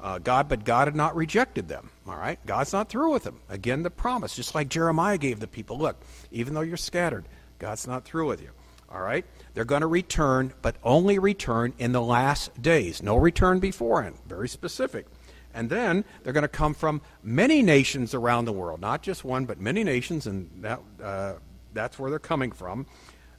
Uh, 0.00 0.18
God, 0.18 0.48
but 0.48 0.64
God 0.64 0.88
had 0.88 0.96
not 0.96 1.14
rejected 1.14 1.68
them. 1.68 1.90
All 2.08 2.16
right, 2.16 2.44
God's 2.44 2.72
not 2.72 2.88
through 2.88 3.12
with 3.12 3.22
them. 3.22 3.40
Again, 3.48 3.82
the 3.82 3.90
promise, 3.90 4.34
just 4.34 4.54
like 4.54 4.68
Jeremiah 4.68 5.16
gave 5.16 5.38
the 5.38 5.46
people. 5.46 5.78
Look, 5.78 5.96
even 6.32 6.54
though 6.54 6.60
you're 6.62 6.76
scattered, 6.76 7.24
God's 7.58 7.86
not 7.86 8.04
through 8.04 8.26
with 8.26 8.42
you. 8.42 8.50
All 8.90 9.00
right, 9.00 9.24
they're 9.54 9.64
going 9.64 9.80
to 9.82 9.86
return, 9.86 10.52
but 10.60 10.76
only 10.82 11.18
return 11.18 11.72
in 11.78 11.92
the 11.92 12.02
last 12.02 12.60
days. 12.60 13.02
No 13.02 13.16
return 13.16 13.60
beforehand. 13.60 14.16
Very 14.26 14.48
specific. 14.48 15.06
And 15.54 15.68
then 15.68 16.04
they're 16.22 16.32
going 16.32 16.42
to 16.42 16.48
come 16.48 16.74
from 16.74 17.02
many 17.22 17.62
nations 17.62 18.14
around 18.14 18.46
the 18.46 18.52
world, 18.52 18.80
not 18.80 19.02
just 19.02 19.24
one, 19.24 19.44
but 19.44 19.60
many 19.60 19.84
nations, 19.84 20.26
and 20.26 20.50
that, 20.62 20.80
uh, 21.02 21.34
that's 21.74 21.98
where 21.98 22.10
they're 22.10 22.18
coming 22.18 22.52
from, 22.52 22.86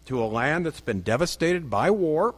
to 0.05 0.23
a 0.23 0.25
land 0.25 0.65
that's 0.65 0.81
been 0.81 1.01
devastated 1.01 1.69
by 1.69 1.89
war. 1.89 2.35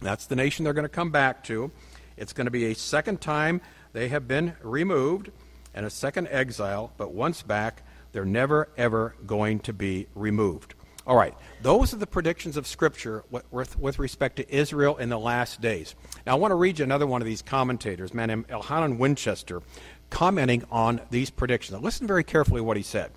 That's 0.00 0.26
the 0.26 0.36
nation 0.36 0.64
they're 0.64 0.72
going 0.72 0.84
to 0.84 0.88
come 0.88 1.10
back 1.10 1.44
to. 1.44 1.70
It's 2.16 2.32
going 2.32 2.46
to 2.46 2.50
be 2.50 2.66
a 2.66 2.74
second 2.74 3.20
time 3.20 3.60
they 3.92 4.08
have 4.08 4.26
been 4.26 4.54
removed 4.62 5.30
and 5.74 5.86
a 5.86 5.90
second 5.90 6.28
exile, 6.30 6.92
but 6.96 7.12
once 7.12 7.42
back, 7.42 7.82
they're 8.12 8.24
never, 8.24 8.68
ever 8.76 9.14
going 9.26 9.60
to 9.60 9.72
be 9.72 10.06
removed. 10.14 10.74
All 11.06 11.16
right, 11.16 11.34
those 11.62 11.94
are 11.94 11.98
the 11.98 12.06
predictions 12.06 12.56
of 12.56 12.66
Scripture 12.66 13.22
with, 13.30 13.78
with 13.78 13.98
respect 14.00 14.36
to 14.36 14.54
Israel 14.54 14.96
in 14.96 15.08
the 15.08 15.18
last 15.18 15.60
days. 15.60 15.94
Now, 16.26 16.32
I 16.32 16.34
want 16.34 16.50
to 16.50 16.56
read 16.56 16.80
you 16.80 16.84
another 16.84 17.06
one 17.06 17.22
of 17.22 17.26
these 17.26 17.42
commentators, 17.42 18.12
man, 18.12 18.26
named 18.28 18.48
Elhanan 18.48 18.98
Winchester, 18.98 19.62
commenting 20.10 20.64
on 20.68 21.00
these 21.10 21.30
predictions. 21.30 21.78
Now, 21.78 21.84
listen 21.84 22.08
very 22.08 22.24
carefully 22.24 22.60
what 22.60 22.76
he 22.76 22.82
said. 22.82 23.12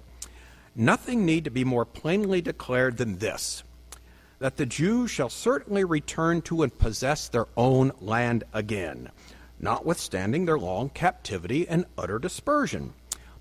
Nothing 0.76 1.26
need 1.26 1.46
to 1.46 1.50
be 1.50 1.64
more 1.64 1.84
plainly 1.84 2.42
declared 2.42 2.98
than 2.98 3.18
this 3.18 3.64
that 4.38 4.56
the 4.56 4.66
Jews 4.66 5.12
shall 5.12 5.30
certainly 5.30 5.84
return 5.84 6.42
to 6.44 6.64
and 6.64 6.78
possess 6.78 7.28
their 7.28 7.48
own 7.58 7.92
land 8.00 8.46
again, 8.54 9.10
notwithstanding 9.60 10.46
their 10.46 10.58
long 10.58 10.90
captivity 10.90 11.68
and 11.68 11.86
utter 11.98 12.20
dispersion. 12.20 12.94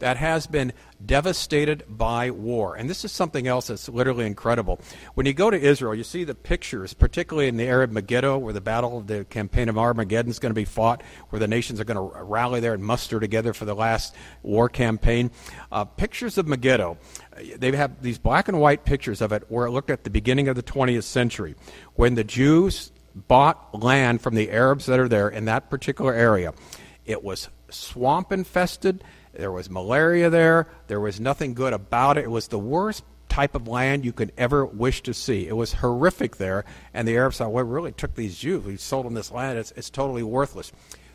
that 0.00 0.16
has 0.16 0.46
been 0.46 0.72
devastated 1.04 1.84
by 1.88 2.30
war. 2.30 2.74
And 2.74 2.90
this 2.90 3.04
is 3.04 3.12
something 3.12 3.46
else 3.46 3.68
that's 3.68 3.88
literally 3.88 4.26
incredible. 4.26 4.80
When 5.14 5.26
you 5.26 5.32
go 5.32 5.50
to 5.50 5.58
Israel, 5.58 5.94
you 5.94 6.04
see 6.04 6.24
the 6.24 6.34
pictures, 6.34 6.92
particularly 6.92 7.48
in 7.48 7.56
the 7.56 7.66
Arab 7.66 7.92
Megiddo, 7.92 8.36
where 8.38 8.52
the 8.52 8.60
battle 8.60 8.98
of 8.98 9.06
the 9.06 9.24
campaign 9.24 9.68
of 9.68 9.78
Armageddon 9.78 10.30
is 10.30 10.38
going 10.38 10.50
to 10.50 10.54
be 10.54 10.64
fought, 10.64 11.02
where 11.30 11.40
the 11.40 11.48
nations 11.48 11.80
are 11.80 11.84
going 11.84 11.96
to 11.96 12.22
rally 12.22 12.60
there 12.60 12.74
and 12.74 12.82
muster 12.82 13.20
together 13.20 13.52
for 13.52 13.64
the 13.64 13.74
last 13.74 14.14
war 14.42 14.68
campaign. 14.68 15.30
Uh, 15.70 15.84
pictures 15.84 16.36
of 16.36 16.46
Megiddo. 16.46 16.98
They 17.56 17.74
have 17.76 18.02
these 18.02 18.18
black 18.18 18.48
and 18.48 18.60
white 18.60 18.84
pictures 18.84 19.20
of 19.20 19.32
it 19.32 19.44
where 19.48 19.66
it 19.66 19.70
looked 19.70 19.90
at 19.90 20.04
the 20.04 20.10
beginning 20.10 20.48
of 20.48 20.56
the 20.56 20.62
20th 20.62 21.04
century 21.04 21.54
when 21.94 22.14
the 22.14 22.24
Jews 22.24 22.90
bought 23.14 23.82
land 23.82 24.20
from 24.20 24.34
the 24.34 24.50
Arabs 24.50 24.86
that 24.86 24.98
are 24.98 25.08
there 25.08 25.28
in 25.28 25.44
that 25.46 25.70
particular 25.70 26.14
area. 26.14 26.54
It 27.04 27.24
was 27.24 27.48
swamp 27.70 28.32
infested. 28.32 29.02
There 29.40 29.50
was 29.50 29.70
malaria 29.70 30.28
there. 30.28 30.66
There 30.86 31.00
was 31.00 31.18
nothing 31.18 31.54
good 31.54 31.72
about 31.72 32.18
it. 32.18 32.24
It 32.24 32.30
was 32.30 32.48
the 32.48 32.58
worst 32.58 33.04
type 33.30 33.54
of 33.54 33.66
land 33.66 34.04
you 34.04 34.12
could 34.12 34.32
ever 34.36 34.66
wish 34.66 35.02
to 35.04 35.14
see. 35.14 35.48
It 35.48 35.56
was 35.56 35.72
horrific 35.72 36.36
there. 36.36 36.66
And 36.92 37.08
the 37.08 37.16
Arabs 37.16 37.38
thought, 37.38 37.50
well, 37.50 37.64
we 37.64 37.72
really 37.72 37.92
took 37.92 38.14
these 38.14 38.36
Jews. 38.36 38.66
We 38.66 38.76
sold 38.76 39.06
them 39.06 39.14
this 39.14 39.30
land. 39.30 39.58
It's, 39.58 39.72
it's 39.72 39.88
totally 39.88 40.22
worthless. 40.22 40.72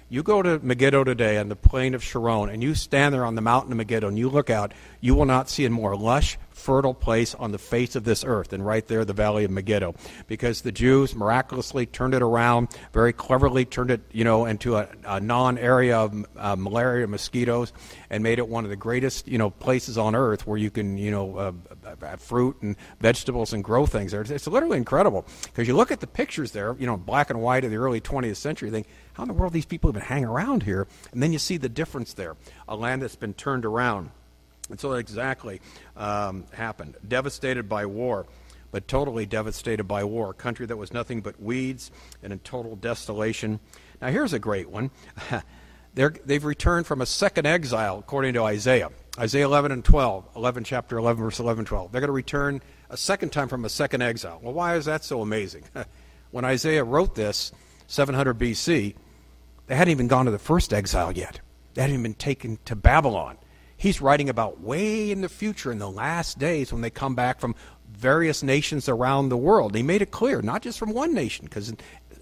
You 0.08 0.22
go 0.22 0.44
to 0.44 0.60
Megiddo 0.60 1.04
today 1.04 1.40
on 1.40 1.50
the 1.50 1.56
plain 1.56 1.96
of 1.96 2.04
Sharon, 2.04 2.50
and 2.50 2.62
you 2.62 2.76
stand 2.76 3.12
there 3.12 3.26
on 3.26 3.34
the 3.34 3.42
mountain 3.42 3.72
of 3.72 3.78
Megiddo, 3.80 4.08
and 4.08 4.20
you 4.20 4.30
look 4.30 4.52
out, 4.52 4.72
you 5.02 5.16
will 5.16 5.26
not 5.26 5.50
see 5.50 5.66
a 5.66 5.70
more 5.72 5.96
lush, 5.96 6.38
fertile 6.52 6.94
place 6.94 7.34
on 7.34 7.52
the 7.52 7.58
face 7.58 7.96
of 7.96 8.04
this 8.04 8.24
earth 8.24 8.50
than 8.50 8.62
right 8.62 8.86
there, 8.88 9.04
the 9.04 9.14
valley 9.14 9.46
of 9.46 9.52
Megiddo, 9.52 9.96
because 10.28 10.62
the 10.62 10.72
Jews 10.72 11.16
miraculously 11.16 11.88
turned 11.88 12.14
it 12.14 12.22
around, 12.22 12.68
very 12.94 13.14
cleverly 13.14 13.66
turned 13.66 13.90
it, 13.90 14.02
you 14.12 14.24
know, 14.24 14.46
into 14.46 14.76
a, 14.76 14.88
a 15.06 15.20
non-area 15.20 15.98
of 15.98 16.26
uh, 16.38 16.56
malaria 16.56 17.08
mosquitoes, 17.08 17.74
and 18.12 18.22
made 18.22 18.38
it 18.38 18.48
one 18.48 18.64
of 18.64 18.70
the 18.70 18.76
greatest, 18.76 19.28
you 19.28 19.40
know, 19.40 19.50
places 19.50 19.98
on 19.98 20.14
earth 20.14 20.46
where 20.46 20.58
you 20.60 20.70
can, 20.70 21.00
you 21.00 21.10
know, 21.10 21.36
uh, 21.36 21.52
fruit 22.18 22.58
and 22.62 22.76
vegetables 23.00 23.54
and 23.54 23.64
grow 23.64 23.86
things 23.86 24.12
there. 24.12 24.22
It's, 24.22 24.32
it's 24.32 24.48
literally 24.48 24.78
incredible 24.78 25.26
because 25.44 25.68
you 25.68 25.76
look 25.76 25.92
at 25.92 26.00
the 26.00 26.08
pictures 26.08 26.52
there, 26.52 26.76
you 26.80 26.86
know, 26.86 26.98
black 26.98 27.30
and 27.30 27.42
white 27.42 27.64
of 27.64 27.72
the 27.72 27.78
early 27.78 28.02
20th 28.02 28.38
century. 28.38 28.70
You 28.70 28.74
think 28.74 28.88
how 29.14 29.24
in 29.24 29.28
the 29.28 29.34
world 29.34 29.54
these 29.54 29.66
people 29.66 29.90
even 29.90 30.02
hang 30.02 30.26
around 30.26 30.64
here? 30.64 30.88
And 31.12 31.22
then 31.22 31.32
you 31.32 31.40
see 31.40 31.58
the 31.58 31.70
difference 31.70 32.14
there 32.14 32.36
a 32.68 32.76
land 32.76 33.02
that's 33.02 33.16
been 33.16 33.34
turned 33.34 33.66
around. 33.66 34.12
And 34.70 34.80
so 34.80 34.92
that 34.92 34.98
exactly 34.98 35.62
um, 35.96 36.46
happened. 36.54 36.96
Devastated 37.08 37.70
by 37.70 37.86
war, 37.86 38.26
but 38.72 38.88
totally 38.88 39.26
devastated 39.26 39.84
by 39.84 40.04
war. 40.04 40.32
A 40.32 40.34
country 40.34 40.66
that 40.66 40.78
was 40.78 40.92
nothing 40.92 41.22
but 41.22 41.40
weeds 41.40 41.92
and 42.24 42.34
in 42.34 42.40
total 42.40 42.76
desolation. 42.76 43.60
Now, 44.02 44.10
here's 44.10 44.34
a 44.34 44.40
great 44.40 44.70
one. 44.70 44.92
they've 45.94 46.44
returned 46.44 46.86
from 46.86 47.02
a 47.02 47.06
second 47.06 47.46
exile, 47.46 48.00
according 48.00 48.34
to 48.34 48.44
Isaiah. 48.44 48.90
Isaiah 49.18 49.46
11 49.46 49.72
and 49.72 49.84
12, 49.84 50.28
11 50.36 50.64
chapter 50.66 50.98
11, 50.98 51.24
verse 51.24 51.40
11, 51.40 51.66
12. 51.66 51.92
They're 51.92 52.02
going 52.02 52.08
to 52.10 52.14
return 52.14 52.62
a 52.90 52.98
second 52.98 53.32
time 53.32 53.48
from 53.48 53.64
a 53.64 53.70
second 53.70 54.02
exile. 54.02 54.40
Well, 54.42 54.54
why 54.54 54.76
is 54.76 54.86
that 54.86 55.04
so 55.04 55.22
amazing? 55.22 55.64
when 56.32 56.44
Isaiah 56.44 56.84
wrote 56.84 57.16
this, 57.16 57.52
700 57.88 58.38
BC, 58.38 58.96
they 59.68 59.76
hadn't 59.76 59.92
even 59.92 60.08
gone 60.08 60.26
to 60.26 60.32
the 60.32 60.40
first 60.40 60.74
exile 60.74 61.12
yet. 61.12 61.40
They 61.74 61.82
hadn't 61.82 61.94
even 61.94 62.04
been 62.04 62.14
taken 62.16 62.60
to 62.66 62.76
Babylon. 62.76 63.38
He's 63.78 64.02
writing 64.02 64.30
about 64.30 64.62
way 64.62 65.12
in 65.12 65.22
the 65.22 65.30
future, 65.30 65.72
in 65.72 65.80
the 65.80 65.90
last 65.90 66.40
days, 66.40 66.72
when 66.72 66.82
they 66.82 66.90
come 66.90 67.16
back 67.16 67.40
from 67.40 67.56
various 67.92 68.44
nations 68.44 68.90
around 68.90 69.30
the 69.30 69.38
world. 69.38 69.76
He 69.76 69.84
made 69.84 70.02
it 70.02 70.12
clear, 70.12 70.42
not 70.42 70.62
just 70.62 70.80
from 70.80 70.94
one 70.94 71.14
nation, 71.14 71.46
because 71.46 71.74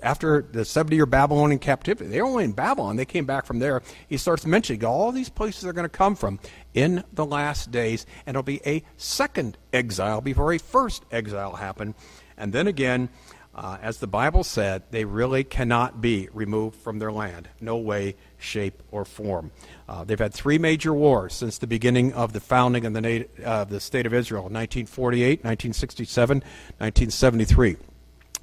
after 0.04 0.42
the 0.42 0.66
70 0.66 0.96
year 0.96 1.06
Babylonian 1.06 1.60
captivity, 1.60 2.10
they 2.10 2.22
were 2.22 2.28
only 2.28 2.44
in 2.44 2.52
Babylon. 2.52 2.98
They 2.98 3.06
came 3.06 3.26
back 3.26 3.46
from 3.46 3.60
there. 3.60 3.82
He 4.08 4.18
starts 4.18 4.46
mentioning 4.46 4.86
all 4.86 5.12
these 5.12 5.30
places 5.30 5.62
they're 5.62 5.74
going 5.74 5.86
to 5.86 5.90
come 5.90 6.16
from 6.16 6.40
in 6.74 7.04
the 7.14 7.26
last 7.26 7.72
days, 7.72 8.06
and 8.26 8.36
it'll 8.36 8.44
be 8.44 8.62
a 8.66 8.84
second 8.98 9.58
exile 9.72 10.22
before 10.22 10.54
a 10.54 10.60
first 10.60 11.06
exile 11.12 11.56
happened. 11.56 11.96
And 12.38 12.52
then 12.54 12.68
again, 12.68 13.10
uh, 13.56 13.78
as 13.82 14.00
the 14.00 14.08
Bible 14.08 14.44
said, 14.44 14.82
they 14.90 15.06
really 15.06 15.44
cannot 15.44 16.02
be 16.02 16.28
removed 16.34 16.76
from 16.76 16.98
their 16.98 17.12
land. 17.12 17.48
No 17.62 17.78
way, 17.78 18.16
shape, 18.40 18.82
or 18.92 19.06
form. 19.06 19.52
Uh, 19.88 20.04
they've 20.04 20.18
had 20.18 20.34
three 20.34 20.58
major 20.58 20.94
wars 20.94 21.34
since 21.34 21.60
the 21.60 21.68
beginning 21.68 22.14
of 22.14 22.34
the 22.34 22.40
founding 22.40 22.86
of 22.86 22.94
the, 22.94 23.28
uh, 23.46 23.64
the 23.66 23.80
state 23.80 24.08
of 24.08 24.14
Israel 24.14 24.44
1948, 24.44 25.44
1967, 25.44 26.38
1973. 26.80 27.78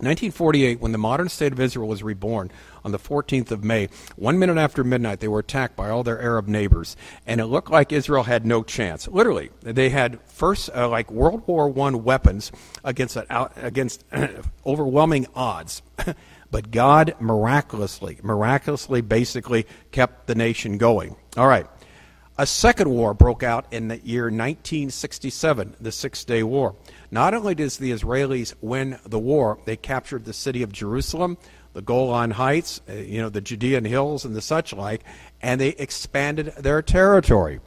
1948, 0.03 0.80
when 0.80 0.92
the 0.92 0.98
modern 0.98 1.28
state 1.28 1.53
of 1.53 1.61
Israel 1.61 1.88
was 1.88 2.03
reborn 2.03 2.51
on 2.84 2.92
the 2.92 2.98
14th 2.98 3.51
of 3.51 3.62
May, 3.62 3.88
one 4.16 4.38
minute 4.38 4.57
after 4.57 4.82
midnight, 4.82 5.20
they 5.20 5.28
were 5.28 5.40
attacked 5.40 5.76
by 5.76 5.90
all 5.90 6.03
their 6.03 6.20
Arab 6.20 6.48
neighbors, 6.48 6.96
and 7.26 7.40
it 7.40 7.46
looked 7.46 7.70
like 7.70 7.92
Israel 7.92 8.24
had 8.24 8.46
no 8.46 8.62
chance. 8.62 9.07
Literally, 9.09 9.51
they 9.61 9.90
had 9.90 10.20
first 10.22 10.70
uh, 10.74 10.88
like 10.88 11.11
World 11.11 11.42
War 11.46 11.68
One 11.68 12.03
weapons 12.05 12.51
against 12.82 13.16
against 13.57 14.05
overwhelming 14.66 15.26
odds. 15.34 15.82
but 16.51 16.70
God 16.70 17.14
miraculously, 17.20 18.18
miraculously, 18.22 19.01
basically 19.01 19.66
kept 19.92 20.26
the 20.26 20.34
nation 20.34 20.78
going. 20.78 21.16
All 21.36 21.46
right. 21.46 21.66
A 22.41 22.47
second 22.47 22.88
war 22.88 23.12
broke 23.12 23.43
out 23.43 23.66
in 23.70 23.88
the 23.88 23.99
year 23.99 24.22
1967, 24.22 25.76
the 25.78 25.93
Six 25.93 26.24
Day 26.24 26.43
War. 26.43 26.74
Not 27.11 27.34
only 27.34 27.55
did 27.55 27.70
the 27.72 27.91
Israelis 27.91 28.55
win 28.62 28.99
the 29.05 29.18
war, 29.18 29.59
they 29.66 29.76
captured 29.76 30.24
the 30.24 30.32
city 30.32 30.62
of 30.62 30.72
Jerusalem, 30.72 31.36
the 31.74 31.82
Golan 31.82 32.30
Heights, 32.30 32.80
uh, 32.88 32.95
you 32.95 33.20
know, 33.20 33.28
the 33.28 33.43
Judean 33.43 33.84
hills, 33.84 34.24
and 34.24 34.34
the 34.34 34.41
such 34.41 34.72
like, 34.72 35.03
and 35.43 35.61
they 35.61 35.68
expanded 35.68 36.55
their 36.57 36.80
territory. 36.80 37.61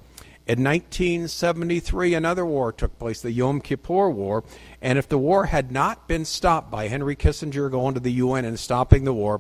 In 0.48 0.64
1973, 0.64 2.16
another 2.16 2.44
war 2.44 2.72
took 2.72 2.98
place, 2.98 3.22
the 3.22 3.32
Yom 3.32 3.62
Kippur 3.62 4.10
War, 4.10 4.44
and 4.82 4.98
if 4.98 5.08
the 5.08 5.20
war 5.20 5.46
had 5.46 5.72
not 5.72 6.08
been 6.08 6.26
stopped 6.26 6.72
by 6.72 6.88
Henry 6.88 7.16
Kissinger 7.16 7.70
going 7.70 7.94
to 7.94 8.00
the 8.00 8.14
UN 8.14 8.44
and 8.44 8.60
stopping 8.60 9.04
the 9.04 9.14
war, 9.14 9.40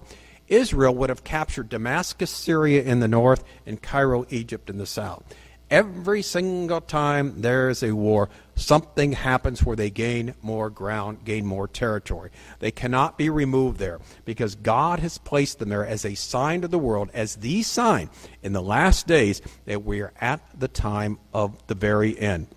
Israel 0.53 0.93
would 0.95 1.09
have 1.09 1.23
captured 1.23 1.69
Damascus, 1.69 2.29
Syria 2.29 2.83
in 2.83 2.99
the 2.99 3.07
north, 3.07 3.43
and 3.65 3.81
Cairo, 3.81 4.25
Egypt 4.29 4.69
in 4.69 4.77
the 4.77 4.85
south. 4.85 5.23
Every 5.69 6.21
single 6.21 6.81
time 6.81 7.41
there's 7.41 7.81
a 7.81 7.95
war, 7.95 8.29
something 8.55 9.13
happens 9.13 9.63
where 9.63 9.75
they 9.75 9.89
gain 9.89 10.35
more 10.43 10.69
ground, 10.69 11.25
gain 11.25 11.47
more 11.47 11.67
territory. 11.67 12.29
They 12.59 12.69
cannot 12.69 13.17
be 13.17 13.29
removed 13.31 13.79
there 13.79 13.99
because 14.23 14.53
God 14.53 14.99
has 14.99 15.17
placed 15.17 15.57
them 15.57 15.69
there 15.69 15.85
as 15.85 16.05
a 16.05 16.13
sign 16.13 16.61
to 16.61 16.67
the 16.67 16.77
world, 16.77 17.09
as 17.13 17.37
the 17.37 17.63
sign 17.63 18.11
in 18.43 18.53
the 18.53 18.61
last 18.61 19.07
days 19.07 19.41
that 19.65 19.83
we 19.83 20.01
are 20.01 20.13
at 20.21 20.41
the 20.59 20.67
time 20.67 21.17
of 21.33 21.65
the 21.65 21.75
very 21.75 22.19
end. 22.19 22.47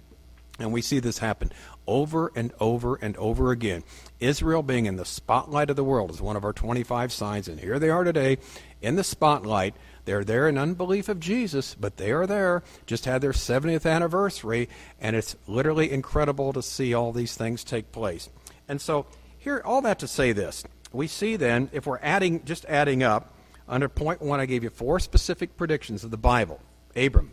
And 0.59 0.73
we 0.73 0.83
see 0.83 0.99
this 0.99 1.19
happen 1.19 1.53
over 1.87 2.33
and 2.35 2.53
over 2.61 2.97
and 2.97 3.17
over 3.17 3.51
again. 3.51 3.83
Israel 4.21 4.63
being 4.63 4.87
in 4.87 4.97
the 4.97 5.05
spotlight 5.05 5.71
of 5.71 5.77
the 5.77 5.85
world 5.85 6.11
is 6.11 6.21
one 6.21 6.37
of 6.37 6.45
our 6.45 6.53
25 6.53 7.13
signs, 7.13 7.49
and 7.49 7.61
here 7.61 7.79
they 7.79 7.91
are 7.91 8.05
today 8.05 8.39
in 8.81 8.97
the 8.97 9.05
spotlight 9.05 9.75
they're 10.07 10.25
there 10.25 10.49
in 10.49 10.57
unbelief 10.57 11.09
of 11.09 11.19
Jesus, 11.19 11.75
but 11.75 11.97
they 11.97 12.13
are 12.13 12.29
there. 12.29 12.63
Just 12.87 13.05
had 13.05 13.21
their 13.21 13.33
70th 13.33 13.91
anniversary, 13.91 14.69
and 15.01 15.17
it's 15.17 15.35
literally 15.49 15.91
incredible 15.91 16.53
to 16.53 16.63
see 16.63 16.95
all 16.95 17.13
these 17.13 17.35
things 17.35 17.65
take 17.65 17.91
place. 17.91 18.31
And 18.69 18.81
so, 18.81 19.07
here, 19.37 19.61
all 19.65 19.83
that 19.83 19.99
to 19.99 20.09
say 20.09 20.33
this. 20.33 20.65
We 20.93 21.09
see 21.09 21.35
then, 21.35 21.71
if 21.73 21.87
we're 21.87 21.99
adding, 21.99 22.45
just 22.45 22.65
adding 22.67 23.03
up, 23.03 23.35
under 23.69 23.89
point 23.89 24.23
one, 24.23 24.39
I 24.39 24.47
gave 24.47 24.63
you 24.63 24.71
four 24.71 25.01
specific 25.01 25.57
predictions 25.57 26.05
of 26.05 26.13
the 26.13 26.17
Bible. 26.17 26.61
Abram, 26.95 27.33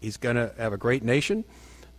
he's 0.00 0.16
going 0.16 0.36
to 0.36 0.52
have 0.58 0.72
a 0.72 0.76
great 0.76 1.04
nation. 1.04 1.44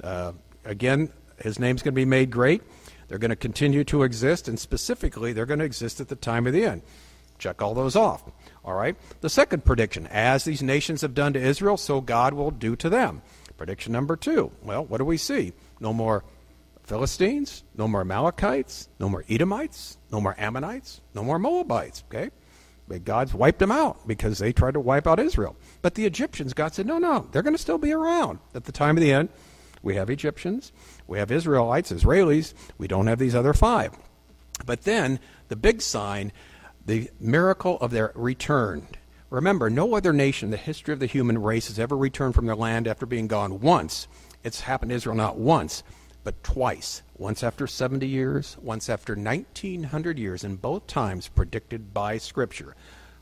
Uh, 0.04 0.34
again, 0.66 1.14
his 1.42 1.60
name's 1.60 1.82
going 1.82 1.94
to 1.94 2.00
be 2.00 2.04
made 2.04 2.30
great. 2.30 2.62
They're 3.10 3.18
going 3.18 3.30
to 3.30 3.36
continue 3.36 3.84
to 3.86 4.04
exist, 4.04 4.48
and 4.48 4.58
specifically, 4.58 5.34
they're 5.34 5.46
going 5.46 5.60
to 5.60 5.66
exist 5.66 6.00
at 6.00 6.08
the 6.08 6.16
time 6.16 6.48
of 6.48 6.54
the 6.54 6.64
end. 6.64 6.84
Check 7.40 7.62
all 7.62 7.74
those 7.74 7.96
off. 7.96 8.24
All 8.64 8.76
right. 8.76 8.96
The 9.22 9.30
second 9.30 9.66
prediction 9.66 10.08
as 10.08 10.44
these 10.44 10.62
nations 10.62 11.02
have 11.02 11.16
done 11.16 11.34
to 11.34 11.42
Israel, 11.42 11.76
so 11.76 12.02
God 12.02 12.34
will 12.34 12.52
do 12.52 12.76
to 12.78 12.90
them. 12.90 13.22
Prediction 13.58 13.92
number 13.92 14.16
two. 14.16 14.52
Well, 14.64 14.86
what 14.86 15.00
do 15.00 15.06
we 15.06 15.18
see? 15.18 15.54
No 15.80 15.92
more 15.92 16.24
Philistines, 16.84 17.64
no 17.76 17.88
more 17.88 18.02
Amalekites, 18.02 18.90
no 19.00 19.10
more 19.10 19.24
Edomites, 19.30 19.98
no 20.12 20.22
more 20.22 20.36
Ammonites, 20.38 21.02
no 21.14 21.24
more 21.24 21.40
Moabites. 21.40 22.04
Okay? 22.10 22.30
But 22.88 23.06
God's 23.06 23.34
wiped 23.34 23.60
them 23.60 23.72
out 23.72 24.08
because 24.08 24.40
they 24.40 24.52
tried 24.52 24.74
to 24.74 24.80
wipe 24.80 25.08
out 25.08 25.20
Israel. 25.20 25.56
But 25.82 25.96
the 25.96 26.06
Egyptians, 26.06 26.54
God 26.54 26.74
said, 26.74 26.86
no, 26.86 26.98
no, 26.98 27.28
they're 27.32 27.44
going 27.44 27.56
to 27.56 27.62
still 27.62 27.78
be 27.78 27.92
around. 27.92 28.40
At 28.56 28.66
the 28.66 28.72
time 28.72 28.98
of 28.98 29.02
the 29.02 29.14
end, 29.14 29.30
we 29.82 29.96
have 29.96 30.10
Egyptians, 30.10 30.72
we 31.08 31.20
have 31.20 31.32
Israelites, 31.32 31.92
Israelis, 31.92 32.54
we 32.78 32.88
don't 32.88 33.08
have 33.08 33.20
these 33.20 33.36
other 33.36 33.54
five. 33.54 33.98
But 34.66 34.84
then 34.84 35.20
the 35.48 35.56
big 35.56 35.82
sign 35.82 36.32
the 36.86 37.10
miracle 37.20 37.78
of 37.82 37.92
their 37.92 38.12
return. 38.16 38.88
Remember, 39.30 39.70
no 39.70 39.94
other 39.94 40.12
nation 40.12 40.48
in 40.48 40.52
the 40.52 40.58
history 40.58 40.92
of 40.92 41.00
the 41.00 41.06
human 41.06 41.40
race 41.40 41.68
has 41.68 41.78
ever 41.78 41.96
returned 41.96 42.34
from 42.34 42.48
their 42.48 42.56
land 42.56 42.88
after 42.88 43.06
being 43.06 43.28
gone 43.28 43.60
once. 43.60 44.08
It's 44.44 44.62
happened 44.62 44.90
to 44.90 44.96
Israel 44.96 45.16
not 45.16 45.38
once, 45.38 45.84
but 46.24 46.44
twice. 46.44 47.04
Once 47.16 47.44
after 47.44 47.68
70 47.68 48.08
years, 48.08 48.58
once 48.60 48.90
after 48.90 49.16
1900 49.16 50.18
years, 50.18 50.44
and 50.44 50.60
both 50.60 50.88
times 50.88 51.28
predicted 51.28 51.94
by 51.94 52.18
Scripture. 52.18 52.76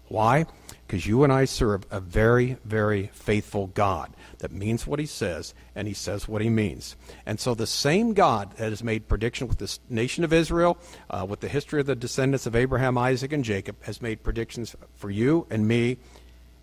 Why? 0.08 0.46
Because 0.88 1.06
you 1.06 1.26
and 1.26 1.34
I 1.34 1.44
serve 1.44 1.86
a 1.92 2.00
very, 2.00 2.58
very 2.64 3.08
faithful 3.14 3.68
God 3.68 4.14
that 4.40 4.54
means 4.54 4.88
what 4.88 5.00
he 5.00 5.06
says, 5.06 5.54
and 5.76 5.86
he 5.86 5.94
says 5.94 6.30
what 6.30 6.42
he 6.42 6.50
means. 6.50 6.96
And 7.26 7.42
so 7.42 7.54
the 7.54 7.68
same 7.68 8.14
God 8.14 8.56
that 8.56 8.70
has 8.70 8.84
made 8.84 9.10
prediction 9.10 9.50
with 9.50 9.58
the 9.58 9.78
nation 9.90 10.24
of 10.24 10.32
Israel, 10.32 10.78
uh, 11.10 11.26
with 11.28 11.42
the 11.42 11.50
history 11.50 11.82
of 11.82 11.88
the 11.88 11.96
descendants 11.96 12.46
of 12.46 12.56
Abraham, 12.56 12.98
Isaac, 12.98 13.34
and 13.34 13.44
Jacob, 13.44 13.84
has 13.84 14.02
made 14.02 14.24
predictions 14.24 14.78
for 14.96 15.10
you 15.10 15.46
and 15.50 15.68
me 15.68 15.98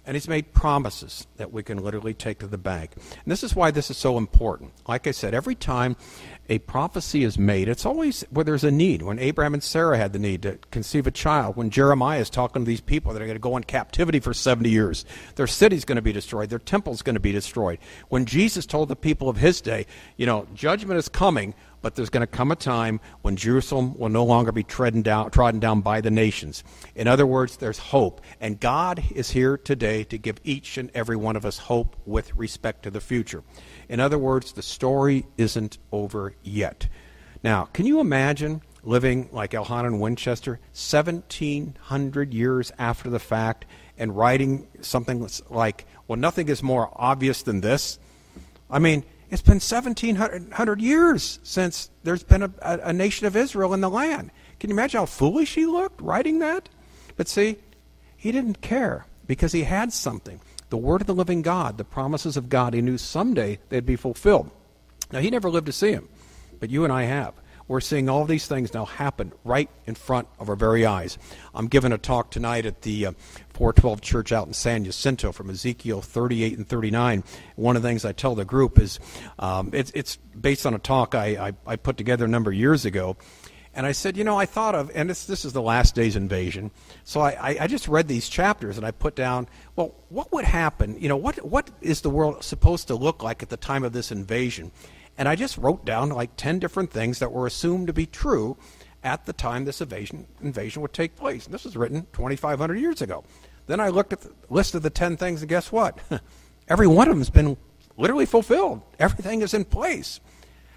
and 0.07 0.15
he's 0.15 0.29
made 0.29 0.53
promises 0.53 1.27
that 1.37 1.53
we 1.53 1.63
can 1.63 1.83
literally 1.83 2.15
take 2.15 2.39
to 2.41 2.47
the 2.47 2.59
bank. 2.59 2.93
And 2.95 3.27
this 3.27 3.43
is 3.43 3.57
why 3.57 3.71
this 3.71 3.91
is 3.91 3.97
so 3.97 4.19
important. 4.19 4.73
Like 4.87 5.07
I 5.07 5.13
said, 5.13 5.35
every 5.35 5.55
time 5.55 5.97
a 6.49 6.59
prophecy 6.59 7.25
is 7.25 7.39
made, 7.39 7.69
it's 7.69 7.87
always 7.87 8.23
where 8.31 8.45
there's 8.45 8.65
a 8.65 8.71
need. 8.71 9.03
When 9.03 9.19
Abraham 9.19 9.55
and 9.55 9.63
Sarah 9.63 9.97
had 9.97 10.13
the 10.13 10.19
need 10.19 10.43
to 10.43 10.59
conceive 10.71 11.07
a 11.07 11.11
child, 11.11 11.57
when 11.57 11.71
Jeremiah 11.71 12.21
is 12.21 12.29
talking 12.29 12.63
to 12.63 12.69
these 12.69 12.83
people 12.83 13.13
that 13.13 13.23
are 13.23 13.27
going 13.27 13.37
to 13.37 13.41
go 13.41 13.57
in 13.57 13.65
captivity 13.65 14.21
for 14.21 14.35
70 14.35 14.69
years, 14.69 15.05
their 15.37 15.47
city's 15.47 15.85
going 15.85 15.97
to 15.97 16.03
be 16.03 16.13
destroyed, 16.13 16.51
their 16.51 16.59
temple's 16.59 17.03
going 17.03 17.15
to 17.15 17.21
be 17.21 17.33
destroyed. 17.33 17.79
When 18.09 18.27
Jesus 18.27 18.67
told 18.67 18.89
the 18.89 18.97
people 18.97 19.29
of 19.29 19.39
his 19.39 19.61
day, 19.61 19.87
you 20.17 20.27
know, 20.27 20.47
judgment 20.55 20.99
is 20.99 21.09
coming, 21.09 21.55
but 21.85 21.97
there's 21.97 22.09
going 22.09 22.23
to 22.23 22.27
come 22.27 22.51
a 22.51 22.57
time 22.57 22.99
when 23.21 23.37
Jerusalem 23.37 23.95
will 23.99 24.09
no 24.09 24.25
longer 24.25 24.53
be 24.53 24.63
trodden 24.63 25.03
down, 25.03 25.31
trodden 25.31 25.61
down 25.61 25.83
by 25.83 26.01
the 26.01 26.11
nations. 26.11 26.65
In 26.95 27.07
other 27.07 27.27
words, 27.27 27.59
there's 27.59 27.77
hope. 27.77 28.23
And 28.41 28.59
God 28.59 29.05
is 29.15 29.31
here 29.31 29.59
today 29.59 30.03
to 30.05 30.17
give 30.17 30.41
each 30.45 30.79
and 30.79 30.91
every 30.95 31.17
one 31.17 31.37
of 31.37 31.45
us 31.45 31.59
hope 31.59 31.95
with 32.07 32.35
respect 32.37 32.85
to 32.85 32.91
the 32.91 33.03
future. 33.03 33.43
In 33.91 34.01
other 34.01 34.17
words, 34.17 34.53
the 34.53 34.63
story 34.63 35.27
isn't 35.37 35.77
over 35.93 36.35
yet. 36.43 36.89
Now, 37.43 37.67
can 37.75 37.85
you 37.85 38.01
imagine 38.01 38.63
living 38.83 39.29
like 39.31 39.51
Elhanan 39.51 39.99
Winchester 39.99 40.53
1700 40.73 42.33
years 42.33 42.73
after 42.79 43.11
the 43.11 43.19
fact 43.19 43.67
and 43.99 44.17
writing 44.17 44.69
something 44.81 45.29
like, 45.51 45.85
well, 46.09 46.19
nothing 46.19 46.49
is 46.49 46.63
more 46.63 46.91
obvious 46.95 47.43
than 47.43 47.61
this? 47.61 47.99
I 48.71 48.79
mean, 48.79 49.05
it's 49.35 49.43
been 49.43 49.55
1,700 49.55 50.81
years 50.81 51.41
since 51.43 51.91
there's 52.05 52.23
been 52.23 52.45
a, 52.45 52.51
a, 52.63 52.79
a, 52.85 52.93
nation 52.93 53.27
of 53.27 53.35
Israel 53.35 53.75
in 53.75 53.81
the 53.81 53.91
land. 53.91 54.31
Can 54.61 54.71
you 54.71 54.75
imagine 54.75 55.01
how 55.01 55.07
foolish 55.07 55.57
he 55.57 55.67
looked 55.67 56.01
writing 56.01 56.39
that? 56.39 56.69
But 57.17 57.27
see, 57.27 57.57
he 58.17 58.31
didn't 58.31 58.61
care 58.61 59.07
because 59.27 59.51
he 59.51 59.65
had 59.65 59.93
something. 59.93 60.41
The 60.71 60.77
word 60.77 61.01
of 61.01 61.09
the 61.09 61.17
living 61.17 61.43
God, 61.43 61.79
the 61.79 61.85
promises 61.85 62.37
of 62.37 62.49
God, 62.49 62.75
he 62.75 62.81
knew 62.81 62.97
someday 62.97 63.59
they'd 63.71 63.85
be 63.85 63.97
fulfilled. 63.97 64.53
Now, 65.11 65.19
he 65.19 65.31
never 65.31 65.51
lived 65.51 65.67
to 65.67 65.73
see 65.73 65.93
them, 65.93 66.09
but 66.61 66.71
you 66.71 66.85
and 66.85 66.93
I 66.93 67.03
have. 67.03 67.35
We're 67.67 67.81
seeing 67.81 68.11
all 68.11 68.27
these 68.27 68.47
things 68.47 68.75
now 68.75 68.85
happen 68.85 69.33
right 69.43 69.71
in 69.87 69.95
front 69.95 70.29
of 70.39 70.51
our 70.51 70.57
very 70.57 70.85
eyes. 70.85 71.17
I'm 71.55 71.69
giving 71.69 71.93
a 71.93 71.99
talk 71.99 72.31
tonight 72.31 72.67
at 72.67 72.83
the 72.83 73.07
uh, 73.07 73.13
412 73.55 74.03
Church 74.03 74.33
out 74.33 74.47
in 74.47 74.53
San 74.53 74.85
Jacinto 74.85 75.33
from 75.33 75.49
Ezekiel 75.49 76.03
38 76.03 76.59
and 76.59 76.69
39. 76.69 77.25
One 77.57 77.77
of 77.77 77.83
the 77.83 77.89
things 77.89 78.05
I 78.05 78.13
tell 78.13 78.35
the 78.35 78.45
group 78.45 78.79
is 78.79 79.01
um, 79.39 79.71
it's, 79.73 79.91
it's, 79.95 80.19
based 80.39 80.67
on 80.67 80.75
a 80.75 80.79
talk 80.79 81.15
I, 81.15 81.49
I, 81.49 81.53
I, 81.65 81.77
put 81.77 81.97
together 81.97 82.25
a 82.25 82.29
number 82.29 82.51
of 82.51 82.57
years 82.57 82.85
ago. 82.85 83.17
And 83.73 83.87
I 83.87 83.93
said, 83.93 84.17
you 84.17 84.25
know, 84.25 84.37
I 84.37 84.47
thought 84.47 84.75
of, 84.75 84.91
and 84.95 85.09
this 85.09 85.45
is 85.45 85.53
the 85.53 85.63
last 85.63 85.95
day's 85.95 86.17
invasion. 86.17 86.71
So 87.05 87.21
I, 87.21 87.57
I 87.61 87.67
just 87.67 87.89
read 87.89 88.09
these 88.09 88.29
chapters 88.29 88.77
and 88.77 88.85
I 88.85 88.91
put 88.91 89.15
down, 89.15 89.49
well, 89.75 89.95
what 90.11 90.33
would 90.33 90.45
happen? 90.45 91.01
You 91.01 91.09
know, 91.09 91.17
what, 91.17 91.37
what 91.45 91.71
is 91.81 92.01
the 92.03 92.11
world 92.11 92.43
supposed 92.45 92.89
to 92.89 92.95
look 92.95 93.23
like 93.23 93.43
at 93.43 93.49
the 93.49 93.57
time 93.57 93.85
of 93.85 93.93
this 93.93 94.13
invasion? 94.13 94.71
And 95.17 95.29
I 95.29 95.37
just 95.37 95.57
wrote 95.59 95.85
down 95.85 96.09
like 96.11 96.37
10 96.37 96.59
different 96.59 96.91
things 96.91 97.19
that 97.19 97.33
were 97.33 97.47
assumed 97.47 97.87
to 97.87 97.93
be 97.93 98.07
true 98.07 98.57
at 99.03 99.27
the 99.27 99.33
time 99.33 99.65
this 99.65 99.81
invasion, 99.81 100.27
invasion 100.41 100.83
would 100.83 100.93
take 100.93 101.15
place. 101.15 101.45
And 101.45 101.55
this 101.55 101.65
was 101.65 101.77
written 101.77 102.07
2,500 102.13 102.75
years 102.77 103.03
ago. 103.03 103.23
Then 103.67 103.81
I 103.81 103.89
looked 103.89 104.13
at 104.13 104.23
the 104.23 104.33
list 104.51 104.75
of 104.75 104.83
the 104.83 104.91
10 104.91 105.17
things, 105.17 105.43
and 105.43 105.49
guess 105.49 105.71
what? 105.71 105.99
Every 106.69 106.87
one 106.87 107.09
of 107.09 107.13
them 107.13 107.21
has 107.21 107.31
been 107.31 107.57
literally 107.97 108.27
fulfilled. 108.27 108.83
Everything 108.99 109.43
is 109.43 109.55
in 109.55 109.65
place. 109.65 110.21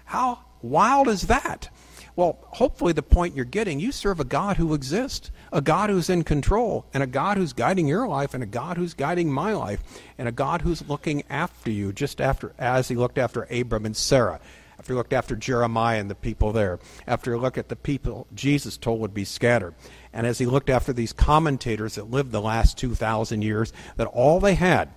How 0.06 0.40
wild 0.62 1.08
is 1.08 1.22
that? 1.22 1.70
Well, 2.18 2.36
hopefully, 2.48 2.92
the 2.92 3.00
point 3.00 3.36
you're 3.36 3.44
getting, 3.44 3.78
you 3.78 3.92
serve 3.92 4.18
a 4.18 4.24
God 4.24 4.56
who 4.56 4.74
exists, 4.74 5.30
a 5.52 5.60
God 5.60 5.88
who's 5.88 6.10
in 6.10 6.24
control, 6.24 6.84
and 6.92 7.00
a 7.00 7.06
God 7.06 7.36
who's 7.36 7.52
guiding 7.52 7.86
your 7.86 8.08
life, 8.08 8.34
and 8.34 8.42
a 8.42 8.46
God 8.46 8.76
who's 8.76 8.92
guiding 8.92 9.32
my 9.32 9.52
life, 9.52 9.80
and 10.18 10.26
a 10.26 10.32
God 10.32 10.62
who's 10.62 10.88
looking 10.88 11.22
after 11.30 11.70
you, 11.70 11.92
just 11.92 12.20
after 12.20 12.54
as 12.58 12.88
He 12.88 12.96
looked 12.96 13.18
after 13.18 13.46
Abram 13.52 13.86
and 13.86 13.96
Sarah, 13.96 14.40
after 14.80 14.94
He 14.94 14.96
looked 14.96 15.12
after 15.12 15.36
Jeremiah 15.36 16.00
and 16.00 16.10
the 16.10 16.16
people 16.16 16.50
there, 16.50 16.80
after 17.06 17.32
He 17.32 17.38
looked 17.38 17.56
at 17.56 17.68
the 17.68 17.76
people 17.76 18.26
Jesus 18.34 18.76
told 18.76 18.98
would 18.98 19.14
be 19.14 19.24
scattered, 19.24 19.76
and 20.12 20.26
as 20.26 20.38
He 20.38 20.46
looked 20.46 20.70
after 20.70 20.92
these 20.92 21.12
commentators 21.12 21.94
that 21.94 22.10
lived 22.10 22.32
the 22.32 22.42
last 22.42 22.76
2,000 22.78 23.42
years, 23.42 23.72
that 23.96 24.08
all 24.08 24.40
they 24.40 24.56
had 24.56 24.88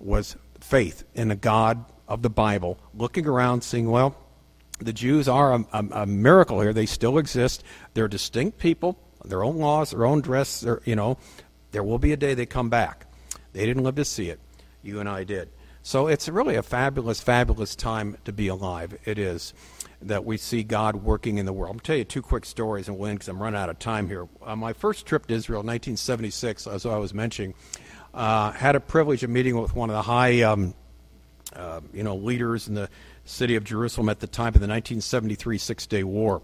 was 0.00 0.34
faith 0.58 1.04
in 1.14 1.30
a 1.30 1.36
God 1.36 1.84
of 2.08 2.22
the 2.22 2.30
Bible, 2.30 2.78
looking 2.92 3.28
around, 3.28 3.62
seeing, 3.62 3.92
well, 3.92 4.16
the 4.80 4.92
Jews 4.92 5.28
are 5.28 5.54
a, 5.54 5.66
a, 5.72 5.86
a, 6.02 6.06
miracle 6.06 6.60
here. 6.60 6.72
They 6.72 6.86
still 6.86 7.18
exist. 7.18 7.62
They're 7.94 8.08
distinct 8.08 8.58
people, 8.58 8.98
their 9.24 9.44
own 9.44 9.58
laws, 9.58 9.90
their 9.90 10.04
own 10.04 10.20
dress. 10.20 10.60
Their, 10.60 10.80
you 10.84 10.96
know, 10.96 11.18
there 11.70 11.82
will 11.82 11.98
be 11.98 12.12
a 12.12 12.16
day 12.16 12.34
they 12.34 12.46
come 12.46 12.70
back. 12.70 13.06
They 13.52 13.66
didn't 13.66 13.84
live 13.84 13.94
to 13.96 14.04
see 14.04 14.30
it. 14.30 14.40
You 14.82 15.00
and 15.00 15.08
I 15.08 15.24
did. 15.24 15.50
So 15.82 16.06
it's 16.06 16.28
really 16.28 16.56
a 16.56 16.62
fabulous, 16.62 17.20
fabulous 17.20 17.76
time 17.76 18.16
to 18.24 18.32
be 18.32 18.48
alive. 18.48 18.98
It 19.04 19.18
is 19.18 19.52
that 20.02 20.24
we 20.24 20.36
see 20.36 20.62
God 20.62 20.96
working 20.96 21.38
in 21.38 21.46
the 21.46 21.52
world. 21.52 21.78
To 21.78 21.82
tell 21.82 21.96
you 21.96 22.04
two 22.04 22.22
quick 22.22 22.44
stories 22.44 22.88
and 22.88 22.98
win 22.98 23.14
because 23.14 23.28
I'm 23.28 23.42
running 23.42 23.60
out 23.60 23.68
of 23.68 23.78
time 23.78 24.08
here. 24.08 24.26
Uh, 24.42 24.56
my 24.56 24.72
first 24.72 25.06
trip 25.06 25.26
to 25.26 25.34
Israel, 25.34 25.58
1976, 25.58 26.66
as 26.66 26.86
I 26.86 26.96
was 26.96 27.14
mentioning, 27.14 27.54
uh, 28.12 28.52
had 28.52 28.76
a 28.76 28.80
privilege 28.80 29.22
of 29.22 29.30
meeting 29.30 29.60
with 29.60 29.74
one 29.74 29.90
of 29.90 29.96
the 29.96 30.02
high, 30.02 30.42
um, 30.42 30.74
uh, 31.54 31.80
you 31.92 32.02
know, 32.02 32.16
leaders 32.16 32.68
in 32.68 32.74
the 32.74 32.88
city 33.24 33.56
of 33.56 33.64
Jerusalem 33.64 34.08
at 34.08 34.20
the 34.20 34.26
time 34.26 34.48
of 34.48 34.60
the 34.60 34.68
1973 34.68 35.58
Six 35.58 35.86
Day 35.86 36.04
War. 36.04 36.42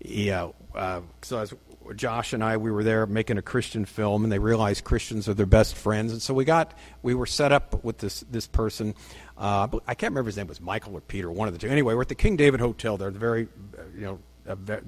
Yeah, 0.00 0.50
uh, 0.74 1.00
so 1.22 1.38
as 1.38 1.54
Josh 1.96 2.32
and 2.32 2.42
I, 2.42 2.56
we 2.56 2.70
were 2.70 2.84
there 2.84 3.06
making 3.06 3.38
a 3.38 3.42
Christian 3.42 3.84
film, 3.84 4.24
and 4.24 4.32
they 4.32 4.38
realized 4.38 4.84
Christians 4.84 5.28
are 5.28 5.34
their 5.34 5.46
best 5.46 5.74
friends, 5.74 6.12
and 6.12 6.22
so 6.22 6.34
we 6.34 6.44
got 6.44 6.76
we 7.02 7.14
were 7.14 7.26
set 7.26 7.52
up 7.52 7.84
with 7.84 7.98
this 7.98 8.24
this 8.30 8.46
person. 8.46 8.94
Uh, 9.36 9.68
I 9.86 9.94
can't 9.94 10.12
remember 10.12 10.28
his 10.28 10.36
name. 10.36 10.46
It 10.46 10.50
was 10.50 10.60
Michael 10.60 10.94
or 10.94 11.00
Peter, 11.00 11.30
one 11.30 11.48
of 11.48 11.54
the 11.54 11.58
two. 11.58 11.68
Anyway, 11.68 11.94
we're 11.94 12.02
at 12.02 12.08
the 12.08 12.14
King 12.14 12.36
David 12.36 12.60
Hotel. 12.60 12.96
They're 12.96 13.10
the 13.10 13.18
very, 13.18 13.48
uh, 13.76 13.82
you 13.94 14.02
know, 14.02 14.18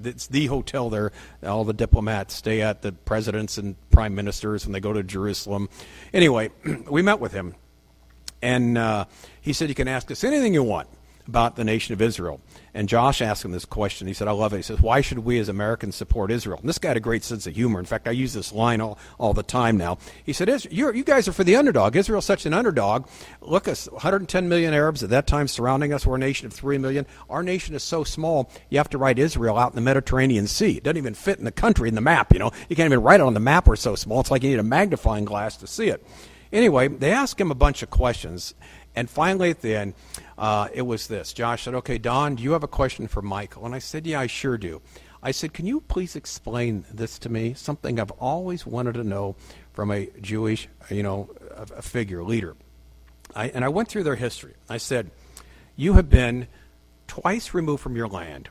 it's 0.03 0.27
the 0.27 0.45
hotel 0.47 0.89
there. 0.89 1.11
All 1.43 1.63
the 1.63 1.73
diplomats 1.73 2.33
stay 2.33 2.61
at, 2.61 2.81
the 2.81 2.91
presidents 2.91 3.57
and 3.57 3.75
prime 3.89 4.15
ministers, 4.15 4.65
when 4.65 4.73
they 4.73 4.79
go 4.79 4.93
to 4.93 5.03
Jerusalem. 5.03 5.69
Anyway, 6.13 6.51
we 6.89 7.01
met 7.01 7.19
with 7.19 7.33
him, 7.33 7.55
and 8.41 8.77
uh, 8.77 9.05
he 9.41 9.53
said, 9.53 9.69
"You 9.69 9.75
can 9.75 9.87
ask 9.87 10.09
us 10.11 10.23
anything 10.23 10.53
you 10.53 10.63
want." 10.63 10.87
About 11.27 11.55
the 11.55 11.63
nation 11.63 11.93
of 11.93 12.01
Israel. 12.01 12.41
And 12.73 12.89
Josh 12.89 13.21
asked 13.21 13.45
him 13.45 13.51
this 13.51 13.65
question. 13.65 14.07
He 14.07 14.13
said, 14.13 14.27
I 14.27 14.31
love 14.31 14.53
it. 14.53 14.57
He 14.57 14.61
says, 14.61 14.81
Why 14.81 15.01
should 15.01 15.19
we 15.19 15.39
as 15.39 15.49
Americans 15.49 15.95
support 15.95 16.31
Israel? 16.31 16.59
And 16.59 16.67
this 16.67 16.77
guy 16.77 16.89
had 16.89 16.97
a 16.97 17.01
great 17.01 17.23
sense 17.23 17.47
of 17.47 17.55
humor. 17.55 17.79
In 17.79 17.85
fact, 17.85 18.07
I 18.07 18.11
use 18.11 18.33
this 18.33 18.51
line 18.51 18.81
all, 18.81 18.97
all 19.17 19.33
the 19.33 19.43
time 19.43 19.77
now. 19.77 19.97
He 20.23 20.33
said, 20.33 20.49
You 20.71 21.03
guys 21.03 21.27
are 21.27 21.33
for 21.33 21.43
the 21.43 21.55
underdog. 21.55 21.95
Israel's 21.95 22.25
such 22.25 22.45
an 22.45 22.53
underdog. 22.53 23.07
Look, 23.41 23.67
us 23.67 23.89
110 23.89 24.49
million 24.49 24.73
Arabs 24.73 25.03
at 25.03 25.09
that 25.09 25.27
time 25.27 25.47
surrounding 25.47 25.93
us. 25.93 26.05
We're 26.05 26.15
a 26.15 26.19
nation 26.19 26.47
of 26.47 26.53
3 26.53 26.77
million. 26.77 27.05
Our 27.29 27.43
nation 27.43 27.75
is 27.75 27.83
so 27.83 28.03
small, 28.03 28.51
you 28.69 28.77
have 28.77 28.89
to 28.89 28.97
write 28.97 29.19
Israel 29.19 29.57
out 29.57 29.71
in 29.71 29.75
the 29.75 29.81
Mediterranean 29.81 30.47
Sea. 30.47 30.77
It 30.77 30.83
doesn't 30.83 30.97
even 30.97 31.13
fit 31.13 31.39
in 31.39 31.45
the 31.45 31.51
country, 31.51 31.89
in 31.89 31.95
the 31.95 32.01
map, 32.01 32.33
you 32.33 32.39
know. 32.39 32.51
You 32.69 32.75
can't 32.75 32.87
even 32.87 33.01
write 33.01 33.19
it 33.19 33.23
on 33.25 33.33
the 33.33 33.39
map. 33.39 33.67
We're 33.67 33.75
so 33.75 33.95
small. 33.95 34.19
It's 34.19 34.31
like 34.31 34.43
you 34.43 34.49
need 34.49 34.59
a 34.59 34.63
magnifying 34.63 35.25
glass 35.25 35.57
to 35.57 35.67
see 35.67 35.87
it. 35.87 36.05
Anyway, 36.51 36.87
they 36.87 37.11
asked 37.11 37.39
him 37.39 37.51
a 37.51 37.55
bunch 37.55 37.83
of 37.83 37.89
questions. 37.89 38.53
And 38.95 39.09
finally, 39.09 39.49
at 39.49 39.61
the 39.61 39.75
end, 39.75 39.93
uh, 40.37 40.67
it 40.73 40.81
was 40.81 41.07
this. 41.07 41.33
Josh 41.33 41.63
said, 41.63 41.75
Okay, 41.75 41.97
Don, 41.97 42.35
do 42.35 42.43
you 42.43 42.51
have 42.51 42.63
a 42.63 42.67
question 42.67 43.07
for 43.07 43.21
Michael? 43.21 43.65
And 43.65 43.73
I 43.73 43.79
said, 43.79 44.05
Yeah, 44.05 44.19
I 44.19 44.27
sure 44.27 44.57
do. 44.57 44.81
I 45.23 45.31
said, 45.31 45.53
Can 45.53 45.65
you 45.65 45.81
please 45.81 46.15
explain 46.15 46.85
this 46.93 47.17
to 47.19 47.29
me? 47.29 47.53
Something 47.53 47.99
I've 47.99 48.11
always 48.11 48.65
wanted 48.65 48.93
to 48.95 49.03
know 49.03 49.35
from 49.73 49.91
a 49.91 50.09
Jewish, 50.21 50.67
you 50.89 51.03
know, 51.03 51.29
a, 51.55 51.77
a 51.77 51.81
figure, 51.81 52.23
leader. 52.23 52.55
I, 53.35 53.49
and 53.49 53.63
I 53.63 53.69
went 53.69 53.89
through 53.89 54.03
their 54.03 54.15
history. 54.15 54.53
I 54.69 54.77
said, 54.77 55.11
You 55.75 55.93
have 55.93 56.09
been 56.09 56.47
twice 57.07 57.53
removed 57.53 57.81
from 57.81 57.95
your 57.95 58.07
land, 58.07 58.49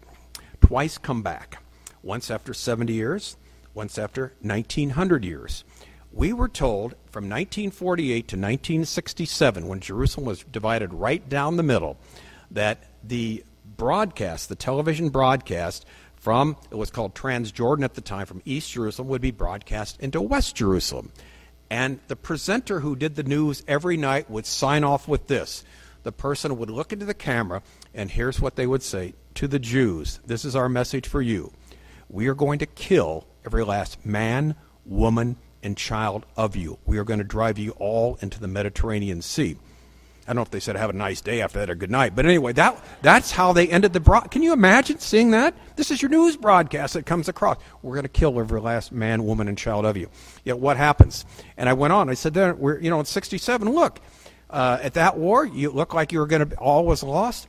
twice 0.61 0.99
come 0.99 1.23
back. 1.23 1.63
Once 2.03 2.31
after 2.31 2.53
70 2.53 2.93
years, 2.93 3.37
once 3.73 3.99
after 3.99 4.35
1900 4.41 5.25
years 5.25 5.65
we 6.15 6.33
were 6.33 6.49
told 6.49 6.93
from 7.11 7.25
1948 7.25 8.29
to 8.29 8.37
1967, 8.37 9.67
when 9.67 9.81
Jerusalem 9.81 10.27
was 10.27 10.45
divided 10.45 10.95
right 10.95 11.29
down 11.29 11.57
the 11.57 11.63
middle, 11.65 11.99
that 12.53 12.85
the 13.03 13.45
broadcast, 13.77 14.49
the 14.49 14.55
television 14.55 15.09
broadcast 15.09 15.85
from, 16.15 16.57
it 16.71 16.77
was 16.77 16.91
called 16.91 17.15
Transjordan 17.15 17.83
at 17.83 17.95
the 17.95 18.01
time, 18.01 18.27
from 18.27 18.43
East 18.45 18.71
Jerusalem 18.71 19.09
would 19.09 19.21
be 19.21 19.33
broadcast 19.33 20.01
into 20.01 20.23
West 20.23 20.55
Jerusalem. 20.55 21.11
And 21.69 21.99
the 22.07 22.17
presenter 22.17 22.81
who 22.81 22.95
did 22.95 23.17
the 23.17 23.25
news 23.25 23.65
every 23.67 23.97
night 23.97 24.31
would 24.31 24.47
sign 24.47 24.85
off 24.85 25.09
with 25.09 25.27
this. 25.27 25.65
The 26.05 26.13
person 26.13 26.57
would 26.59 26.71
look 26.71 26.93
into 26.93 27.07
the 27.07 27.15
camera, 27.15 27.63
and 27.93 28.11
here's 28.11 28.41
what 28.41 28.55
they 28.55 28.69
would 28.69 28.83
say 28.83 29.15
to 29.35 29.49
the 29.49 29.59
Jews 29.59 30.21
This 30.25 30.45
is 30.45 30.55
our 30.55 30.69
message 30.69 31.09
for 31.09 31.21
you. 31.21 31.53
We 32.09 32.29
are 32.29 32.35
going 32.35 32.61
to 32.61 32.67
kill 32.67 33.27
every 33.45 33.65
last 33.65 34.07
man, 34.07 34.55
woman, 34.85 35.37
and 35.65 35.77
child 35.77 36.27
of 36.37 36.55
you. 36.55 36.79
We 36.87 36.99
are 36.99 37.05
going 37.05 37.19
to 37.19 37.25
drive 37.25 37.59
you 37.59 37.73
all 37.73 38.19
into 38.21 38.39
the 38.39 38.49
Mediterranean 38.49 39.23
Sea. 39.23 39.57
I 40.27 40.29
don't 40.29 40.37
know 40.37 40.43
if 40.43 40.51
they 40.51 40.61
said 40.61 40.77
have 40.77 40.91
a 40.91 40.95
nice 40.95 41.21
day 41.21 41.43
after 41.43 41.59
that 41.59 41.69
or 41.69 41.75
good 41.75 41.91
night, 41.91 42.17
but 42.17 42.25
anyway, 42.25 42.55
that 42.55 42.83
that's 43.03 43.31
how 43.31 43.53
they 43.53 43.69
ended 43.69 43.93
the 43.93 44.01
broad. 44.01 44.31
Can 44.31 44.43
you 44.43 44.55
imagine 44.55 44.99
seeing 44.99 45.33
that? 45.33 45.55
This 45.77 45.91
is 45.91 46.01
your 46.01 46.11
news 46.11 46.39
broadcast 46.39 46.95
that 46.95 47.05
comes 47.05 47.29
across. 47.29 47.59
We're 47.83 47.95
going 47.95 48.05
to 48.05 48.09
kill 48.09 48.41
every 48.41 48.61
last 48.61 48.91
man, 48.91 49.25
woman, 49.27 49.49
and 49.49 49.59
child 49.59 49.85
of 49.85 49.99
you. 49.99 50.09
Yet 50.43 50.59
what 50.59 50.79
happens? 50.79 51.27
And 51.59 51.69
I 51.69 51.75
went 51.75 51.93
on. 51.93 52.09
I 52.09 52.15
said, 52.15 52.33
then 52.33 52.59
we're 52.59 52.79
you 52.79 52.89
know 52.89 53.01
in 53.01 53.07
'67. 53.07 53.71
Look, 53.71 54.01
uh, 54.49 54.79
at 54.81 54.95
that 54.95 55.19
war, 55.19 55.45
you 55.45 55.71
looked 55.71 55.95
like 55.95 56.11
you 56.11 56.21
were 56.21 56.27
going 56.27 56.49
to 56.49 56.57
all 56.57 56.87
was 56.87 57.03
lost. 57.03 57.47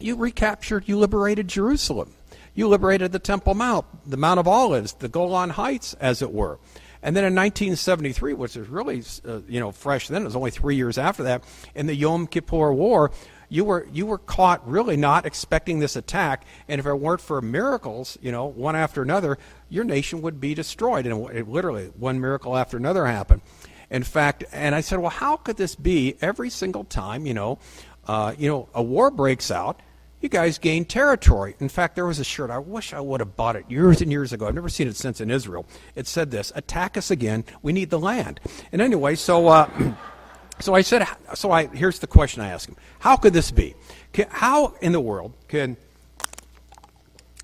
You 0.00 0.16
recaptured, 0.16 0.88
you 0.88 0.98
liberated 0.98 1.48
Jerusalem. 1.48 2.14
You 2.54 2.68
liberated 2.68 3.12
the 3.12 3.18
Temple 3.18 3.54
Mount, 3.54 3.86
the 4.04 4.16
Mount 4.16 4.40
of 4.40 4.48
Olives, 4.48 4.94
the 4.94 5.08
Golan 5.08 5.50
Heights, 5.50 5.94
as 6.00 6.22
it 6.22 6.32
were. 6.32 6.58
And 7.02 7.14
then 7.16 7.24
in 7.24 7.34
1973, 7.34 8.34
which 8.34 8.56
is 8.56 8.68
really 8.68 9.02
uh, 9.26 9.40
you 9.48 9.60
know 9.60 9.72
fresh 9.72 10.08
then, 10.08 10.22
it 10.22 10.26
was 10.26 10.36
only 10.36 10.50
three 10.50 10.76
years 10.76 10.98
after 10.98 11.22
that, 11.24 11.44
in 11.74 11.86
the 11.86 11.94
Yom 11.94 12.26
Kippur 12.26 12.72
War, 12.72 13.10
you 13.48 13.64
were 13.64 13.86
you 13.92 14.06
were 14.06 14.18
caught 14.18 14.66
really 14.68 14.96
not 14.96 15.24
expecting 15.24 15.78
this 15.78 15.96
attack, 15.96 16.44
and 16.68 16.78
if 16.78 16.86
it 16.86 16.94
weren't 16.94 17.20
for 17.20 17.40
miracles, 17.40 18.18
you 18.20 18.32
know, 18.32 18.46
one 18.46 18.76
after 18.76 19.02
another, 19.02 19.38
your 19.68 19.84
nation 19.84 20.22
would 20.22 20.40
be 20.40 20.54
destroyed. 20.54 21.06
And 21.06 21.30
it, 21.30 21.48
literally, 21.48 21.86
one 21.96 22.20
miracle 22.20 22.56
after 22.56 22.76
another 22.76 23.06
happened. 23.06 23.42
In 23.90 24.02
fact, 24.02 24.44
and 24.52 24.74
I 24.74 24.82
said, 24.82 24.98
well, 24.98 25.10
how 25.10 25.36
could 25.36 25.56
this 25.56 25.74
be? 25.74 26.16
Every 26.20 26.50
single 26.50 26.84
time, 26.84 27.24
you 27.24 27.32
know, 27.32 27.58
uh, 28.06 28.34
you 28.36 28.48
know, 28.48 28.68
a 28.74 28.82
war 28.82 29.10
breaks 29.10 29.50
out, 29.50 29.80
you 30.20 30.28
guys 30.28 30.58
gained 30.58 30.88
territory. 30.88 31.54
In 31.60 31.68
fact, 31.68 31.94
there 31.94 32.06
was 32.06 32.18
a 32.18 32.24
shirt. 32.24 32.50
I 32.50 32.58
wish 32.58 32.92
I 32.92 33.00
would 33.00 33.20
have 33.20 33.36
bought 33.36 33.56
it 33.56 33.70
years 33.70 34.00
and 34.00 34.10
years 34.10 34.32
ago. 34.32 34.48
I've 34.48 34.54
never 34.54 34.68
seen 34.68 34.88
it 34.88 34.96
since 34.96 35.20
in 35.20 35.30
Israel. 35.30 35.66
It 35.94 36.06
said 36.06 36.30
this: 36.30 36.52
"Attack 36.54 36.96
us 36.96 37.10
again. 37.10 37.44
We 37.62 37.72
need 37.72 37.90
the 37.90 38.00
land." 38.00 38.40
And 38.72 38.82
anyway, 38.82 39.14
so 39.14 39.48
uh, 39.48 39.94
so 40.60 40.74
I 40.74 40.80
said, 40.80 41.06
so 41.34 41.52
I 41.52 41.66
here's 41.66 42.00
the 42.00 42.06
question 42.06 42.42
I 42.42 42.48
asked 42.48 42.68
him: 42.68 42.76
How 42.98 43.16
could 43.16 43.32
this 43.32 43.50
be? 43.50 43.74
Can, 44.12 44.26
how 44.30 44.74
in 44.80 44.92
the 44.92 45.00
world 45.00 45.32
can 45.46 45.76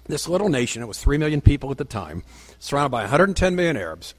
this 0.06 0.28
little 0.28 0.48
nation? 0.48 0.82
It 0.82 0.86
was 0.86 0.98
three 0.98 1.18
million 1.18 1.40
people 1.40 1.70
at 1.70 1.78
the 1.78 1.84
time, 1.84 2.24
surrounded 2.58 2.90
by 2.90 3.02
110 3.02 3.54
million 3.54 3.76
Arabs. 3.76 4.14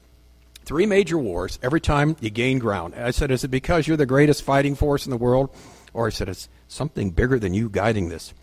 Three 0.64 0.86
major 0.86 1.16
wars. 1.16 1.60
Every 1.62 1.80
time 1.80 2.16
you 2.20 2.28
gain 2.28 2.58
ground. 2.58 2.94
I 2.96 3.12
said, 3.12 3.30
is 3.30 3.44
it 3.44 3.52
because 3.52 3.86
you're 3.86 3.96
the 3.96 4.04
greatest 4.04 4.42
fighting 4.42 4.74
force 4.74 5.06
in 5.06 5.10
the 5.10 5.16
world? 5.16 5.50
Or 5.94 6.08
I 6.08 6.10
said, 6.10 6.28
it's 6.28 6.48
something 6.66 7.10
bigger 7.10 7.38
than 7.38 7.54
you 7.54 7.68
guiding 7.68 8.08
this. 8.08 8.34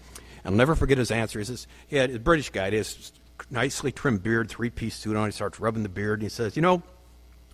I'll 0.45 0.51
never 0.51 0.75
forget 0.75 0.97
his 0.97 1.11
answer. 1.11 1.39
He 1.39 1.45
says, 1.45 1.67
he 1.87 1.95
had 1.95 2.11
a 2.11 2.19
British 2.19 2.49
guy, 2.49 2.69
he 2.69 2.77
has 2.77 3.11
nicely 3.49 3.91
trimmed 3.91 4.23
beard, 4.23 4.49
three 4.49 4.69
piece 4.69 4.95
suit 4.95 5.15
on. 5.15 5.27
He 5.27 5.31
starts 5.31 5.59
rubbing 5.59 5.83
the 5.83 5.89
beard 5.89 6.19
and 6.19 6.23
he 6.23 6.29
says, 6.29 6.55
You 6.55 6.61
know, 6.61 6.83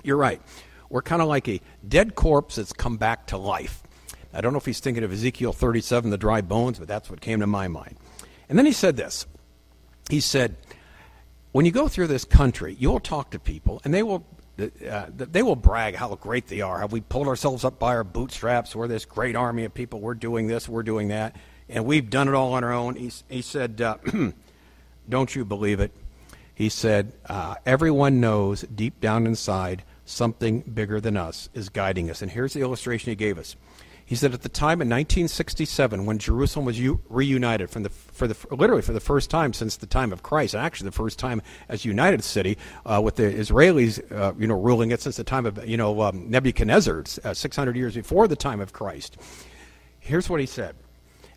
you're 0.04 0.18
right. 0.18 0.42
We're 0.90 1.02
kind 1.02 1.22
of 1.22 1.28
like 1.28 1.48
a 1.48 1.62
dead 1.88 2.16
corpse 2.16 2.56
that's 2.56 2.74
come 2.74 2.98
back 2.98 3.28
to 3.28 3.38
life. 3.38 3.84
I 4.34 4.42
don't 4.42 4.54
know 4.54 4.60
if 4.60 4.66
he's 4.66 4.80
thinking 4.80 5.04
of 5.04 5.12
Ezekiel 5.12 5.54
37, 5.54 6.10
the 6.10 6.18
dry 6.18 6.42
bones, 6.42 6.80
but 6.80 6.88
that's 6.88 7.10
what 7.10 7.22
came 7.22 7.40
to 7.40 7.48
my 7.48 7.68
mind. 7.68 7.96
And 8.48 8.58
then 8.58 8.66
he 8.66 8.72
said 8.72 8.96
this. 8.96 9.26
He 10.10 10.20
said, 10.20 10.56
When 11.52 11.66
you 11.66 11.72
go 11.72 11.88
through 11.88 12.08
this 12.08 12.26
country, 12.26 12.76
you'll 12.80 13.00
talk 13.00 13.32
to 13.32 13.40
people, 13.40 13.82
and 13.84 13.94
they 13.94 14.04
will 14.04 14.26
uh, 14.60 15.06
they 15.14 15.42
will 15.42 15.56
brag 15.56 15.96
how 15.96 16.14
great 16.16 16.48
they 16.48 16.60
are. 16.60 16.80
How 16.80 16.88
we 16.88 17.00
pulled 17.00 17.28
ourselves 17.28 17.64
up 17.64 17.80
by 17.80 17.96
our 17.96 18.04
bootstraps. 18.04 18.76
We're 18.76 18.90
this 18.90 19.06
great 19.06 19.38
army 19.38 19.64
of 19.64 19.74
people. 19.74 20.02
We're 20.02 20.16
doing 20.16 20.48
this. 20.48 20.68
We're 20.68 20.84
doing 20.84 21.10
that 21.10 21.36
and 21.70 21.86
we've 21.86 22.10
done 22.10 22.28
it 22.28 22.34
all 22.34 22.54
on 22.54 22.64
our 22.64 22.74
own. 22.74 22.96
He, 22.96 23.12
he 23.30 23.42
said, 23.42 23.80
uh, 23.82 23.98
Don't 25.10 25.36
you 25.36 25.44
believe 25.44 25.80
it? 25.80 25.92
He 26.54 26.70
said, 26.70 27.14
uh, 27.28 27.56
Everyone 27.66 28.20
knows 28.20 28.62
deep 28.62 29.00
down 29.00 29.26
inside 29.26 29.84
something 30.06 30.62
bigger 30.62 31.00
than 31.00 31.16
us 31.16 31.50
is 31.54 31.70
guiding 31.70 32.10
us. 32.10 32.22
And 32.22 32.32
here's 32.32 32.54
the 32.54 32.62
illustration 32.62 33.12
he 33.12 33.16
gave 33.16 33.38
us. 33.38 33.56
He 34.06 34.16
said 34.16 34.34
at 34.34 34.42
the 34.42 34.50
time 34.50 34.82
in 34.82 34.90
1967, 34.90 36.04
when 36.04 36.18
Jerusalem 36.18 36.66
was 36.66 36.80
u- 36.80 37.00
reunited 37.10 37.70
from 37.70 37.84
the, 37.84 37.90
for 37.90 38.28
the, 38.28 38.36
literally 38.50 38.82
for 38.82 38.92
the 38.92 39.00
first 39.00 39.30
time 39.30 39.54
since 39.54 39.78
the 39.78 39.86
time 39.86 40.12
of 40.12 40.24
Christ, 40.24 40.56
actually 40.56 40.90
the 40.90 40.96
first 40.96 41.20
time 41.20 41.44
as 41.68 41.86
united 41.86 42.24
city, 42.24 42.58
uh, 42.88 43.00
with 43.04 43.18
the 43.18 43.32
Israelis, 43.32 44.12
uh, 44.12 44.34
you 44.36 44.48
know, 44.48 44.60
ruling 44.60 44.90
it 44.90 45.00
since 45.00 45.16
the 45.16 45.24
time 45.24 45.46
of, 45.46 45.64
you 45.68 45.78
know, 45.78 46.02
um, 46.02 46.28
Nebuchadnezzar, 46.28 47.04
uh, 47.24 47.36
600 47.36 47.76
years 47.76 47.94
before 47.94 48.28
the 48.28 48.36
time 48.36 48.60
of 48.60 48.74
Christ. 48.74 49.18
Here's 50.00 50.28
what 50.28 50.40
he 50.40 50.48
said. 50.48 50.76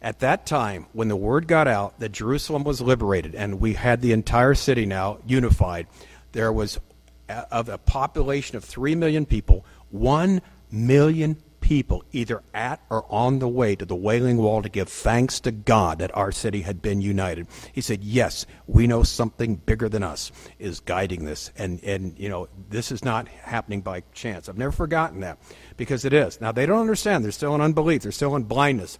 At 0.02 0.18
that 0.18 0.46
time, 0.46 0.86
when 0.92 1.06
the 1.06 1.14
word 1.14 1.46
got 1.46 1.68
out 1.68 2.00
that 2.00 2.10
Jerusalem 2.10 2.64
was 2.64 2.80
liberated 2.80 3.36
and 3.36 3.60
we 3.60 3.74
had 3.74 4.00
the 4.02 4.10
entire 4.10 4.54
city 4.54 4.84
now 4.84 5.18
unified, 5.24 5.86
there 6.32 6.52
was, 6.52 6.80
of 7.28 7.68
a 7.68 7.78
population 7.78 8.56
of 8.56 8.64
3 8.64 8.96
million 8.96 9.24
people, 9.24 9.64
1 9.90 10.42
million 10.72 11.36
people 11.60 12.02
either 12.10 12.42
at 12.52 12.80
or 12.90 13.06
on 13.08 13.38
the 13.38 13.46
way 13.46 13.76
to 13.76 13.84
the 13.84 13.94
Wailing 13.94 14.38
Wall 14.38 14.60
to 14.62 14.68
give 14.68 14.88
thanks 14.88 15.38
to 15.38 15.52
God 15.52 16.00
that 16.00 16.14
our 16.16 16.32
city 16.32 16.62
had 16.62 16.82
been 16.82 17.00
united. 17.00 17.46
He 17.72 17.80
said, 17.80 18.02
Yes, 18.02 18.44
we 18.66 18.88
know 18.88 19.04
something 19.04 19.54
bigger 19.54 19.88
than 19.88 20.02
us 20.02 20.32
is 20.58 20.80
guiding 20.80 21.24
this. 21.24 21.52
And, 21.56 21.82
and 21.84 22.18
you 22.18 22.28
know, 22.28 22.48
this 22.68 22.90
is 22.90 23.04
not 23.04 23.28
happening 23.28 23.82
by 23.82 24.02
chance. 24.12 24.48
I've 24.48 24.58
never 24.58 24.72
forgotten 24.72 25.20
that 25.20 25.38
because 25.76 26.04
it 26.04 26.12
is. 26.12 26.40
Now, 26.40 26.50
they 26.50 26.66
don't 26.66 26.80
understand. 26.80 27.22
They're 27.22 27.30
still 27.30 27.54
in 27.54 27.60
unbelief, 27.60 28.02
they're 28.02 28.10
still 28.10 28.34
in 28.34 28.42
blindness 28.42 28.98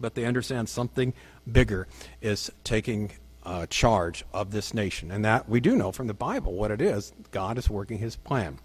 but 0.00 0.14
they 0.14 0.24
understand 0.24 0.68
something 0.68 1.12
bigger 1.50 1.86
is 2.20 2.50
taking 2.62 3.12
uh, 3.44 3.66
charge 3.66 4.24
of 4.32 4.50
this 4.50 4.74
nation. 4.74 5.10
And 5.10 5.24
that 5.24 5.48
we 5.48 5.60
do 5.60 5.76
know 5.76 5.92
from 5.92 6.06
the 6.06 6.14
Bible 6.14 6.54
what 6.54 6.70
it 6.70 6.80
is. 6.80 7.12
God 7.30 7.58
is 7.58 7.68
working 7.68 7.98
his 7.98 8.16
plan. 8.16 8.58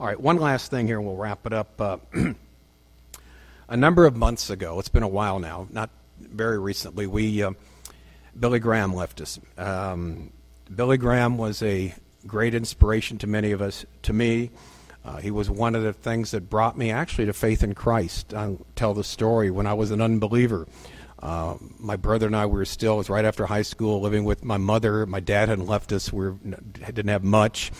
All 0.00 0.06
right, 0.06 0.20
one 0.20 0.36
last 0.38 0.70
thing 0.70 0.86
here, 0.86 0.98
and 0.98 1.06
we'll 1.06 1.16
wrap 1.16 1.46
it 1.46 1.52
up. 1.52 1.80
Uh, 1.80 1.98
a 3.68 3.76
number 3.76 4.06
of 4.06 4.16
months 4.16 4.50
ago, 4.50 4.78
it's 4.78 4.88
been 4.88 5.02
a 5.02 5.08
while 5.08 5.38
now, 5.38 5.68
not 5.70 5.90
very 6.18 6.58
recently, 6.58 7.06
we 7.06 7.42
uh, 7.42 7.52
Billy 8.38 8.58
Graham 8.58 8.94
left 8.94 9.20
us. 9.20 9.38
Um, 9.58 10.32
Billy 10.74 10.96
Graham 10.96 11.36
was 11.36 11.62
a 11.62 11.94
great 12.26 12.54
inspiration 12.54 13.18
to 13.18 13.26
many 13.26 13.52
of 13.52 13.60
us, 13.60 13.84
to 14.02 14.12
me. 14.12 14.50
Uh, 15.04 15.16
he 15.16 15.30
was 15.30 15.50
one 15.50 15.74
of 15.74 15.82
the 15.82 15.92
things 15.92 16.30
that 16.30 16.48
brought 16.48 16.78
me 16.78 16.90
actually 16.90 17.26
to 17.26 17.32
faith 17.32 17.62
in 17.62 17.74
Christ. 17.74 18.32
I'll 18.34 18.64
tell 18.76 18.94
the 18.94 19.04
story 19.04 19.50
when 19.50 19.66
I 19.66 19.74
was 19.74 19.90
an 19.90 20.00
unbeliever. 20.00 20.68
Uh, 21.20 21.56
my 21.78 21.96
brother 21.96 22.26
and 22.26 22.36
I 22.36 22.46
were 22.46 22.64
still, 22.64 22.94
it 22.94 22.98
was 22.98 23.10
right 23.10 23.24
after 23.24 23.46
high 23.46 23.62
school, 23.62 24.00
living 24.00 24.24
with 24.24 24.44
my 24.44 24.56
mother. 24.56 25.06
My 25.06 25.20
dad 25.20 25.48
hadn't 25.48 25.66
left 25.66 25.92
us. 25.92 26.12
We 26.12 26.26
were, 26.26 26.36
didn't 26.72 27.08
have 27.08 27.24
much. 27.24 27.72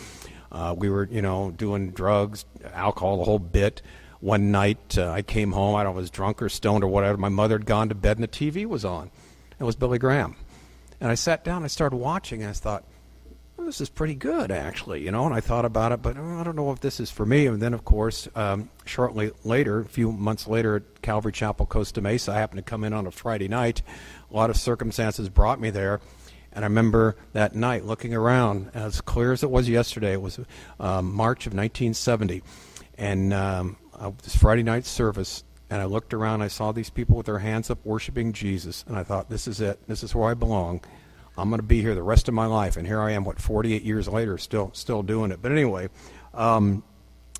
Uh, 0.51 0.75
we 0.77 0.89
were, 0.89 1.07
you 1.11 1.21
know, 1.21 1.51
doing 1.51 1.91
drugs, 1.91 2.45
alcohol, 2.73 3.17
the 3.17 3.23
whole 3.23 3.39
bit. 3.39 3.81
One 4.19 4.51
night 4.51 4.97
uh, 4.97 5.11
I 5.11 5.21
came 5.21 5.51
home, 5.51 5.75
I 5.75 5.83
don't 5.83 5.93
know, 5.93 5.99
I 5.99 6.01
was 6.01 6.09
drunk 6.09 6.41
or 6.41 6.47
stoned 6.47 6.83
or 6.83 6.87
whatever. 6.87 7.17
My 7.17 7.29
mother 7.29 7.55
had 7.55 7.65
gone 7.65 7.89
to 7.89 7.95
bed 7.95 8.17
and 8.17 8.23
the 8.23 8.27
TV 8.29 8.65
was 8.65 8.85
on. 8.85 9.11
It 9.59 9.63
was 9.63 9.75
Billy 9.75 9.97
Graham. 9.97 10.35
And 11.01 11.11
I 11.11 11.15
sat 11.15 11.43
down, 11.43 11.65
I 11.65 11.67
started 11.67 11.97
watching, 11.97 12.41
and 12.41 12.49
I 12.49 12.53
thought, 12.53 12.85
well, 13.63 13.69
this 13.69 13.79
is 13.79 13.87
pretty 13.87 14.15
good, 14.15 14.51
actually, 14.51 15.05
you 15.05 15.11
know. 15.11 15.25
And 15.25 15.33
I 15.33 15.39
thought 15.39 15.63
about 15.63 15.93
it, 15.93 16.01
but 16.01 16.17
oh, 16.17 16.37
I 16.37 16.43
don't 16.43 16.57
know 16.57 16.73
if 16.73 16.81
this 16.81 16.99
is 16.99 17.09
for 17.09 17.25
me. 17.25 17.45
And 17.45 17.61
then, 17.61 17.73
of 17.73 17.85
course, 17.85 18.27
um, 18.35 18.69
shortly 18.83 19.31
later, 19.45 19.79
a 19.79 19.85
few 19.85 20.11
months 20.11 20.47
later, 20.47 20.75
at 20.75 21.01
Calvary 21.01 21.31
Chapel, 21.31 21.65
Costa 21.65 22.01
Mesa, 22.01 22.33
I 22.33 22.39
happened 22.39 22.57
to 22.57 22.69
come 22.69 22.83
in 22.83 22.91
on 22.91 23.07
a 23.07 23.11
Friday 23.11 23.47
night. 23.47 23.81
A 24.29 24.35
lot 24.35 24.49
of 24.49 24.57
circumstances 24.57 25.29
brought 25.29 25.61
me 25.61 25.69
there. 25.69 26.01
And 26.51 26.65
I 26.65 26.67
remember 26.67 27.15
that 27.31 27.55
night 27.55 27.85
looking 27.85 28.13
around, 28.13 28.69
as 28.73 28.99
clear 28.99 29.31
as 29.31 29.43
it 29.43 29.49
was 29.49 29.69
yesterday. 29.69 30.11
It 30.11 30.21
was 30.21 30.41
um, 30.77 31.13
March 31.13 31.47
of 31.47 31.53
1970, 31.53 32.43
and 32.97 33.33
um, 33.33 33.77
uh, 33.97 34.11
this 34.23 34.35
Friday 34.35 34.63
night 34.63 34.85
service. 34.85 35.45
And 35.69 35.81
I 35.81 35.85
looked 35.85 36.13
around. 36.13 36.41
I 36.41 36.49
saw 36.49 36.73
these 36.73 36.89
people 36.89 37.15
with 37.15 37.27
their 37.27 37.39
hands 37.39 37.69
up, 37.69 37.79
worshiping 37.85 38.33
Jesus, 38.33 38.83
and 38.89 38.97
I 38.97 39.03
thought, 39.03 39.29
"This 39.29 39.47
is 39.47 39.61
it. 39.61 39.79
This 39.87 40.03
is 40.03 40.13
where 40.13 40.29
I 40.29 40.33
belong." 40.33 40.81
I'm 41.37 41.49
going 41.49 41.59
to 41.59 41.63
be 41.63 41.81
here 41.81 41.95
the 41.95 42.03
rest 42.03 42.27
of 42.27 42.33
my 42.33 42.45
life, 42.45 42.77
and 42.77 42.85
here 42.85 43.01
I 43.01 43.11
am, 43.11 43.23
what 43.23 43.39
48 43.39 43.83
years 43.83 44.07
later, 44.07 44.37
still 44.37 44.71
still 44.73 45.01
doing 45.01 45.31
it. 45.31 45.41
But 45.41 45.51
anyway, 45.51 45.89
um, 46.33 46.83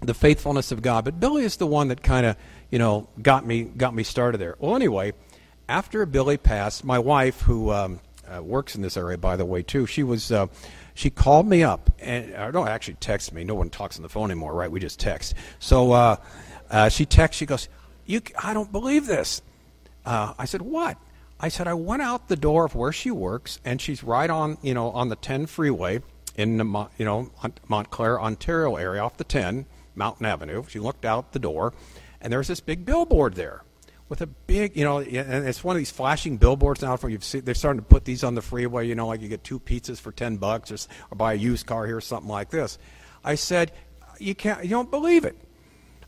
the 0.02 0.14
faithfulness 0.14 0.72
of 0.72 0.82
God. 0.82 1.06
But 1.06 1.20
Billy 1.20 1.44
is 1.44 1.58
the 1.58 1.68
one 1.68 1.90
that 1.90 2.02
kind 2.02 2.26
of 2.26 2.36
you 2.72 2.80
know 2.80 3.08
got 3.22 3.46
me 3.46 3.64
got 3.64 3.94
me 3.94 4.04
started 4.04 4.40
there. 4.40 4.56
Well, 4.60 4.76
anyway, 4.76 5.14
after 5.70 6.06
Billy 6.06 6.38
passed, 6.38 6.84
my 6.84 7.00
wife, 7.00 7.42
who 7.42 7.72
um, 7.72 8.00
uh, 8.28 8.42
works 8.42 8.76
in 8.76 8.82
this 8.82 8.98
area, 8.98 9.18
by 9.18 9.36
the 9.36 9.46
way, 9.46 9.62
too, 9.62 9.86
she 9.86 10.04
was. 10.04 10.32
Uh, 10.32 10.48
she 10.96 11.10
called 11.10 11.48
me 11.48 11.64
up 11.64 11.90
and 12.00 12.36
I 12.36 12.52
don't 12.52 12.68
actually 12.68 12.96
text 12.96 13.34
me. 13.34 13.44
No 13.44 13.56
one 13.56 13.72
talks 13.72 13.98
on 13.98 14.04
the 14.04 14.10
phone 14.10 14.30
anymore, 14.30 14.54
right? 14.54 14.70
We 14.70 14.80
just 14.80 15.00
text. 15.00 15.34
So 15.58 15.92
uh, 15.92 16.18
uh, 16.70 16.90
she 16.90 17.06
texts. 17.06 17.40
She 17.40 17.46
goes, 17.46 17.68
"You, 18.06 18.22
I 18.42 18.54
don't 18.54 18.72
believe 18.72 19.08
this." 19.08 19.42
Uh, 20.06 20.34
I 20.38 20.46
said, 20.46 20.62
"What?" 20.62 20.98
I 21.44 21.50
said 21.50 21.68
I 21.68 21.74
went 21.74 22.02
out 22.02 22.30
the 22.30 22.38
door 22.38 22.64
of 22.64 22.74
where 22.74 22.94
she 22.94 23.12
works, 23.12 23.60
and 23.66 23.82
she's 23.82 24.02
right 24.02 24.30
on 24.30 24.58
you 24.62 24.74
know 24.74 24.92
on 24.92 25.10
the 25.10 25.18
10 25.18 25.48
freeway 25.48 26.02
in 26.38 26.56
the 26.56 26.88
you 26.98 27.04
know 27.04 27.32
Montclair, 27.68 28.22
Ontario 28.22 28.78
area 28.78 29.02
off 29.04 29.18
the 29.18 29.26
10 29.26 29.66
Mountain 29.94 30.26
Avenue. 30.26 30.64
She 30.70 30.80
looked 30.80 31.04
out 31.04 31.34
the 31.34 31.40
door, 31.40 31.74
and 32.22 32.32
there's 32.32 32.48
this 32.48 32.62
big 32.62 32.86
billboard 32.86 33.34
there 33.34 33.64
with 34.08 34.22
a 34.22 34.26
big 34.26 34.78
you 34.78 34.86
know 34.86 35.00
and 35.00 35.46
it's 35.46 35.66
one 35.66 35.76
of 35.76 35.80
these 35.80 35.92
flashing 35.92 36.38
billboards 36.38 36.82
now 36.82 36.96
for 36.96 37.10
you've 37.10 37.26
seen 37.26 37.44
they're 37.44 37.56
starting 37.56 37.82
to 37.82 37.86
put 37.86 38.06
these 38.06 38.24
on 38.24 38.36
the 38.36 38.42
freeway 38.42 38.88
you 38.88 38.96
know 38.96 39.08
like 39.08 39.20
you 39.20 39.28
get 39.28 39.44
two 39.44 39.60
pizzas 39.60 40.00
for 40.00 40.14
10 40.14 40.38
bucks 40.38 40.72
or, 40.72 40.78
or 41.12 41.16
buy 41.16 41.34
a 41.34 41.36
used 41.36 41.66
car 41.66 41.86
here 41.86 42.00
something 42.00 42.30
like 42.30 42.52
this. 42.52 42.78
I 43.22 43.36
said 43.36 43.74
you 44.18 44.34
can't 44.34 44.64
you 44.64 44.70
don't 44.70 44.90
believe 44.90 45.26
it. 45.26 45.36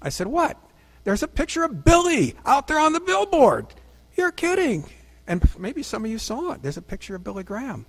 I 0.01 0.07
said 0.07 0.27
what? 0.27 0.57
There's 1.03 1.23
a 1.23 1.27
picture 1.27 1.65
of 1.65 1.83
billy 1.83 2.35
out 2.45 2.67
there 2.67 2.79
on 2.79 2.93
the 2.93 3.01
billboard. 3.01 3.67
You're 4.15 4.31
kidding 4.31 4.85
and 5.27 5.43
maybe 5.57 5.83
some 5.83 6.05
of 6.05 6.11
you 6.11 6.17
saw 6.17 6.51
it. 6.51 6.61
There's 6.61 6.77
a 6.77 6.81
picture 6.81 7.15
of 7.15 7.23
Billy 7.23 7.43
Graham. 7.43 7.85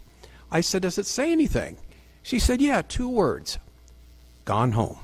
I 0.50 0.60
said, 0.60 0.82
Does 0.82 0.98
it 0.98 1.06
say 1.06 1.32
anything? 1.32 1.76
She 2.22 2.38
said, 2.38 2.60
Yeah, 2.60 2.82
two 2.82 3.08
words 3.08 3.58
gone 4.44 4.72
home. 4.72 4.98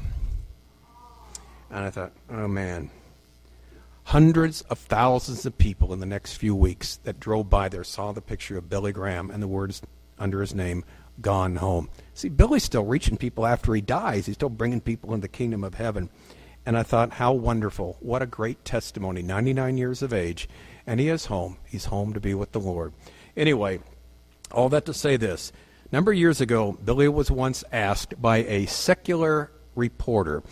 And 1.71 1.85
I 1.85 1.91
thought, 1.91 2.13
Oh 2.31 2.49
man. 2.49 2.91
Hundreds 4.05 4.63
of 4.63 4.79
thousands 4.79 5.47
of 5.47 5.57
people 5.57 5.93
in 5.93 6.01
the 6.01 6.07
next 6.07 6.35
few 6.35 6.55
weeks 6.55 6.97
that 7.05 7.21
drove 7.21 7.49
by 7.49 7.69
there 7.69 7.85
saw 7.85 8.13
the 8.13 8.21
picture 8.21 8.59
of 8.59 8.69
Billy 8.69 8.93
Graham 8.93 9.31
and 9.31 9.43
the 9.43 9.49
words 9.49 9.81
under 10.19 10.41
his 10.41 10.55
name, 10.55 10.85
gone 11.21 11.57
home. 11.57 11.89
See, 12.15 12.29
Billy's 12.29 12.65
still 12.65 12.85
reaching 12.85 13.17
people 13.17 13.47
after 13.47 13.75
he 13.75 13.81
dies. 13.81 14.27
He's 14.27 14.37
still 14.37 14.49
bringing 14.49 14.81
people 14.81 15.13
into 15.13 15.23
the 15.23 15.29
kingdom 15.29 15.65
of 15.65 15.75
heaven. 15.75 16.11
And 16.65 16.79
I 16.79 16.83
thought, 16.83 17.15
how 17.15 17.33
wonderful. 17.33 17.97
What 18.01 18.23
a 18.23 18.27
great 18.27 18.65
testimony. 18.65 19.23
99 19.23 19.79
years 19.79 20.03
of 20.03 20.13
age. 20.13 20.49
And 20.87 21.01
he 21.01 21.09
is 21.09 21.27
home. 21.27 21.59
He's 21.65 21.87
home 21.87 22.13
to 22.15 22.21
be 22.21 22.35
with 22.35 22.53
the 22.53 22.61
Lord. 22.61 22.93
Anyway, 23.37 23.81
all 24.51 24.69
that 24.69 24.87
to 24.87 24.95
say 24.95 25.17
this. 25.17 25.53
A 25.91 25.95
number 25.95 26.13
of 26.13 26.19
years 26.19 26.41
ago, 26.41 26.79
Billy 26.85 27.09
was 27.09 27.31
once 27.31 27.65
asked 27.73 28.21
by 28.21 28.39
a 28.39 28.67
secular 28.67 29.51
reporter, 29.75 30.43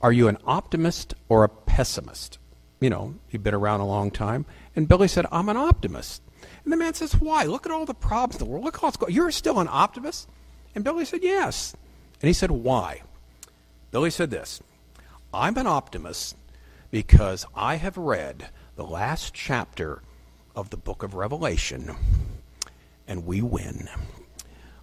Are 0.00 0.12
you 0.12 0.28
an 0.28 0.38
optimist 0.44 1.14
or 1.28 1.44
a 1.44 1.48
pessimist? 1.48 2.38
You 2.80 2.90
know, 2.90 3.14
you've 3.30 3.42
been 3.42 3.54
around 3.54 3.80
a 3.80 3.86
long 3.86 4.10
time. 4.10 4.46
And 4.74 4.88
Billy 4.88 5.08
said, 5.08 5.26
I'm 5.30 5.48
an 5.48 5.56
optimist. 5.56 6.22
And 6.64 6.72
the 6.72 6.76
man 6.76 6.94
says, 6.94 7.14
Why? 7.14 7.44
Look 7.44 7.66
at 7.66 7.72
all 7.72 7.86
the 7.86 7.94
problems 7.94 8.40
in 8.40 8.46
the 8.46 8.50
world. 8.50 8.64
Look 8.64 8.80
how 8.80 8.88
it's 8.88 8.96
going. 8.96 9.12
You're 9.12 9.30
still 9.30 9.60
an 9.60 9.68
optimist? 9.70 10.28
And 10.74 10.82
Billy 10.82 11.04
said, 11.04 11.22
Yes. 11.22 11.74
And 12.20 12.28
he 12.28 12.32
said, 12.32 12.50
Why? 12.50 13.02
Billy 13.90 14.10
said 14.10 14.30
this 14.30 14.60
I'm 15.34 15.56
an 15.56 15.66
optimist 15.66 16.36
because 16.90 17.46
I 17.54 17.76
have 17.76 17.96
read 17.96 18.50
the 18.76 18.84
last 18.84 19.32
chapter 19.32 20.02
of 20.54 20.68
the 20.68 20.76
book 20.76 21.02
of 21.02 21.14
Revelation 21.14 21.96
and 23.08 23.24
we 23.24 23.40
win. 23.40 23.88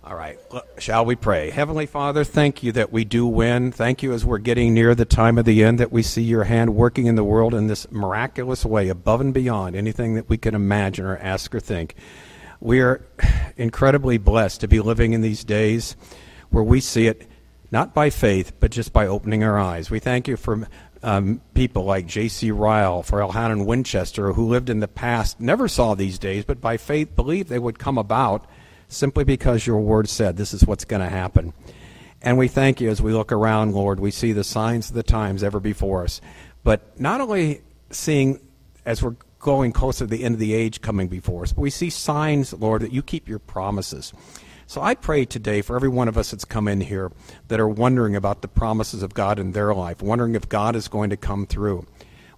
All 0.03 0.15
right, 0.15 0.39
shall 0.79 1.05
we 1.05 1.15
pray? 1.15 1.51
Heavenly 1.51 1.85
Father, 1.85 2.23
thank 2.23 2.63
you 2.63 2.71
that 2.71 2.91
we 2.91 3.05
do 3.05 3.27
win. 3.27 3.71
Thank 3.71 4.01
you 4.01 4.11
as 4.11 4.25
we're 4.25 4.39
getting 4.39 4.73
near 4.73 4.95
the 4.95 5.05
time 5.05 5.37
of 5.37 5.45
the 5.45 5.63
end 5.63 5.79
that 5.79 5.91
we 5.91 6.01
see 6.01 6.23
your 6.23 6.45
hand 6.45 6.73
working 6.73 7.05
in 7.05 7.13
the 7.13 7.23
world 7.23 7.53
in 7.53 7.67
this 7.67 7.91
miraculous 7.91 8.65
way, 8.65 8.89
above 8.89 9.21
and 9.21 9.33
beyond 9.33 9.75
anything 9.75 10.15
that 10.15 10.29
we 10.29 10.37
can 10.37 10.55
imagine 10.55 11.05
or 11.05 11.17
ask 11.17 11.53
or 11.53 11.59
think. 11.59 11.93
We 12.59 12.79
are 12.79 13.05
incredibly 13.55 14.17
blessed 14.17 14.61
to 14.61 14.67
be 14.67 14.79
living 14.79 15.13
in 15.13 15.21
these 15.21 15.43
days 15.43 15.95
where 16.49 16.63
we 16.63 16.79
see 16.79 17.05
it 17.05 17.28
not 17.72 17.93
by 17.93 18.09
faith, 18.09 18.53
but 18.59 18.72
just 18.72 18.93
by 18.93 19.07
opening 19.07 19.43
our 19.43 19.57
eyes. 19.57 19.91
We 19.91 19.99
thank 19.99 20.28
you 20.28 20.38
for 20.38 20.67
um, 21.03 21.41
people 21.53 21.84
like 21.84 22.07
J.C. 22.07 22.51
Ryle, 22.51 23.03
for 23.03 23.20
Elhanan 23.20 23.65
Winchester, 23.65 24.34
who 24.34 24.47
lived 24.47 24.70
in 24.70 24.80
the 24.80 24.88
past, 24.88 25.39
never 25.39 25.67
saw 25.67 25.95
these 25.95 26.20
days, 26.20 26.45
but 26.45 26.59
by 26.59 26.78
faith 26.78 27.15
believed 27.15 27.49
they 27.49 27.59
would 27.59 27.80
come 27.80 27.97
about 27.97 28.45
simply 28.88 29.24
because 29.24 29.65
your 29.65 29.80
word 29.80 30.09
said 30.09 30.36
this 30.36 30.53
is 30.53 30.65
what's 30.65 30.86
going 30.86 31.01
to 31.01 31.09
happen. 31.09 31.53
And 32.22 32.38
we 32.38 32.47
thank 32.47 32.82
you 32.82 32.89
as 32.89 33.01
we 33.01 33.13
look 33.13 33.32
around, 33.32 33.74
Lord, 33.74 33.99
we 33.99 34.11
see 34.11 34.34
the 34.34 34.43
signs 34.43 34.89
of 34.89 34.95
the 34.95 35.03
times 35.03 35.43
ever 35.43 35.59
before 35.59 36.03
us. 36.03 36.20
But 36.63 36.99
not 36.99 37.22
only 37.22 37.61
seeing 37.91 38.41
as 38.86 39.01
we're 39.01 39.15
going 39.39 39.72
closer 39.72 39.99
to 39.99 40.09
the 40.09 40.24
end 40.26 40.36
of 40.36 40.39
the 40.39 40.53
age 40.53 40.82
coming 40.82 41.07
before 41.07 41.43
us, 41.43 41.53
but 41.53 41.61
we 41.61 41.70
see 41.70 41.89
signs, 41.89 42.51
Lord, 42.51 42.82
that 42.82 42.91
you 42.91 43.01
keep 43.01 43.30
your 43.30 43.39
promises. 43.39 44.11
So 44.70 44.84
I 44.84 44.93
pray 44.93 45.26
today 45.26 45.63
for 45.63 45.76
every 45.76 45.89
one 45.89 46.07
of 46.07 46.15
us 46.15 46.30
that's 46.30 46.45
come 46.45 46.67
in 46.67 46.82
here 46.82 47.11
that 47.47 47.59
are 47.59 47.67
wondering 47.67 48.15
about 48.15 48.43
the 48.43 48.47
promises 48.47 49.01
of 49.01 49.15
God 49.15 49.39
in 49.39 49.53
their 49.53 49.74
life, 49.74 49.99
wondering 49.99 50.36
if 50.36 50.47
God 50.47 50.76
is 50.76 50.88
going 50.88 51.09
to 51.09 51.17
come 51.17 51.47
through. 51.47 51.88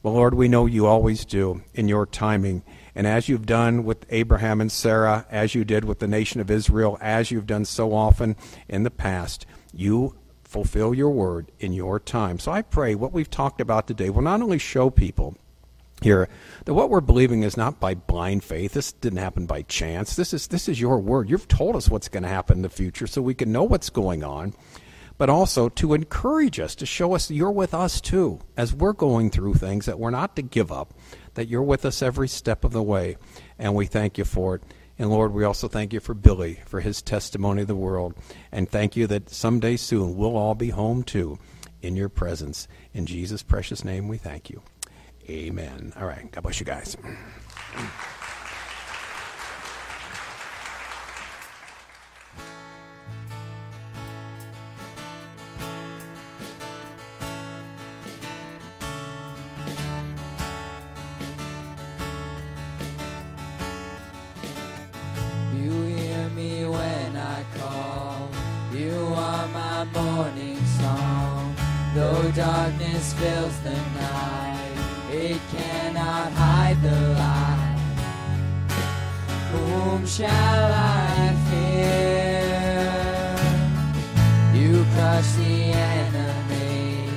Well, 0.02 0.14
Lord, 0.14 0.36
we 0.36 0.48
know 0.48 0.66
you 0.66 0.88
always 0.88 1.26
do 1.26 1.62
in 1.74 1.90
your 1.90 2.06
timing. 2.06 2.64
And 2.96 3.06
as 3.06 3.28
you've 3.28 3.46
done 3.46 3.84
with 3.84 4.06
Abraham 4.10 4.62
and 4.62 4.72
Sarah, 4.72 5.26
as 5.30 5.56
you 5.56 5.66
did 5.66 5.84
with 5.84 6.00
the 6.00 6.08
nation 6.08 6.40
of 6.40 6.50
Israel, 6.50 6.98
as 7.02 7.32
you've 7.32 7.48
done 7.48 7.66
so 7.66 7.94
often 7.94 8.38
in 8.70 8.84
the 8.84 8.92
past, 8.92 9.46
you 9.74 10.16
fulfill 10.46 10.94
your 10.94 11.10
word 11.10 11.52
in 11.60 11.74
your 11.74 12.00
time. 12.00 12.40
So 12.40 12.50
I 12.54 12.62
pray 12.62 12.96
what 12.96 13.12
we've 13.12 13.30
talked 13.30 13.60
about 13.60 13.88
today 13.88 14.10
will 14.10 14.22
not 14.22 14.42
only 14.42 14.58
show 14.58 14.90
people 14.90 15.36
here 16.02 16.28
that 16.66 16.74
what 16.74 16.90
we're 16.90 17.02
believing 17.02 17.44
is 17.44 17.56
not 17.56 17.80
by 17.80 17.94
blind 17.94 18.44
faith. 18.44 18.74
This 18.74 18.92
didn't 18.92 19.20
happen 19.20 19.46
by 19.46 19.62
chance. 19.62 20.16
This 20.16 20.34
is 20.34 20.48
this 20.48 20.68
is 20.68 20.82
your 20.82 21.00
word. 21.00 21.30
You've 21.30 21.48
told 21.48 21.76
us 21.76 21.90
what's 21.90 22.10
going 22.10 22.24
to 22.24 22.30
happen 22.30 22.58
in 22.58 22.62
the 22.64 22.70
future 22.70 23.08
so 23.08 23.22
we 23.22 23.36
can 23.36 23.52
know 23.52 23.64
what's 23.64 23.90
going 23.90 24.24
on. 24.24 24.54
But 25.18 25.30
also 25.30 25.70
to 25.70 25.94
encourage 25.94 26.60
us, 26.60 26.74
to 26.76 26.86
show 26.88 27.14
us 27.14 27.30
you're 27.30 27.52
with 27.52 27.76
us 27.76 28.02
too, 28.02 28.40
as 28.58 28.74
we're 28.74 28.94
going 28.94 29.30
through 29.30 29.54
things, 29.54 29.86
that 29.86 30.00
we're 30.00 30.10
not 30.10 30.36
to 30.36 30.42
give 30.42 30.72
up, 30.72 30.96
that 31.36 31.48
you're 31.48 31.62
with 31.62 31.86
us 31.86 32.02
every 32.02 32.28
step 32.28 32.64
of 32.64 32.72
the 32.72 32.82
way. 32.82 33.18
And 33.60 33.76
we 33.76 33.86
thank 33.86 34.18
you 34.18 34.26
for 34.26 34.56
it. 34.56 34.64
And 34.98 35.12
Lord, 35.12 35.34
we 35.34 35.44
also 35.44 35.68
thank 35.68 35.94
you 35.94 36.00
for 36.00 36.16
Billy, 36.16 36.60
for 36.66 36.80
his 36.80 37.04
testimony 37.04 37.62
of 37.62 37.68
the 37.68 37.76
world. 37.76 38.16
And 38.52 38.68
thank 38.68 38.96
you 38.96 39.06
that 39.08 39.30
someday 39.30 39.76
soon 39.78 40.16
we'll 40.16 40.38
all 40.38 40.56
be 40.56 40.70
home 40.70 41.04
too 41.04 41.38
in 41.82 41.96
your 41.96 42.10
presence. 42.10 42.68
In 42.94 43.06
Jesus' 43.06 43.44
precious 43.44 43.84
name 43.84 44.08
we 44.08 44.18
thank 44.18 44.50
you. 44.50 44.64
Amen. 45.32 45.94
All 45.98 46.06
right. 46.06 46.30
God 46.30 46.42
bless 46.44 46.60
you 46.60 46.66
guys. 46.66 46.98
You 65.56 65.72
hear 65.84 66.30
me 66.32 66.66
when 66.66 67.16
I 67.16 67.46
call. 67.58 68.30
You 68.74 68.92
are 69.16 69.48
my 69.48 69.86
morning 69.86 70.58
song. 70.66 71.56
Though 71.96 72.32
darkness 72.32 73.14
fills 73.14 73.60
the 73.62 73.72
night, 73.72 74.71
it 75.14 75.42
cannot 75.52 76.32
hide 76.32 76.82
the 76.82 77.00
light. 77.20 77.78
Whom 79.52 80.06
shall 80.06 80.74
I 80.74 81.36
fear? 81.50 82.72
You 84.54 84.86
crush 84.94 85.32
the 85.34 85.74
enemy 85.74 87.10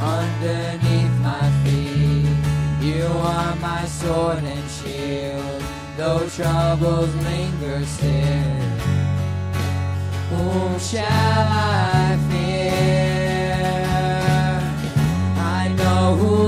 underneath 0.00 1.14
my 1.22 1.50
feet. 1.64 2.28
You 2.82 3.06
are 3.06 3.56
my 3.56 3.86
sword 3.86 4.44
and 4.44 4.70
shield, 4.70 5.62
though 5.96 6.28
troubles 6.28 7.14
linger 7.14 7.86
still. 7.86 8.68
Whom 10.28 10.78
shall 10.78 11.06
I 11.06 12.18
fear? 12.30 13.07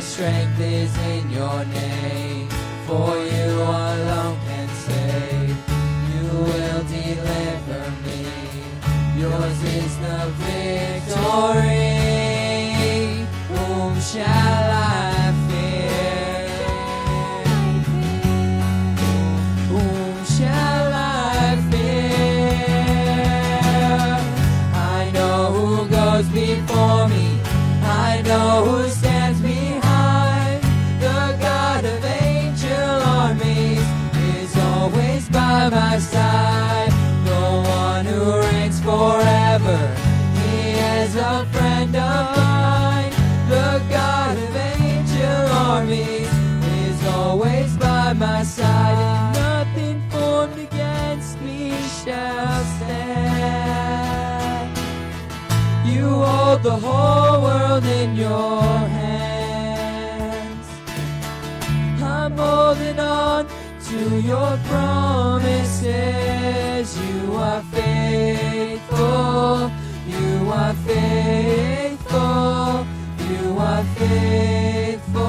Strength 0.00 0.60
is 0.60 0.96
in 0.98 1.30
your 1.30 1.64
name, 1.66 2.48
for 2.86 3.16
you 3.18 3.50
alone 3.62 4.38
can 4.46 4.68
save. 4.84 5.56
You 6.10 6.24
will 6.48 6.82
deliver 6.84 7.84
me. 8.04 8.20
Yours 9.20 9.62
is 9.62 9.92
the 9.98 10.20
victory. 10.40 11.86
Whom 13.48 13.92
shall 14.00 14.70
I 14.72 14.79
world 57.80 57.96
in 57.96 58.16
your 58.16 58.62
hands. 58.98 60.66
I'm 62.02 62.36
holding 62.36 62.98
on 62.98 63.46
to 63.88 64.20
your 64.20 64.58
promises. 64.68 65.88
You 66.98 67.34
are 67.34 67.62
faithful. 67.72 69.70
You 70.08 70.50
are 70.50 70.74
faithful. 70.74 72.86
You 73.30 73.58
are 73.58 73.84
faithful. 73.96 75.26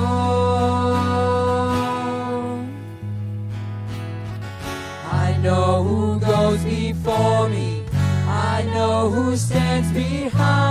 I 5.12 5.38
know 5.41 5.84
who 5.84 6.20
goes 6.20 6.64
before 6.64 7.49
me. 7.49 7.84
I 8.28 8.64
know 8.74 9.10
who 9.10 9.36
stands 9.38 9.91
behind. 9.91 10.70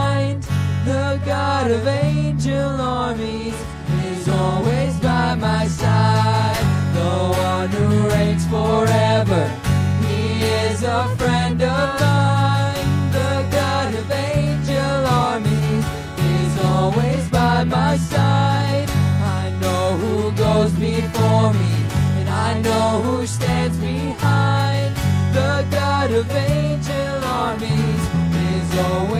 The 1.30 1.36
God 1.36 1.70
of 1.70 1.86
angel 1.86 2.80
armies 2.80 3.54
is 4.02 4.28
always 4.28 4.98
by 4.98 5.36
my 5.36 5.64
side. 5.68 6.64
The 6.92 7.12
one 7.52 7.68
who 7.68 8.08
reigns 8.08 8.44
forever. 8.48 9.44
He 10.08 10.42
is 10.42 10.82
a 10.82 11.06
friend 11.18 11.62
of 11.62 12.00
mine. 12.00 13.12
The 13.12 13.46
God 13.52 13.94
of 13.94 14.10
angel 14.10 15.06
armies 15.06 15.84
is 16.18 16.64
always 16.64 17.30
by 17.30 17.62
my 17.62 17.96
side. 17.96 18.90
I 18.90 19.50
know 19.60 19.96
who 20.02 20.32
goes 20.32 20.72
before 20.72 21.52
me, 21.54 21.72
and 22.18 22.28
I 22.28 22.60
know 22.60 23.02
who 23.04 23.24
stands 23.24 23.76
behind. 23.78 24.96
The 25.32 25.64
God 25.70 26.10
of 26.10 26.28
angel 26.28 27.24
armies 27.24 28.02
is 28.50 28.78
always 28.80 29.19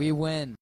We 0.00 0.12
win. 0.12 0.59